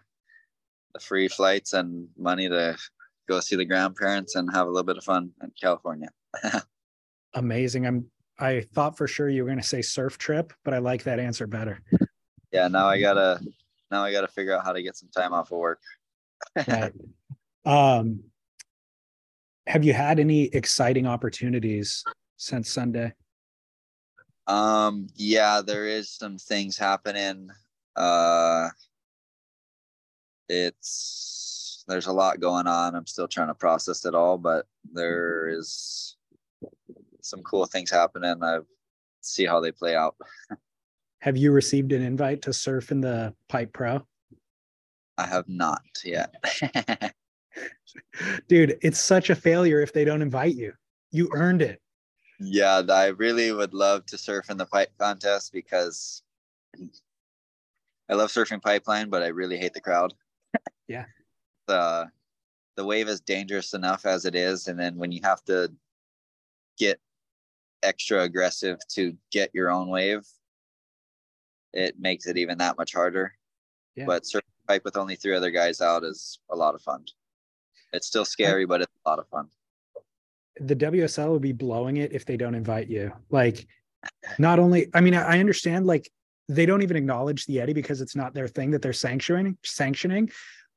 the 0.95 1.01
free 1.01 1.29
flights 1.29 1.73
and 1.73 2.09
money 2.17 2.49
to 2.49 2.77
go 3.29 3.41
see 3.41 3.57
the 3.57 3.65
grandparents 3.65 4.37
and 4.37 4.53
have 4.53 4.67
a 4.67 4.71
little 4.71 4.85
bit 4.85 4.97
of 4.97 5.05
fun 5.05 5.31
in 5.43 5.51
California. 5.61 6.09
Amazing. 7.35 7.87
I'm 7.87 8.07
I 8.39 8.63
thought 8.75 8.97
for 8.97 9.07
sure 9.07 9.29
you 9.29 9.43
were 9.43 9.49
going 9.49 9.61
to 9.61 9.67
say 9.67 9.83
surf 9.83 10.19
trip, 10.19 10.53
but 10.65 10.75
I 10.75 10.79
like 10.79 11.05
that 11.05 11.21
answer 11.21 11.47
better. 11.47 11.81
Yeah, 12.53 12.69
now 12.69 12.87
I 12.87 13.01
gotta 13.01 13.41
now 13.91 14.05
I 14.05 14.13
gotta 14.13 14.29
figure 14.29 14.57
out 14.57 14.65
how 14.65 14.73
to 14.73 14.83
get 14.83 14.97
some 14.97 15.09
time 15.09 15.33
off 15.33 15.51
of 15.51 15.59
work. 15.59 15.81
right. 16.69 16.93
Um, 17.65 18.21
have 19.67 19.85
you 19.85 19.93
had 19.93 20.21
any 20.21 20.45
exciting 20.45 21.07
opportunities 21.07 22.05
since 22.37 22.71
Sunday? 22.71 23.13
Um, 24.47 25.09
yeah, 25.15 25.63
there 25.63 25.87
is 25.87 26.11
some 26.11 26.37
things 26.37 26.77
happening. 26.77 27.49
Uh, 27.97 28.69
it's 30.49 31.85
there's 31.89 32.07
a 32.07 32.13
lot 32.13 32.41
going 32.41 32.67
on. 32.67 32.95
I'm 32.95 33.07
still 33.07 33.29
trying 33.29 33.49
to 33.49 33.55
process 33.55 34.05
it 34.05 34.15
all, 34.15 34.37
but 34.37 34.67
there 34.93 35.49
is 35.49 36.17
some 37.23 37.43
cool 37.43 37.65
things 37.67 37.91
happening. 37.91 38.43
I 38.43 38.59
see 39.23 39.47
how 39.47 39.61
they 39.61 39.73
play 39.73 39.97
out. 39.97 40.17
Have 41.21 41.39
you 41.39 41.53
received 41.53 41.93
an 41.93 42.03
invite 42.03 42.43
to 42.43 42.53
surf 42.53 42.91
in 42.91 43.01
the 43.01 43.35
Pipe 43.49 43.73
Pro? 43.73 44.07
I 45.17 45.27
have 45.27 45.49
not 45.49 45.81
yet. 46.05 46.35
Dude, 48.49 48.79
it's 48.83 49.01
such 49.01 49.31
a 49.31 49.35
failure 49.35 49.81
if 49.81 49.93
they 49.93 50.05
don't 50.05 50.23
invite 50.23 50.57
you. 50.57 50.73
You 51.11 51.31
earned 51.33 51.63
it. 51.63 51.81
Yeah, 52.41 52.83
I 52.89 53.07
really 53.07 53.53
would 53.53 53.75
love 53.75 54.07
to 54.07 54.19
surf 54.19 54.51
in 54.51 54.57
the 54.57 54.67
pipe 54.67 54.91
contest 54.99 55.53
because 55.53 56.23
I 58.09 58.15
love 58.15 58.31
surfing 58.31 58.63
pipeline, 58.63 59.09
but 59.09 59.23
I 59.23 59.29
really 59.29 59.59
hate 59.59 59.75
the 59.75 59.81
crowd. 59.81 60.15
Yeah. 60.87 61.07
The 61.67 62.11
the 62.77 62.85
wave 62.85 63.09
is 63.09 63.23
dangerous 63.23 63.73
enough 63.73 64.05
as 64.05 64.27
it 64.27 64.35
is, 64.35 64.69
and 64.69 64.79
then 64.79 64.97
when 64.97 65.13
you 65.13 65.21
have 65.25 65.43
to 65.45 65.73
get 66.79 67.01
extra 67.83 68.23
aggressive 68.23 68.79
to 68.91 69.17
get 69.31 69.51
your 69.55 69.71
own 69.71 69.89
wave, 69.89 70.27
it 71.73 71.99
makes 71.99 72.27
it 72.27 72.37
even 72.37 72.59
that 72.59 72.77
much 72.77 72.93
harder. 72.93 73.33
Yeah. 73.97 74.05
But 74.05 74.25
surfing 74.25 74.43
pipe 74.69 74.85
with 74.85 74.99
only 74.99 75.17
three 75.17 75.35
other 75.35 75.51
guys 75.51 75.81
out 75.81 76.05
is 76.05 76.39
a 76.51 76.57
lot 76.57 76.75
of 76.75 76.83
fun. 76.83 77.07
It's 77.95 78.07
still 78.07 78.25
scary, 78.25 78.67
but 78.67 78.83
it's 78.83 78.93
a 79.05 79.09
lot 79.09 79.19
of 79.19 79.29
fun. 79.29 79.49
The 80.61 80.77
WSL 80.77 81.31
would 81.31 81.43
be 81.43 81.53
blowing 81.53 81.97
it 81.97 82.13
if 82.13 82.25
they 82.27 82.37
don't 82.37 82.55
invite 82.55 82.89
you. 82.89 83.13
Like, 83.31 83.67
not 84.39 84.59
only, 84.59 84.89
I 84.93 85.01
mean, 85.01 85.15
I 85.15 85.39
understand 85.41 85.87
like 85.87 86.11
they 86.49 86.67
don't 86.67 86.83
even 86.83 86.97
acknowledge 86.97 87.47
the 87.47 87.61
Eddie 87.61 87.73
because 87.73 88.01
it's 88.01 88.15
not 88.15 88.35
their 88.35 88.49
thing 88.49 88.71
that 88.73 88.83
they're 88.83 88.93
sanctioning, 88.93 89.57
sanctioning, 89.65 90.31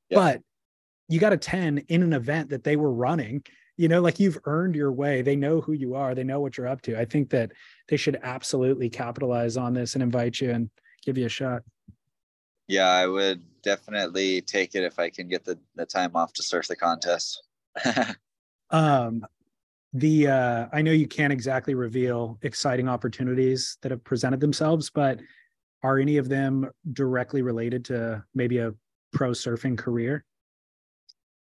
Yeah. 0.10 0.18
but 0.18 0.42
you 1.10 1.20
got 1.20 1.34
a 1.34 1.38
10 1.38 1.80
in 1.90 2.04
an 2.04 2.14
event 2.14 2.50
that 2.50 2.64
they 2.64 2.76
were 2.76 2.92
running 2.92 3.44
you 3.78 3.88
know 3.88 4.02
like 4.02 4.20
you've 4.20 4.40
earned 4.46 4.76
your 4.76 4.92
way 4.92 5.22
they 5.22 5.36
know 5.36 5.62
who 5.62 5.72
you 5.72 5.94
are 5.96 6.16
they 6.16 6.24
know 6.24 6.40
what 6.42 6.58
you're 6.58 6.68
up 6.68 6.82
to 6.82 7.00
i 7.00 7.06
think 7.06 7.30
that 7.30 7.52
they 7.88 7.96
should 7.96 8.20
absolutely 8.24 8.90
capitalize 8.90 9.56
on 9.56 9.74
this 9.74 9.94
and 9.94 10.02
invite 10.04 10.42
you 10.42 10.50
and 10.52 10.70
give 11.06 11.18
you 11.18 11.28
a 11.28 11.30
shot 11.30 11.62
Yeah, 12.68 12.88
I 12.90 13.06
would 13.08 13.42
definitely 13.68 14.42
take 14.42 14.76
it 14.76 14.84
if 14.84 14.98
I 14.98 15.10
can 15.10 15.28
get 15.28 15.44
the, 15.44 15.60
the 15.76 15.86
time 15.86 16.16
off 16.16 16.32
to 16.34 16.42
surf 16.42 16.68
the 16.68 16.76
contest. 16.76 17.44
um 18.72 19.26
the 19.94 20.28
uh 20.28 20.68
i 20.74 20.82
know 20.82 20.92
you 20.92 21.08
can't 21.08 21.32
exactly 21.32 21.76
reveal 21.76 22.38
exciting 22.42 22.90
opportunities 22.90 23.78
that 23.82 23.92
have 23.92 24.04
presented 24.04 24.40
themselves 24.40 24.90
but 24.90 25.20
are 25.84 26.00
any 26.00 26.18
of 26.18 26.28
them 26.28 26.70
directly 26.94 27.42
related 27.42 27.86
to 27.86 28.24
maybe 28.34 28.58
a 28.58 28.74
pro 29.14 29.32
surfing 29.32 29.78
career 29.78 30.26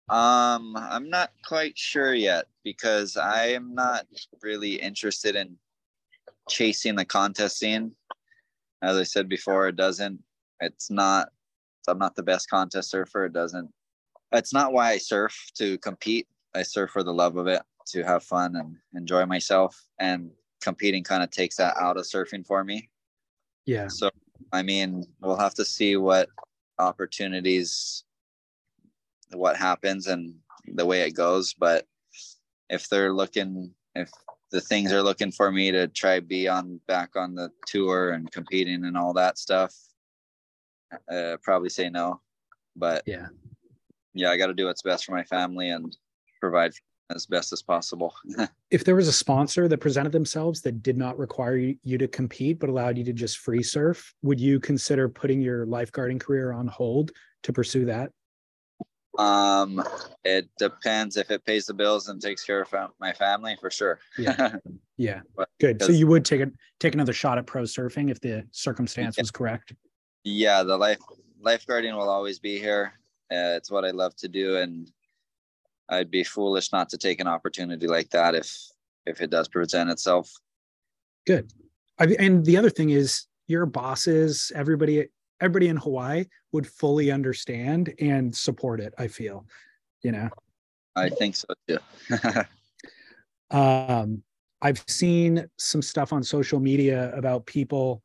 Um, 0.09 0.77
I'm 0.77 1.09
not 1.11 1.31
quite 1.45 1.77
sure 1.79 2.15
yet 2.15 2.47
because 2.65 3.17
I 3.17 3.47
am 3.59 3.75
not 3.75 4.07
really 4.43 4.75
interested 4.75 5.35
in 5.37 5.57
chasing 6.49 6.97
the 6.97 7.05
contest 7.05 7.59
scene. 7.59 7.93
As 8.83 8.97
I 8.97 9.05
said 9.05 9.29
before, 9.29 9.69
it 9.69 9.77
doesn't, 9.77 10.21
it's 10.61 10.91
not, 10.91 11.29
I'm 11.89 11.99
not 11.99 12.15
the 12.15 12.23
best 12.23 12.49
contest 12.51 12.91
surfer. 12.91 13.27
It 13.27 13.33
doesn't, 13.33 13.71
it's 14.33 14.53
not 14.53 14.73
why 14.73 14.91
I 14.91 14.99
surf 14.99 15.35
to 15.57 15.79
compete. 15.79 16.27
I 16.55 16.63
surf 16.63 16.91
for 16.91 17.03
the 17.03 17.13
love 17.13 17.37
of 17.37 17.47
it, 17.47 17.63
to 17.89 18.03
have 18.03 18.23
fun 18.23 18.57
and 18.57 18.77
enjoy 18.95 19.27
myself. 19.27 19.81
And 19.99 20.31
competing 20.61 21.05
kind 21.05 21.23
of 21.23 21.31
takes 21.31 21.57
that 21.57 21.77
out 21.77 21.97
of 21.97 22.05
surfing 22.05 22.45
for 22.45 22.65
me. 22.65 22.89
yeah 23.67 23.89
So, 23.89 24.11
I 24.53 24.63
mean, 24.63 25.05
we'll 25.21 25.37
have 25.37 25.55
to 25.55 25.65
see 25.65 25.97
what 25.97 26.29
opportunities, 26.79 28.05
what 29.33 29.57
happens 29.57 30.07
and 30.07 30.35
the 30.75 30.87
way 30.87 31.03
it 31.03 31.15
goes. 31.15 31.55
But 31.55 31.87
if 32.69 32.89
they're 32.89 33.13
looking, 33.13 33.73
if 33.95 34.11
the 34.51 34.61
things 34.61 34.93
are 34.93 35.03
looking 35.03 35.33
for 35.33 35.53
me 35.53 35.71
to 35.71 35.89
try 35.89 36.21
be 36.21 36.49
on 36.49 36.81
back 36.87 37.17
on 37.17 37.35
the 37.35 37.51
tour 37.67 38.11
and 38.11 38.31
competing 38.31 38.85
and 38.85 38.97
all 38.97 39.13
that 39.15 39.39
stuff, 39.39 39.75
uh, 41.11 41.37
probably 41.43 41.69
say 41.69 41.91
no. 41.91 42.21
But 42.75 43.03
yeah 43.07 43.29
yeah, 44.17 44.31
I 44.31 44.37
got 44.37 44.47
to 44.47 44.55
do 44.55 44.67
what's 44.67 44.83
best 44.83 45.05
for 45.05 45.13
my 45.13 45.23
family 45.25 45.69
and 45.69 45.97
provide 46.41 46.73
as 47.15 47.27
best 47.27 47.53
as 47.53 47.63
possible. 47.63 48.15
if 48.71 48.83
there 48.83 48.97
was 48.97 49.07
a 49.07 49.13
sponsor 49.13 49.69
that 49.69 49.79
presented 49.79 50.11
themselves 50.11 50.63
that 50.63 50.83
did 50.83 50.97
not 50.97 51.17
require 51.19 51.57
you, 51.57 51.99
to 51.99 52.09
compete 52.09 52.59
but 52.59 52.69
allowed 52.69 52.99
you 52.99 53.05
to 53.05 53.13
just 53.13 53.39
free 53.39 53.63
surf 53.63 54.13
would 54.23 54.41
you 54.41 54.59
consider 54.59 55.09
putting 55.09 55.41
your 55.41 55.67
lifeguarding 55.67 56.19
career 56.19 56.53
on 56.53 56.67
hold 56.67 57.13
to 57.45 57.53
pursue 57.53 57.85
that 57.85 58.11
um, 59.19 59.83
it 60.25 60.47
depends 60.59 61.17
if 61.17 61.31
it 61.31 61.43
pays 61.47 61.65
the 61.65 61.73
bills 61.73 62.09
and 62.09 62.21
takes 62.21 62.45
care 62.45 62.61
of 62.61 62.75
my 63.01 63.15
family 63.15 63.57
for 63.59 63.71
sure. 63.71 63.99
Yeah. 64.19 64.57
yeah 64.99 65.21
But- 65.35 65.49
good 65.59 65.81
so 65.81 65.93
you 65.93 66.07
would 66.07 66.25
take 66.25 66.41
a 66.41 66.51
take 66.81 66.95
another 66.95 67.13
shot 67.13 67.39
at 67.39 67.47
pro 67.47 67.63
surfing 67.63 68.11
if 68.11 68.21
the 68.21 68.47
circumstance 68.51 69.17
was 69.17 69.31
correct 69.31 69.73
yeah 70.27 70.65
the 70.65 70.77
life 70.77 70.99
lifeguarding 71.43 71.95
will 71.97 72.09
always 72.09 72.39
be 72.39 72.59
here. 72.59 72.93
Uh, 73.31 73.55
it's 73.57 73.71
what 73.73 73.85
i 73.85 73.91
love 73.91 74.15
to 74.15 74.29
do 74.29 74.59
and 74.59 74.91
i'd 75.89 76.11
be 76.11 76.23
foolish 76.23 76.73
not 76.73 76.89
to 76.89 76.97
take 76.97 77.21
an 77.21 77.27
opportunity 77.27 77.87
like 77.89 78.09
that 78.11 78.35
if 78.35 78.57
if 79.05 79.21
it 79.21 79.31
does 79.31 79.47
present 79.47 79.89
itself. 79.89 80.31
Good. 81.27 81.53
I, 81.99 82.17
and 82.19 82.45
the 82.45 82.57
other 82.57 82.71
thing 82.71 82.91
is 82.91 83.27
your 83.47 83.67
bosses 83.67 84.53
everybody 84.55 85.09
everybody 85.41 85.69
in 85.69 85.77
hawaii 85.77 86.25
would 86.53 86.67
fully 86.67 87.11
understand 87.11 87.95
and 88.01 88.35
support 88.35 88.81
it 88.81 88.93
i 88.99 89.07
feel 89.09 89.47
you 90.03 90.13
know? 90.13 90.29
I 90.95 91.09
think 91.09 91.37
so 91.37 91.49
too. 91.69 91.79
Um 93.51 94.23
i've 94.61 94.83
seen 94.89 95.47
some 95.57 95.83
stuff 95.83 96.13
on 96.13 96.23
social 96.23 96.59
media 96.59 97.15
about 97.15 97.47
people 97.47 98.03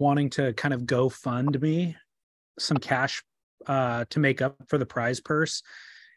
wanting 0.00 0.30
to 0.30 0.52
kind 0.54 0.74
of 0.74 0.86
go 0.86 1.08
fund 1.08 1.60
me 1.60 1.96
some 2.58 2.78
cash 2.78 3.22
uh 3.66 4.04
to 4.10 4.18
make 4.18 4.42
up 4.42 4.56
for 4.66 4.78
the 4.78 4.86
prize 4.86 5.20
purse. 5.20 5.62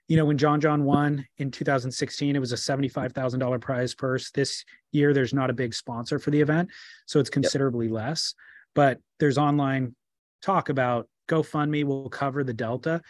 You 0.08 0.18
know 0.18 0.26
when 0.26 0.38
john 0.38 0.60
john 0.62 0.84
won 0.84 1.26
in 1.38 1.52
2016 1.52 2.36
it 2.36 2.40
was 2.40 2.54
a 2.54 2.56
$75000 2.56 3.62
prize 3.62 3.94
purse. 3.94 4.32
This 4.32 4.66
year 4.92 5.14
there's 5.14 5.34
not 5.34 5.50
a 5.50 5.54
big 5.54 5.74
sponsor 5.74 6.18
for 6.20 6.32
the 6.32 6.42
event 6.42 6.70
so 7.06 7.20
it's 7.20 7.30
considerably 7.30 7.90
less. 7.90 8.34
But 8.74 9.00
there's 9.20 9.38
online 9.38 9.96
talk 10.42 10.70
about 10.70 11.08
gofundme 11.30 11.84
will 11.84 12.10
cover 12.10 12.44
the 12.44 12.54
delta. 12.54 13.02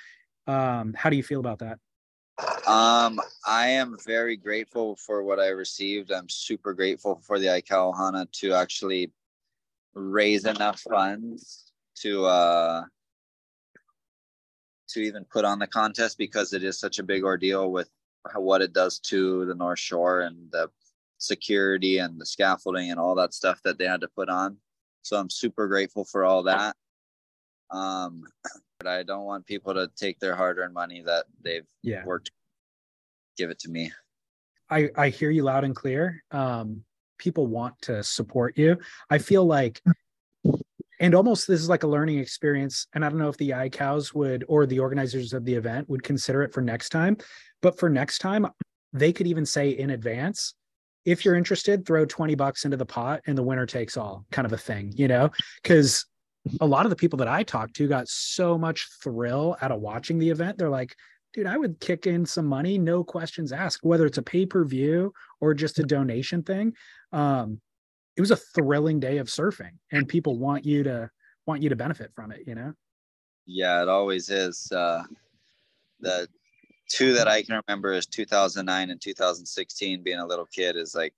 Um 0.47 0.93
how 0.97 1.09
do 1.09 1.15
you 1.15 1.23
feel 1.23 1.39
about 1.39 1.59
that? 1.59 1.77
Um 2.67 3.21
i 3.45 3.67
am 3.67 3.97
very 4.05 4.35
grateful 4.35 4.95
for 4.95 5.23
what 5.23 5.39
i 5.39 5.49
received. 5.49 6.11
I'm 6.11 6.29
super 6.29 6.73
grateful 6.73 7.21
for 7.25 7.37
the 7.37 7.47
Aikau 7.47 7.93
Ohana 7.93 8.31
to 8.39 8.53
actually 8.53 9.11
raise 9.93 10.45
enough 10.45 10.79
funds 10.79 11.71
to 11.95 12.25
uh 12.25 12.83
to 14.89 14.99
even 14.99 15.25
put 15.25 15.45
on 15.45 15.59
the 15.59 15.67
contest 15.67 16.17
because 16.17 16.53
it 16.53 16.63
is 16.63 16.79
such 16.79 16.99
a 16.99 17.03
big 17.03 17.23
ordeal 17.23 17.71
with 17.71 17.89
what 18.35 18.61
it 18.61 18.73
does 18.73 18.99
to 18.99 19.45
the 19.45 19.55
north 19.55 19.79
shore 19.79 20.21
and 20.21 20.51
the 20.51 20.69
security 21.17 21.99
and 21.99 22.19
the 22.19 22.25
scaffolding 22.25 22.91
and 22.91 22.99
all 22.99 23.15
that 23.15 23.33
stuff 23.33 23.59
that 23.63 23.77
they 23.77 23.85
had 23.85 24.01
to 24.01 24.07
put 24.09 24.29
on 24.29 24.57
so 25.03 25.17
i'm 25.17 25.29
super 25.29 25.67
grateful 25.67 26.03
for 26.03 26.23
all 26.25 26.43
that 26.43 26.75
um 27.71 28.23
but 28.79 28.87
i 28.87 29.03
don't 29.03 29.25
want 29.25 29.45
people 29.45 29.73
to 29.73 29.89
take 29.95 30.19
their 30.19 30.35
hard-earned 30.35 30.73
money 30.73 31.01
that 31.01 31.25
they've 31.43 31.67
Yeah. 31.81 32.03
worked 32.03 32.31
give 33.37 33.49
it 33.49 33.59
to 33.59 33.69
me 33.69 33.91
I 34.69 34.89
I 34.95 35.09
hear 35.09 35.29
you 35.29 35.43
loud 35.43 35.65
and 35.65 35.75
clear. 35.75 36.23
Um, 36.31 36.83
people 37.23 37.47
want 37.47 37.73
to 37.81 38.03
support 38.03 38.57
you. 38.57 38.77
I 39.09 39.17
feel 39.17 39.45
like, 39.45 39.81
and 40.99 41.15
almost 41.15 41.47
this 41.47 41.61
is 41.61 41.69
like 41.69 41.83
a 41.83 41.87
learning 41.87 42.19
experience. 42.19 42.87
And 42.93 43.03
I 43.03 43.09
don't 43.09 43.17
know 43.17 43.29
if 43.29 43.37
the 43.37 43.51
Aikaus 43.51 44.13
would 44.13 44.43
or 44.49 44.65
the 44.65 44.79
organizers 44.79 45.31
of 45.33 45.45
the 45.45 45.53
event 45.53 45.89
would 45.89 46.03
consider 46.03 46.43
it 46.43 46.53
for 46.53 46.61
next 46.61 46.89
time. 46.89 47.17
But 47.61 47.79
for 47.79 47.89
next 47.89 48.19
time, 48.19 48.45
they 48.91 49.13
could 49.13 49.27
even 49.27 49.45
say 49.45 49.69
in 49.69 49.91
advance, 49.91 50.53
if 51.05 51.23
you're 51.23 51.35
interested, 51.35 51.85
throw 51.85 52.05
20 52.05 52.35
bucks 52.35 52.65
into 52.65 52.77
the 52.77 52.85
pot 52.85 53.21
and 53.25 53.37
the 53.37 53.43
winner 53.43 53.65
takes 53.65 53.97
all 53.97 54.25
kind 54.31 54.45
of 54.45 54.53
a 54.53 54.57
thing, 54.57 54.93
you 54.95 55.07
know? 55.07 55.29
Because 55.61 56.05
a 56.59 56.65
lot 56.65 56.85
of 56.85 56.89
the 56.89 56.95
people 56.95 57.17
that 57.17 57.27
I 57.27 57.43
talked 57.43 57.75
to 57.77 57.87
got 57.87 58.07
so 58.09 58.57
much 58.57 58.89
thrill 59.01 59.57
out 59.61 59.71
of 59.71 59.79
watching 59.79 60.19
the 60.19 60.29
event. 60.29 60.57
They're 60.57 60.69
like, 60.69 60.95
dude, 61.33 61.47
I 61.47 61.57
would 61.57 61.79
kick 61.79 62.05
in 62.05 62.25
some 62.25 62.45
money, 62.45 62.77
no 62.77 63.03
questions 63.03 63.51
asked, 63.51 63.83
whether 63.83 64.05
it's 64.05 64.19
a 64.19 64.23
pay 64.23 64.45
per 64.45 64.63
view 64.63 65.13
or 65.41 65.53
just 65.53 65.79
a 65.79 65.83
donation 65.83 66.43
thing. 66.43 66.73
Um, 67.13 67.61
it 68.15 68.21
was 68.21 68.31
a 68.31 68.35
thrilling 68.35 68.99
day 68.99 69.17
of 69.17 69.27
surfing 69.27 69.71
and 69.91 70.07
people 70.07 70.37
want 70.37 70.65
you 70.65 70.83
to 70.83 71.09
want 71.45 71.61
you 71.61 71.69
to 71.69 71.75
benefit 71.75 72.11
from 72.15 72.31
it 72.31 72.41
you 72.45 72.55
know? 72.55 72.73
Yeah 73.45 73.81
it 73.81 73.89
always 73.89 74.29
is 74.29 74.71
uh 74.71 75.03
the 75.99 76.27
two 76.89 77.13
that 77.13 77.27
i 77.27 77.41
can 77.41 77.61
remember 77.67 77.93
is 77.93 78.05
2009 78.05 78.89
and 78.89 79.01
2016 79.01 80.03
being 80.03 80.19
a 80.19 80.25
little 80.25 80.45
kid 80.45 80.75
is 80.75 80.95
like 80.95 81.13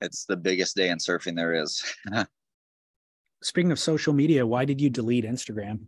it's 0.00 0.24
the 0.24 0.36
biggest 0.36 0.76
day 0.76 0.88
in 0.88 0.96
surfing 0.96 1.36
there 1.36 1.52
is. 1.52 1.84
Speaking 3.42 3.70
of 3.70 3.78
social 3.78 4.14
media 4.14 4.46
why 4.46 4.64
did 4.64 4.80
you 4.80 4.90
delete 4.90 5.24
instagram? 5.24 5.80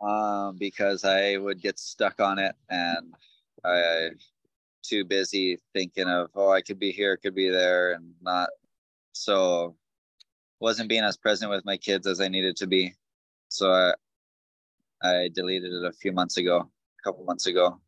Um 0.00 0.56
because 0.58 1.04
i 1.04 1.36
would 1.36 1.60
get 1.60 1.78
stuck 1.78 2.20
on 2.20 2.38
it 2.38 2.54
and 2.68 3.14
i 3.64 4.10
too 4.82 5.04
busy 5.04 5.58
thinking 5.72 6.08
of 6.08 6.28
oh 6.34 6.50
i 6.50 6.60
could 6.60 6.78
be 6.78 6.90
here 6.90 7.16
could 7.16 7.34
be 7.34 7.50
there 7.50 7.92
and 7.92 8.12
not 8.22 8.48
so 9.12 9.76
wasn't 10.60 10.88
being 10.88 11.02
as 11.02 11.16
present 11.16 11.50
with 11.50 11.64
my 11.64 11.76
kids 11.76 12.06
as 12.06 12.20
I 12.20 12.28
needed 12.28 12.56
to 12.56 12.66
be. 12.66 12.94
So 13.48 13.72
I 13.72 13.94
I 15.02 15.30
deleted 15.34 15.72
it 15.72 15.84
a 15.84 15.92
few 15.92 16.12
months 16.12 16.36
ago, 16.36 16.58
a 16.58 17.02
couple 17.02 17.24
months 17.24 17.46
ago. 17.46 17.80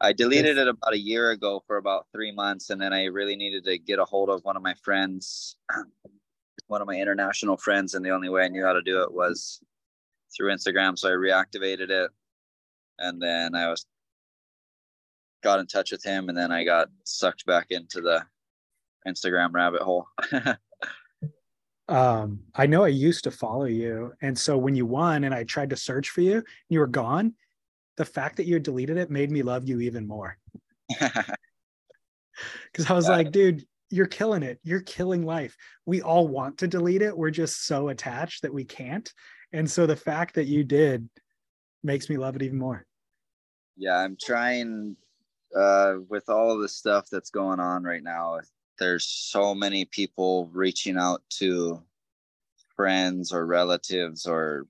I 0.00 0.12
deleted 0.12 0.56
it 0.56 0.68
about 0.68 0.94
a 0.94 0.98
year 0.98 1.30
ago 1.32 1.62
for 1.66 1.76
about 1.76 2.06
three 2.12 2.32
months, 2.32 2.70
and 2.70 2.80
then 2.80 2.92
I 2.92 3.04
really 3.06 3.36
needed 3.36 3.64
to 3.64 3.78
get 3.78 3.98
a 3.98 4.04
hold 4.04 4.30
of 4.30 4.42
one 4.44 4.56
of 4.56 4.62
my 4.62 4.74
friends, 4.82 5.56
one 6.68 6.80
of 6.80 6.86
my 6.86 6.94
international 6.94 7.56
friends, 7.56 7.94
and 7.94 8.04
the 8.04 8.10
only 8.10 8.28
way 8.28 8.44
I 8.44 8.48
knew 8.48 8.64
how 8.64 8.72
to 8.72 8.82
do 8.82 9.02
it 9.02 9.12
was 9.12 9.60
through 10.34 10.54
Instagram. 10.54 10.98
So 10.98 11.08
I 11.08 11.12
reactivated 11.12 11.90
it, 11.90 12.10
and 12.98 13.20
then 13.20 13.54
I 13.54 13.68
was 13.68 13.84
got 15.42 15.60
in 15.60 15.66
touch 15.66 15.92
with 15.92 16.04
him, 16.04 16.28
and 16.28 16.36
then 16.36 16.52
I 16.52 16.64
got 16.64 16.88
sucked 17.04 17.46
back 17.46 17.66
into 17.70 18.00
the 18.00 18.24
Instagram 19.06 19.52
rabbit 19.52 19.82
hole. 19.82 20.06
um, 21.88 22.40
I 22.54 22.66
know 22.66 22.84
I 22.84 22.88
used 22.88 23.24
to 23.24 23.30
follow 23.30 23.64
you. 23.64 24.12
And 24.20 24.38
so 24.38 24.58
when 24.58 24.74
you 24.74 24.86
won 24.86 25.24
and 25.24 25.34
I 25.34 25.44
tried 25.44 25.70
to 25.70 25.76
search 25.76 26.10
for 26.10 26.20
you, 26.20 26.42
you 26.68 26.80
were 26.80 26.86
gone. 26.86 27.34
The 27.96 28.04
fact 28.04 28.36
that 28.36 28.46
you 28.46 28.60
deleted 28.60 28.96
it 28.96 29.10
made 29.10 29.30
me 29.30 29.42
love 29.42 29.68
you 29.68 29.80
even 29.80 30.06
more. 30.06 30.36
Because 32.72 32.90
I 32.90 32.94
was 32.94 33.08
like, 33.08 33.32
dude, 33.32 33.64
you're 33.90 34.06
killing 34.06 34.42
it. 34.42 34.60
You're 34.62 34.82
killing 34.82 35.24
life. 35.24 35.56
We 35.86 36.02
all 36.02 36.28
want 36.28 36.58
to 36.58 36.68
delete 36.68 37.02
it. 37.02 37.16
We're 37.16 37.30
just 37.30 37.66
so 37.66 37.88
attached 37.88 38.42
that 38.42 38.54
we 38.54 38.64
can't. 38.64 39.12
And 39.52 39.70
so 39.70 39.86
the 39.86 39.96
fact 39.96 40.34
that 40.34 40.46
you 40.46 40.64
did 40.64 41.08
makes 41.82 42.08
me 42.10 42.16
love 42.16 42.36
it 42.36 42.42
even 42.42 42.58
more. 42.58 42.84
Yeah, 43.76 43.96
I'm 43.96 44.16
trying 44.20 44.96
uh, 45.56 45.94
with 46.08 46.28
all 46.28 46.58
the 46.58 46.68
stuff 46.68 47.06
that's 47.10 47.30
going 47.30 47.60
on 47.60 47.82
right 47.82 48.02
now 48.02 48.38
there's 48.78 49.04
so 49.04 49.54
many 49.54 49.84
people 49.84 50.48
reaching 50.52 50.96
out 50.96 51.22
to 51.30 51.82
friends 52.76 53.32
or 53.32 53.44
relatives 53.44 54.24
or 54.26 54.66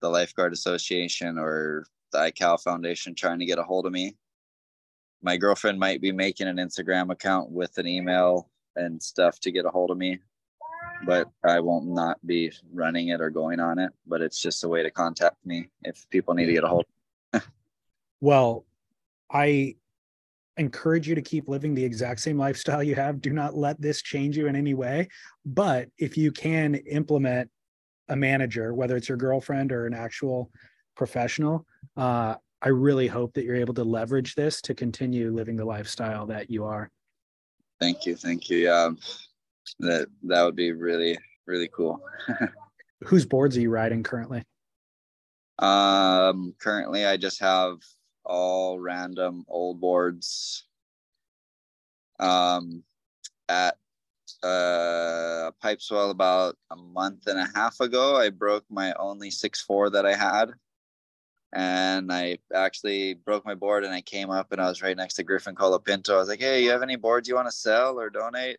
the 0.00 0.08
lifeguard 0.08 0.52
association 0.52 1.38
or 1.38 1.86
the 2.12 2.18
Aikau 2.18 2.60
foundation 2.60 3.14
trying 3.14 3.38
to 3.38 3.46
get 3.46 3.58
a 3.58 3.62
hold 3.62 3.86
of 3.86 3.92
me. 3.92 4.16
My 5.22 5.36
girlfriend 5.36 5.78
might 5.78 6.00
be 6.00 6.12
making 6.12 6.48
an 6.48 6.56
instagram 6.56 7.10
account 7.10 7.50
with 7.50 7.78
an 7.78 7.86
email 7.86 8.50
and 8.74 9.02
stuff 9.02 9.40
to 9.40 9.50
get 9.50 9.64
a 9.64 9.70
hold 9.70 9.90
of 9.90 9.96
me 9.96 10.18
but 11.04 11.28
i 11.44 11.60
won't 11.60 11.86
not 11.86 12.18
be 12.26 12.50
running 12.72 13.08
it 13.08 13.20
or 13.20 13.28
going 13.28 13.60
on 13.60 13.78
it 13.78 13.92
but 14.06 14.22
it's 14.22 14.40
just 14.40 14.64
a 14.64 14.68
way 14.68 14.82
to 14.82 14.90
contact 14.90 15.36
me 15.44 15.68
if 15.82 16.08
people 16.10 16.32
need 16.32 16.46
to 16.46 16.52
get 16.52 16.64
a 16.64 16.68
hold 16.68 16.84
well 18.20 18.64
i 19.30 19.74
encourage 20.56 21.08
you 21.08 21.14
to 21.14 21.22
keep 21.22 21.48
living 21.48 21.74
the 21.74 21.84
exact 21.84 22.20
same 22.20 22.38
lifestyle 22.38 22.82
you 22.82 22.94
have. 22.94 23.20
Do 23.20 23.30
not 23.30 23.56
let 23.56 23.80
this 23.80 24.02
change 24.02 24.36
you 24.36 24.46
in 24.46 24.56
any 24.56 24.74
way. 24.74 25.08
But 25.44 25.88
if 25.98 26.16
you 26.16 26.32
can 26.32 26.74
implement 26.74 27.50
a 28.08 28.16
manager, 28.16 28.74
whether 28.74 28.96
it's 28.96 29.08
your 29.08 29.18
girlfriend 29.18 29.72
or 29.72 29.86
an 29.86 29.94
actual 29.94 30.50
professional, 30.94 31.66
uh, 31.96 32.36
I 32.62 32.68
really 32.68 33.06
hope 33.06 33.34
that 33.34 33.44
you're 33.44 33.56
able 33.56 33.74
to 33.74 33.84
leverage 33.84 34.34
this 34.34 34.60
to 34.62 34.74
continue 34.74 35.30
living 35.30 35.56
the 35.56 35.64
lifestyle 35.64 36.26
that 36.26 36.50
you 36.50 36.64
are. 36.64 36.90
Thank 37.80 38.06
you. 38.06 38.16
Thank 38.16 38.48
you. 38.48 38.58
Yeah. 38.58 38.90
That 39.80 40.08
that 40.22 40.42
would 40.42 40.56
be 40.56 40.72
really, 40.72 41.18
really 41.46 41.68
cool. 41.68 42.00
Whose 43.04 43.26
boards 43.26 43.56
are 43.56 43.60
you 43.60 43.70
riding 43.70 44.02
currently? 44.02 44.42
Um 45.58 46.54
currently 46.58 47.04
I 47.04 47.16
just 47.16 47.40
have 47.40 47.78
all 48.26 48.78
random 48.78 49.44
old 49.48 49.80
boards. 49.80 50.64
Um, 52.18 52.82
at 53.48 53.76
uh, 54.42 55.50
Pipeswell 55.62 56.10
about 56.10 56.56
a 56.70 56.76
month 56.76 57.26
and 57.26 57.38
a 57.38 57.48
half 57.54 57.80
ago, 57.80 58.16
I 58.16 58.30
broke 58.30 58.64
my 58.68 58.92
only 58.94 59.30
six 59.30 59.62
four 59.62 59.90
that 59.90 60.04
I 60.04 60.14
had, 60.14 60.50
and 61.54 62.12
I 62.12 62.38
actually 62.54 63.14
broke 63.14 63.44
my 63.46 63.54
board. 63.54 63.84
And 63.84 63.94
I 63.94 64.00
came 64.00 64.30
up 64.30 64.52
and 64.52 64.60
I 64.60 64.68
was 64.68 64.82
right 64.82 64.96
next 64.96 65.14
to 65.14 65.22
Griffin 65.22 65.54
Colapinto. 65.54 66.14
I 66.14 66.18
was 66.18 66.28
like, 66.28 66.40
"Hey, 66.40 66.64
you 66.64 66.70
have 66.70 66.82
any 66.82 66.96
boards 66.96 67.28
you 67.28 67.34
want 67.34 67.48
to 67.48 67.52
sell 67.52 68.00
or 68.00 68.10
donate?" 68.10 68.58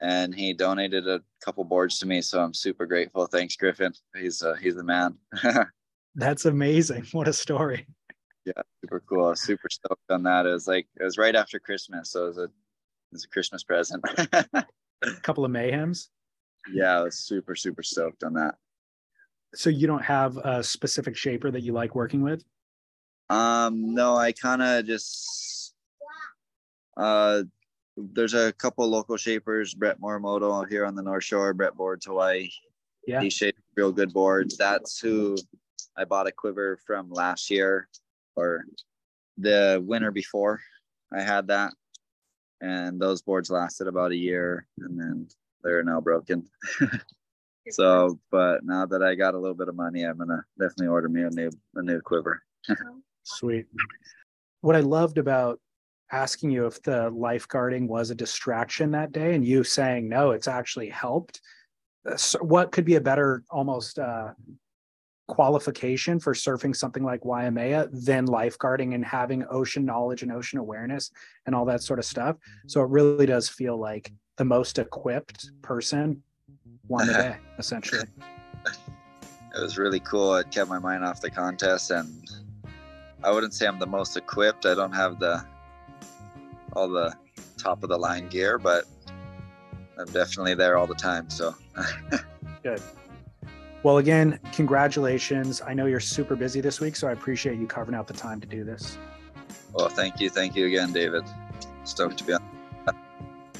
And 0.00 0.34
he 0.34 0.52
donated 0.52 1.08
a 1.08 1.22
couple 1.44 1.64
boards 1.64 1.98
to 1.98 2.06
me, 2.06 2.20
so 2.22 2.40
I'm 2.40 2.54
super 2.54 2.86
grateful. 2.86 3.26
Thanks, 3.26 3.56
Griffin. 3.56 3.92
He's 4.16 4.42
uh, 4.42 4.54
he's 4.54 4.76
the 4.76 4.84
man. 4.84 5.18
That's 6.14 6.46
amazing. 6.46 7.06
What 7.12 7.28
a 7.28 7.32
story 7.32 7.86
yeah, 8.56 8.62
super 8.80 9.02
cool. 9.08 9.26
I 9.26 9.30
was 9.30 9.42
super 9.42 9.68
stoked 9.70 10.10
on 10.10 10.22
that. 10.24 10.46
It 10.46 10.52
was 10.52 10.66
like 10.66 10.86
it 10.98 11.04
was 11.04 11.18
right 11.18 11.34
after 11.34 11.58
Christmas, 11.58 12.10
so 12.10 12.24
it 12.24 12.28
was 12.28 12.38
a 12.38 12.44
it 12.44 12.50
was 13.12 13.24
a 13.24 13.28
Christmas 13.28 13.64
present. 13.64 14.04
a 14.32 14.64
couple 15.22 15.44
of 15.44 15.50
mayhems. 15.50 16.08
Yeah, 16.72 16.98
I 16.98 17.02
was 17.02 17.18
super 17.18 17.54
super 17.54 17.82
stoked 17.82 18.24
on 18.24 18.34
that. 18.34 18.54
So 19.54 19.70
you 19.70 19.86
don't 19.86 20.04
have 20.04 20.36
a 20.38 20.62
specific 20.62 21.16
shaper 21.16 21.50
that 21.50 21.62
you 21.62 21.72
like 21.72 21.94
working 21.94 22.22
with? 22.22 22.44
Um, 23.30 23.94
no, 23.94 24.16
I 24.16 24.32
kind 24.32 24.62
of 24.62 24.86
just 24.86 25.74
uh 26.96 27.42
there's 27.96 28.34
a 28.34 28.52
couple 28.52 28.88
local 28.88 29.16
shapers, 29.16 29.74
Brett 29.74 30.00
Morimoto 30.00 30.68
here 30.68 30.86
on 30.86 30.94
the 30.94 31.02
North 31.02 31.24
Shore, 31.24 31.52
Brett 31.52 31.74
Boards 31.74 32.06
Hawaii. 32.06 32.48
Yeah. 33.06 33.20
He 33.20 33.30
shaped 33.30 33.58
real 33.76 33.90
good 33.90 34.12
boards. 34.12 34.56
That's 34.56 35.00
who 35.00 35.36
I 35.96 36.04
bought 36.04 36.28
a 36.28 36.32
quiver 36.32 36.78
from 36.86 37.10
last 37.10 37.50
year 37.50 37.88
or 38.38 38.64
the 39.36 39.82
winter 39.84 40.10
before 40.10 40.60
I 41.12 41.22
had 41.22 41.48
that. 41.48 41.72
And 42.60 43.00
those 43.00 43.22
boards 43.22 43.50
lasted 43.50 43.86
about 43.86 44.12
a 44.12 44.16
year 44.16 44.66
and 44.78 44.98
then 44.98 45.28
they're 45.62 45.84
now 45.84 46.00
broken. 46.00 46.48
so, 47.70 48.18
but 48.30 48.64
now 48.64 48.86
that 48.86 49.02
I 49.02 49.14
got 49.14 49.34
a 49.34 49.38
little 49.38 49.56
bit 49.56 49.68
of 49.68 49.76
money, 49.76 50.02
I'm 50.02 50.18
gonna 50.18 50.44
definitely 50.58 50.88
order 50.88 51.08
me 51.08 51.22
a 51.22 51.30
new 51.30 51.50
a 51.76 51.82
new 51.82 52.00
quiver. 52.00 52.42
Sweet. 53.22 53.66
What 54.60 54.76
I 54.76 54.80
loved 54.80 55.18
about 55.18 55.60
asking 56.10 56.50
you 56.50 56.66
if 56.66 56.82
the 56.82 57.10
lifeguarding 57.10 57.86
was 57.86 58.10
a 58.10 58.14
distraction 58.14 58.90
that 58.92 59.12
day 59.12 59.34
and 59.34 59.46
you 59.46 59.62
saying 59.62 60.08
no, 60.08 60.30
it's 60.32 60.48
actually 60.48 60.88
helped. 60.88 61.40
Uh, 62.08 62.16
so 62.16 62.38
what 62.40 62.72
could 62.72 62.84
be 62.84 62.96
a 62.96 63.00
better 63.00 63.44
almost 63.50 63.98
uh, 63.98 64.32
qualification 65.28 66.18
for 66.18 66.34
surfing 66.34 66.74
something 66.74 67.04
like 67.04 67.24
Waimea 67.24 67.88
than 67.92 68.26
lifeguarding 68.26 68.94
and 68.94 69.04
having 69.04 69.44
ocean 69.50 69.84
knowledge 69.84 70.22
and 70.22 70.32
ocean 70.32 70.58
awareness 70.58 71.10
and 71.46 71.54
all 71.54 71.64
that 71.66 71.82
sort 71.82 71.98
of 71.98 72.04
stuff. 72.04 72.34
Mm-hmm. 72.36 72.68
So 72.68 72.82
it 72.82 72.88
really 72.88 73.26
does 73.26 73.48
feel 73.48 73.78
like 73.78 74.12
the 74.36 74.44
most 74.44 74.78
equipped 74.78 75.50
person 75.62 76.22
won 76.88 77.06
the 77.06 77.12
day, 77.12 77.36
essentially. 77.58 78.02
It 79.54 79.62
was 79.62 79.78
really 79.78 80.00
cool. 80.00 80.34
It 80.36 80.50
kept 80.50 80.68
my 80.68 80.78
mind 80.78 81.04
off 81.04 81.20
the 81.20 81.30
contest 81.30 81.90
and 81.90 82.28
I 83.22 83.30
wouldn't 83.30 83.54
say 83.54 83.66
I'm 83.66 83.78
the 83.78 83.86
most 83.86 84.16
equipped. 84.16 84.66
I 84.66 84.74
don't 84.74 84.92
have 84.92 85.18
the 85.18 85.44
all 86.74 86.88
the 86.88 87.14
top 87.56 87.82
of 87.82 87.88
the 87.88 87.96
line 87.96 88.28
gear, 88.28 88.58
but 88.58 88.84
I'm 89.98 90.06
definitely 90.06 90.54
there 90.54 90.78
all 90.78 90.86
the 90.86 90.94
time. 90.94 91.28
So 91.28 91.54
good. 92.62 92.80
Well, 93.82 93.98
again, 93.98 94.40
congratulations. 94.52 95.62
I 95.64 95.72
know 95.72 95.86
you're 95.86 96.00
super 96.00 96.34
busy 96.34 96.60
this 96.60 96.80
week, 96.80 96.96
so 96.96 97.06
I 97.06 97.12
appreciate 97.12 97.58
you 97.58 97.66
carving 97.66 97.94
out 97.94 98.06
the 98.06 98.14
time 98.14 98.40
to 98.40 98.46
do 98.46 98.64
this. 98.64 98.98
Well, 99.72 99.88
thank 99.88 100.20
you. 100.20 100.30
Thank 100.30 100.56
you 100.56 100.66
again, 100.66 100.92
David. 100.92 101.24
Stoked 101.84 102.18
to 102.18 102.24
be 102.24 102.32
on. 102.32 102.42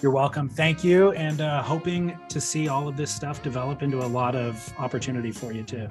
You're 0.03 0.13
welcome. 0.13 0.49
Thank 0.49 0.85
you. 0.85 1.13
And 1.13 1.41
uh, 1.41 1.63
hoping 1.63 2.17
to 2.29 2.41
see 2.41 2.69
all 2.69 2.87
of 2.89 2.97
this 2.97 3.13
stuff 3.15 3.43
develop 3.43 3.83
into 3.83 3.99
a 3.99 4.07
lot 4.07 4.37
of 4.37 4.73
opportunity 4.79 5.33
for 5.33 5.53
you, 5.53 5.63
too. 5.63 5.89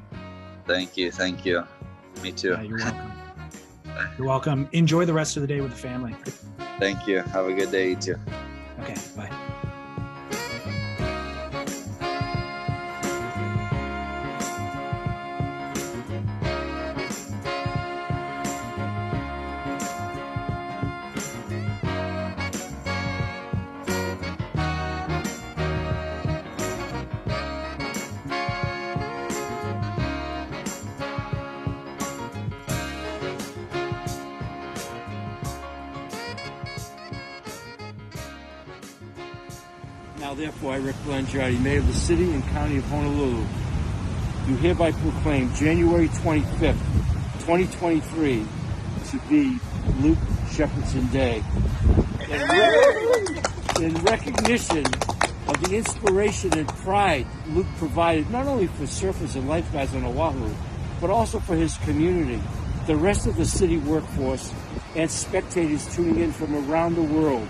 Thank 0.66 0.98
you. 0.98 1.12
Thank 1.12 1.46
you. 1.46 1.64
Me 2.22 2.32
too. 2.32 2.52
Yeah, 2.52 2.62
you're 2.62 2.80
welcome. 2.80 3.12
you're 4.18 4.28
welcome. 4.28 4.70
Enjoy 4.72 5.06
the 5.06 5.14
rest 5.14 5.36
of 5.36 5.42
the 5.42 5.48
day 5.48 5.62
with 5.62 5.72
the 5.72 5.78
family. 5.78 6.16
Thank 6.80 7.08
you. 7.08 7.20
Have 7.22 7.48
a 7.48 7.54
good 7.54 7.72
day, 7.72 7.90
you 7.90 7.96
too. 7.96 8.16
Okay. 8.80 8.96
Bye. 9.16 9.47
Rick 40.88 40.96
Blangiardi, 41.04 41.60
Mayor 41.60 41.80
of 41.80 41.88
the 41.88 41.94
City 41.94 42.32
and 42.32 42.42
County 42.46 42.78
of 42.78 42.86
Honolulu, 42.86 43.46
do 44.46 44.56
hereby 44.56 44.94
proclaim 44.94 45.54
January 45.54 46.08
25th, 46.08 46.80
2023 47.42 48.46
to 49.10 49.20
be 49.28 49.60
Luke 50.00 50.18
Shepardson 50.48 51.12
Day. 51.12 51.44
In, 53.82 53.84
in 53.84 54.02
recognition 54.06 54.86
of 55.50 55.62
the 55.62 55.76
inspiration 55.76 56.58
and 56.58 56.66
pride 56.70 57.28
Luke 57.50 57.68
provided 57.80 58.30
not 58.30 58.48
only 58.48 58.68
for 58.68 58.84
surfers 58.84 59.36
and 59.36 59.50
lifeguards 59.50 59.94
on 59.94 60.06
Oahu, 60.06 60.56
but 61.02 61.10
also 61.10 61.42
for 61.42 61.58
his 61.58 61.78
community, 61.80 62.42
the 62.86 62.96
rest 62.96 63.28
of 63.28 63.36
the 63.36 63.44
city 63.44 63.76
workforce, 63.76 64.54
and 64.96 65.12
spectators 65.12 65.94
tuning 65.94 66.22
in 66.22 66.32
from 66.32 66.56
around 66.72 66.96
the 66.96 67.04
world. 67.04 67.46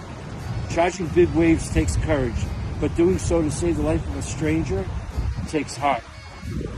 Charging 0.71 1.05
big 1.09 1.29
waves 1.35 1.71
takes 1.71 1.95
courage, 1.97 2.33
but 2.80 2.95
doing 2.95 3.17
so 3.17 3.41
to 3.41 3.51
save 3.51 3.78
the 3.78 3.84
life 3.84 4.05
of 4.07 4.17
a 4.17 4.21
stranger 4.21 4.86
takes 5.47 5.75
heart. 5.75 6.03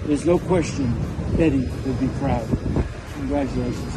There's 0.05 0.25
no 0.25 0.39
question 0.39 0.93
Eddie 1.37 1.67
would 1.85 1.99
be 1.99 2.07
proud. 2.19 2.47
Congratulations. 3.13 3.95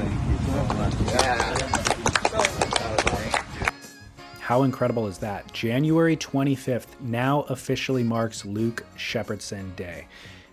How 4.41 4.65
incredible 4.65 5.07
is 5.07 5.19
that? 5.19 5.53
January 5.53 6.17
25th 6.17 7.01
now 7.01 7.43
officially 7.43 8.03
marks 8.03 8.45
Luke 8.45 8.85
Shepardson 8.97 9.75
Day. 9.77 10.07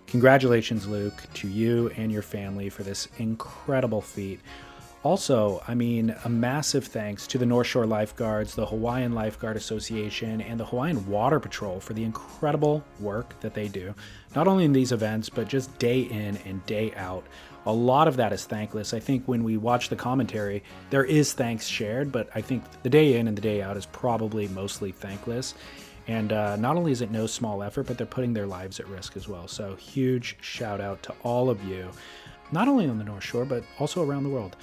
Congratulations, 0.06 0.86
Luke, 0.88 1.22
to 1.34 1.48
you 1.48 1.90
and 1.96 2.10
your 2.10 2.22
family 2.22 2.68
for 2.68 2.82
this 2.82 3.08
incredible 3.18 4.00
feat. 4.00 4.40
Also, 5.02 5.62
I 5.66 5.74
mean, 5.74 6.14
a 6.26 6.28
massive 6.28 6.84
thanks 6.86 7.26
to 7.28 7.38
the 7.38 7.46
North 7.46 7.66
Shore 7.66 7.86
Lifeguards, 7.86 8.54
the 8.54 8.66
Hawaiian 8.66 9.14
Lifeguard 9.14 9.56
Association, 9.56 10.42
and 10.42 10.60
the 10.60 10.66
Hawaiian 10.66 11.06
Water 11.08 11.40
Patrol 11.40 11.80
for 11.80 11.94
the 11.94 12.04
incredible 12.04 12.84
work 12.98 13.38
that 13.40 13.54
they 13.54 13.66
do, 13.66 13.94
not 14.36 14.46
only 14.46 14.66
in 14.66 14.74
these 14.74 14.92
events, 14.92 15.30
but 15.30 15.48
just 15.48 15.76
day 15.78 16.02
in 16.02 16.36
and 16.44 16.64
day 16.66 16.92
out. 16.96 17.24
A 17.64 17.72
lot 17.72 18.08
of 18.08 18.16
that 18.16 18.34
is 18.34 18.44
thankless. 18.44 18.92
I 18.92 19.00
think 19.00 19.24
when 19.24 19.42
we 19.42 19.56
watch 19.56 19.88
the 19.88 19.96
commentary, 19.96 20.62
there 20.90 21.04
is 21.04 21.32
thanks 21.32 21.66
shared, 21.66 22.12
but 22.12 22.28
I 22.34 22.42
think 22.42 22.62
the 22.82 22.90
day 22.90 23.16
in 23.16 23.26
and 23.26 23.36
the 23.36 23.42
day 23.42 23.62
out 23.62 23.78
is 23.78 23.86
probably 23.86 24.48
mostly 24.48 24.92
thankless. 24.92 25.54
And 26.08 26.30
uh, 26.32 26.56
not 26.56 26.76
only 26.76 26.92
is 26.92 27.00
it 27.00 27.10
no 27.10 27.26
small 27.26 27.62
effort, 27.62 27.86
but 27.86 27.96
they're 27.96 28.06
putting 28.06 28.34
their 28.34 28.46
lives 28.46 28.80
at 28.80 28.88
risk 28.88 29.16
as 29.16 29.28
well. 29.28 29.48
So, 29.48 29.76
huge 29.76 30.36
shout 30.42 30.80
out 30.80 31.02
to 31.04 31.14
all 31.22 31.48
of 31.48 31.62
you, 31.64 31.90
not 32.52 32.68
only 32.68 32.86
on 32.86 32.98
the 32.98 33.04
North 33.04 33.24
Shore, 33.24 33.44
but 33.46 33.64
also 33.78 34.04
around 34.04 34.24
the 34.24 34.30
world. 34.30 34.56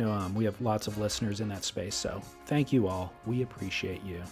Know, 0.00 0.12
um, 0.12 0.34
we 0.34 0.44
have 0.44 0.60
lots 0.60 0.86
of 0.86 0.98
listeners 0.98 1.40
in 1.40 1.48
that 1.48 1.64
space. 1.64 1.94
So, 1.94 2.20
thank 2.46 2.72
you 2.72 2.88
all. 2.88 3.12
We 3.26 3.42
appreciate 3.42 4.02
you. 4.04 4.22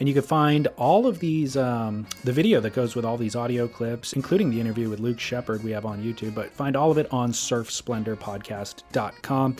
And 0.00 0.08
you 0.08 0.14
can 0.14 0.24
find 0.24 0.66
all 0.76 1.06
of 1.06 1.20
these, 1.20 1.56
um, 1.56 2.08
the 2.24 2.32
video 2.32 2.58
that 2.60 2.74
goes 2.74 2.96
with 2.96 3.04
all 3.04 3.16
these 3.16 3.36
audio 3.36 3.68
clips, 3.68 4.14
including 4.14 4.50
the 4.50 4.60
interview 4.60 4.88
with 4.88 4.98
Luke 4.98 5.20
Shepard 5.20 5.62
we 5.62 5.70
have 5.70 5.86
on 5.86 6.02
YouTube, 6.02 6.34
but 6.34 6.50
find 6.50 6.74
all 6.74 6.90
of 6.90 6.98
it 6.98 7.06
on 7.12 7.30
surfsplendorpodcast.com. 7.30 9.56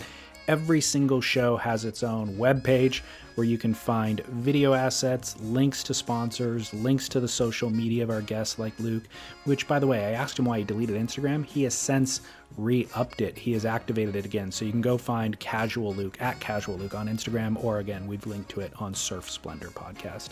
Every 0.49 0.81
single 0.81 1.21
show 1.21 1.55
has 1.55 1.85
its 1.85 2.03
own 2.03 2.35
webpage 2.35 2.99
where 3.35 3.47
you 3.47 3.57
can 3.57 3.73
find 3.73 4.19
video 4.25 4.73
assets, 4.73 5.39
links 5.39 5.83
to 5.83 5.93
sponsors, 5.93 6.73
links 6.73 7.07
to 7.09 7.21
the 7.21 7.27
social 7.27 7.69
media 7.69 8.03
of 8.03 8.09
our 8.09 8.21
guests 8.21 8.59
like 8.59 8.77
Luke, 8.79 9.03
which, 9.45 9.67
by 9.67 9.79
the 9.79 9.87
way, 9.87 10.05
I 10.05 10.11
asked 10.11 10.37
him 10.37 10.45
why 10.45 10.57
he 10.57 10.63
deleted 10.65 10.97
Instagram. 10.97 11.45
He 11.45 11.63
has 11.63 11.73
since 11.73 12.21
re 12.57 12.87
upped 12.93 13.21
it, 13.21 13.37
he 13.37 13.53
has 13.53 13.65
activated 13.65 14.15
it 14.15 14.25
again. 14.25 14.51
So 14.51 14.65
you 14.65 14.71
can 14.71 14.81
go 14.81 14.97
find 14.97 15.39
Casual 15.39 15.93
Luke 15.93 16.21
at 16.21 16.39
Casual 16.39 16.77
Luke 16.77 16.95
on 16.95 17.07
Instagram, 17.07 17.61
or 17.63 17.79
again, 17.79 18.07
we've 18.07 18.25
linked 18.25 18.49
to 18.51 18.61
it 18.61 18.71
on 18.77 18.93
Surf 18.93 19.29
Splendor 19.29 19.69
Podcast. 19.69 20.29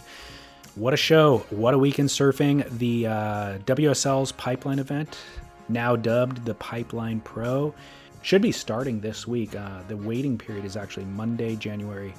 What 0.75 0.93
a 0.93 0.97
show! 0.97 1.39
What 1.49 1.73
a 1.73 1.77
week 1.77 1.99
in 1.99 2.05
surfing. 2.05 2.69
The 2.77 3.07
uh, 3.07 3.57
WSL's 3.65 4.31
pipeline 4.31 4.79
event, 4.79 5.17
now 5.67 5.95
dubbed 5.95 6.45
the 6.45 6.53
Pipeline 6.55 7.19
Pro, 7.19 7.73
should 8.21 8.41
be 8.41 8.51
starting 8.51 9.01
this 9.01 9.27
week. 9.27 9.55
Uh, 9.55 9.81
the 9.87 9.97
waiting 9.97 10.37
period 10.37 10.63
is 10.63 10.77
actually 10.77 11.05
Monday, 11.05 11.55
January 11.55 12.13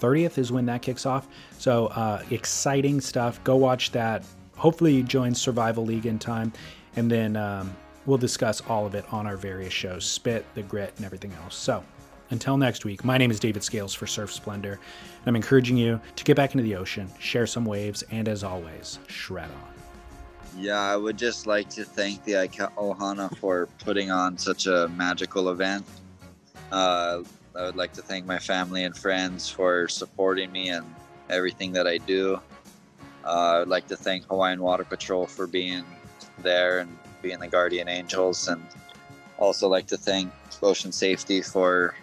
30th, 0.00 0.38
is 0.38 0.52
when 0.52 0.66
that 0.66 0.82
kicks 0.82 1.06
off. 1.06 1.26
So 1.58 1.86
uh, 1.88 2.22
exciting 2.30 3.00
stuff. 3.00 3.42
Go 3.42 3.56
watch 3.56 3.90
that. 3.92 4.24
Hopefully, 4.56 4.94
you 4.94 5.02
join 5.02 5.34
Survival 5.34 5.84
League 5.84 6.06
in 6.06 6.18
time. 6.18 6.52
And 6.94 7.10
then 7.10 7.36
um, 7.36 7.74
we'll 8.06 8.18
discuss 8.18 8.62
all 8.62 8.86
of 8.86 8.94
it 8.94 9.04
on 9.12 9.26
our 9.26 9.36
various 9.36 9.72
shows 9.72 10.04
Spit, 10.04 10.46
The 10.54 10.62
Grit, 10.62 10.94
and 10.96 11.04
everything 11.04 11.32
else. 11.44 11.54
So 11.54 11.84
until 12.30 12.56
next 12.56 12.84
week, 12.84 13.04
my 13.04 13.18
name 13.18 13.30
is 13.30 13.38
David 13.38 13.62
Scales 13.62 13.94
for 13.94 14.06
Surf 14.06 14.32
Splendor. 14.32 14.72
And 14.72 15.26
I'm 15.26 15.36
encouraging 15.36 15.76
you 15.76 16.00
to 16.16 16.24
get 16.24 16.36
back 16.36 16.52
into 16.52 16.64
the 16.64 16.76
ocean, 16.76 17.08
share 17.18 17.46
some 17.46 17.64
waves, 17.64 18.02
and 18.10 18.28
as 18.28 18.42
always, 18.42 18.98
shred 19.06 19.50
on. 19.50 19.76
Yeah, 20.58 20.80
I 20.80 20.96
would 20.96 21.18
just 21.18 21.46
like 21.46 21.68
to 21.70 21.84
thank 21.84 22.24
the 22.24 22.32
Aikau 22.32 22.72
Ohana 22.74 23.36
for 23.36 23.66
putting 23.84 24.10
on 24.10 24.38
such 24.38 24.66
a 24.66 24.88
magical 24.88 25.50
event. 25.50 25.84
Uh, 26.72 27.22
I 27.54 27.62
would 27.62 27.76
like 27.76 27.92
to 27.92 28.02
thank 28.02 28.26
my 28.26 28.38
family 28.38 28.84
and 28.84 28.96
friends 28.96 29.48
for 29.48 29.86
supporting 29.86 30.50
me 30.50 30.70
and 30.70 30.86
everything 31.28 31.72
that 31.72 31.86
I 31.86 31.98
do. 31.98 32.40
Uh, 33.24 33.28
I 33.28 33.58
would 33.60 33.68
like 33.68 33.86
to 33.88 33.96
thank 33.96 34.24
Hawaiian 34.26 34.62
Water 34.62 34.84
Patrol 34.84 35.26
for 35.26 35.46
being 35.46 35.84
there 36.42 36.78
and 36.80 36.96
being 37.22 37.38
the 37.38 37.48
guardian 37.48 37.88
angels, 37.88 38.48
and 38.48 38.62
also 39.38 39.68
like 39.68 39.86
to 39.88 39.96
thank 39.96 40.32
Ocean 40.62 40.92
Safety 40.92 41.42
for 41.42 41.94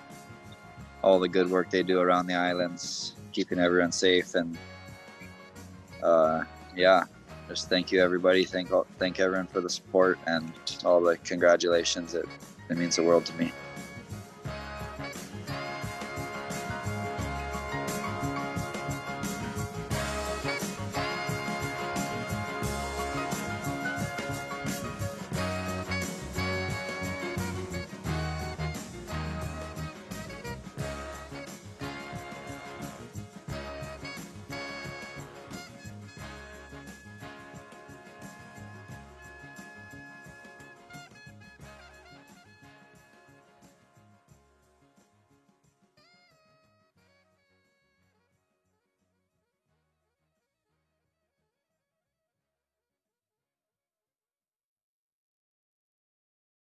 all 1.04 1.20
the 1.20 1.28
good 1.28 1.50
work 1.50 1.70
they 1.70 1.84
do 1.84 2.00
around 2.00 2.28
the 2.28 2.36
islands, 2.36 3.14
keeping 3.32 3.60
everyone 3.60 3.92
safe. 3.92 4.36
And 4.36 4.58
uh, 6.02 6.44
yeah, 6.76 7.04
just 7.50 7.70
thank 7.70 7.92
you 7.92 8.02
everybody. 8.02 8.46
Thank 8.46 8.70
thank 9.00 9.20
everyone 9.20 9.48
for 9.48 9.62
the 9.62 9.70
support 9.70 10.18
and 10.28 10.52
all 10.86 11.02
the 11.02 11.18
congratulations. 11.18 12.14
It 12.14 12.26
it 12.70 12.78
means 12.78 12.96
the 12.96 13.04
world 13.04 13.26
to 13.26 13.34
me. 13.36 13.52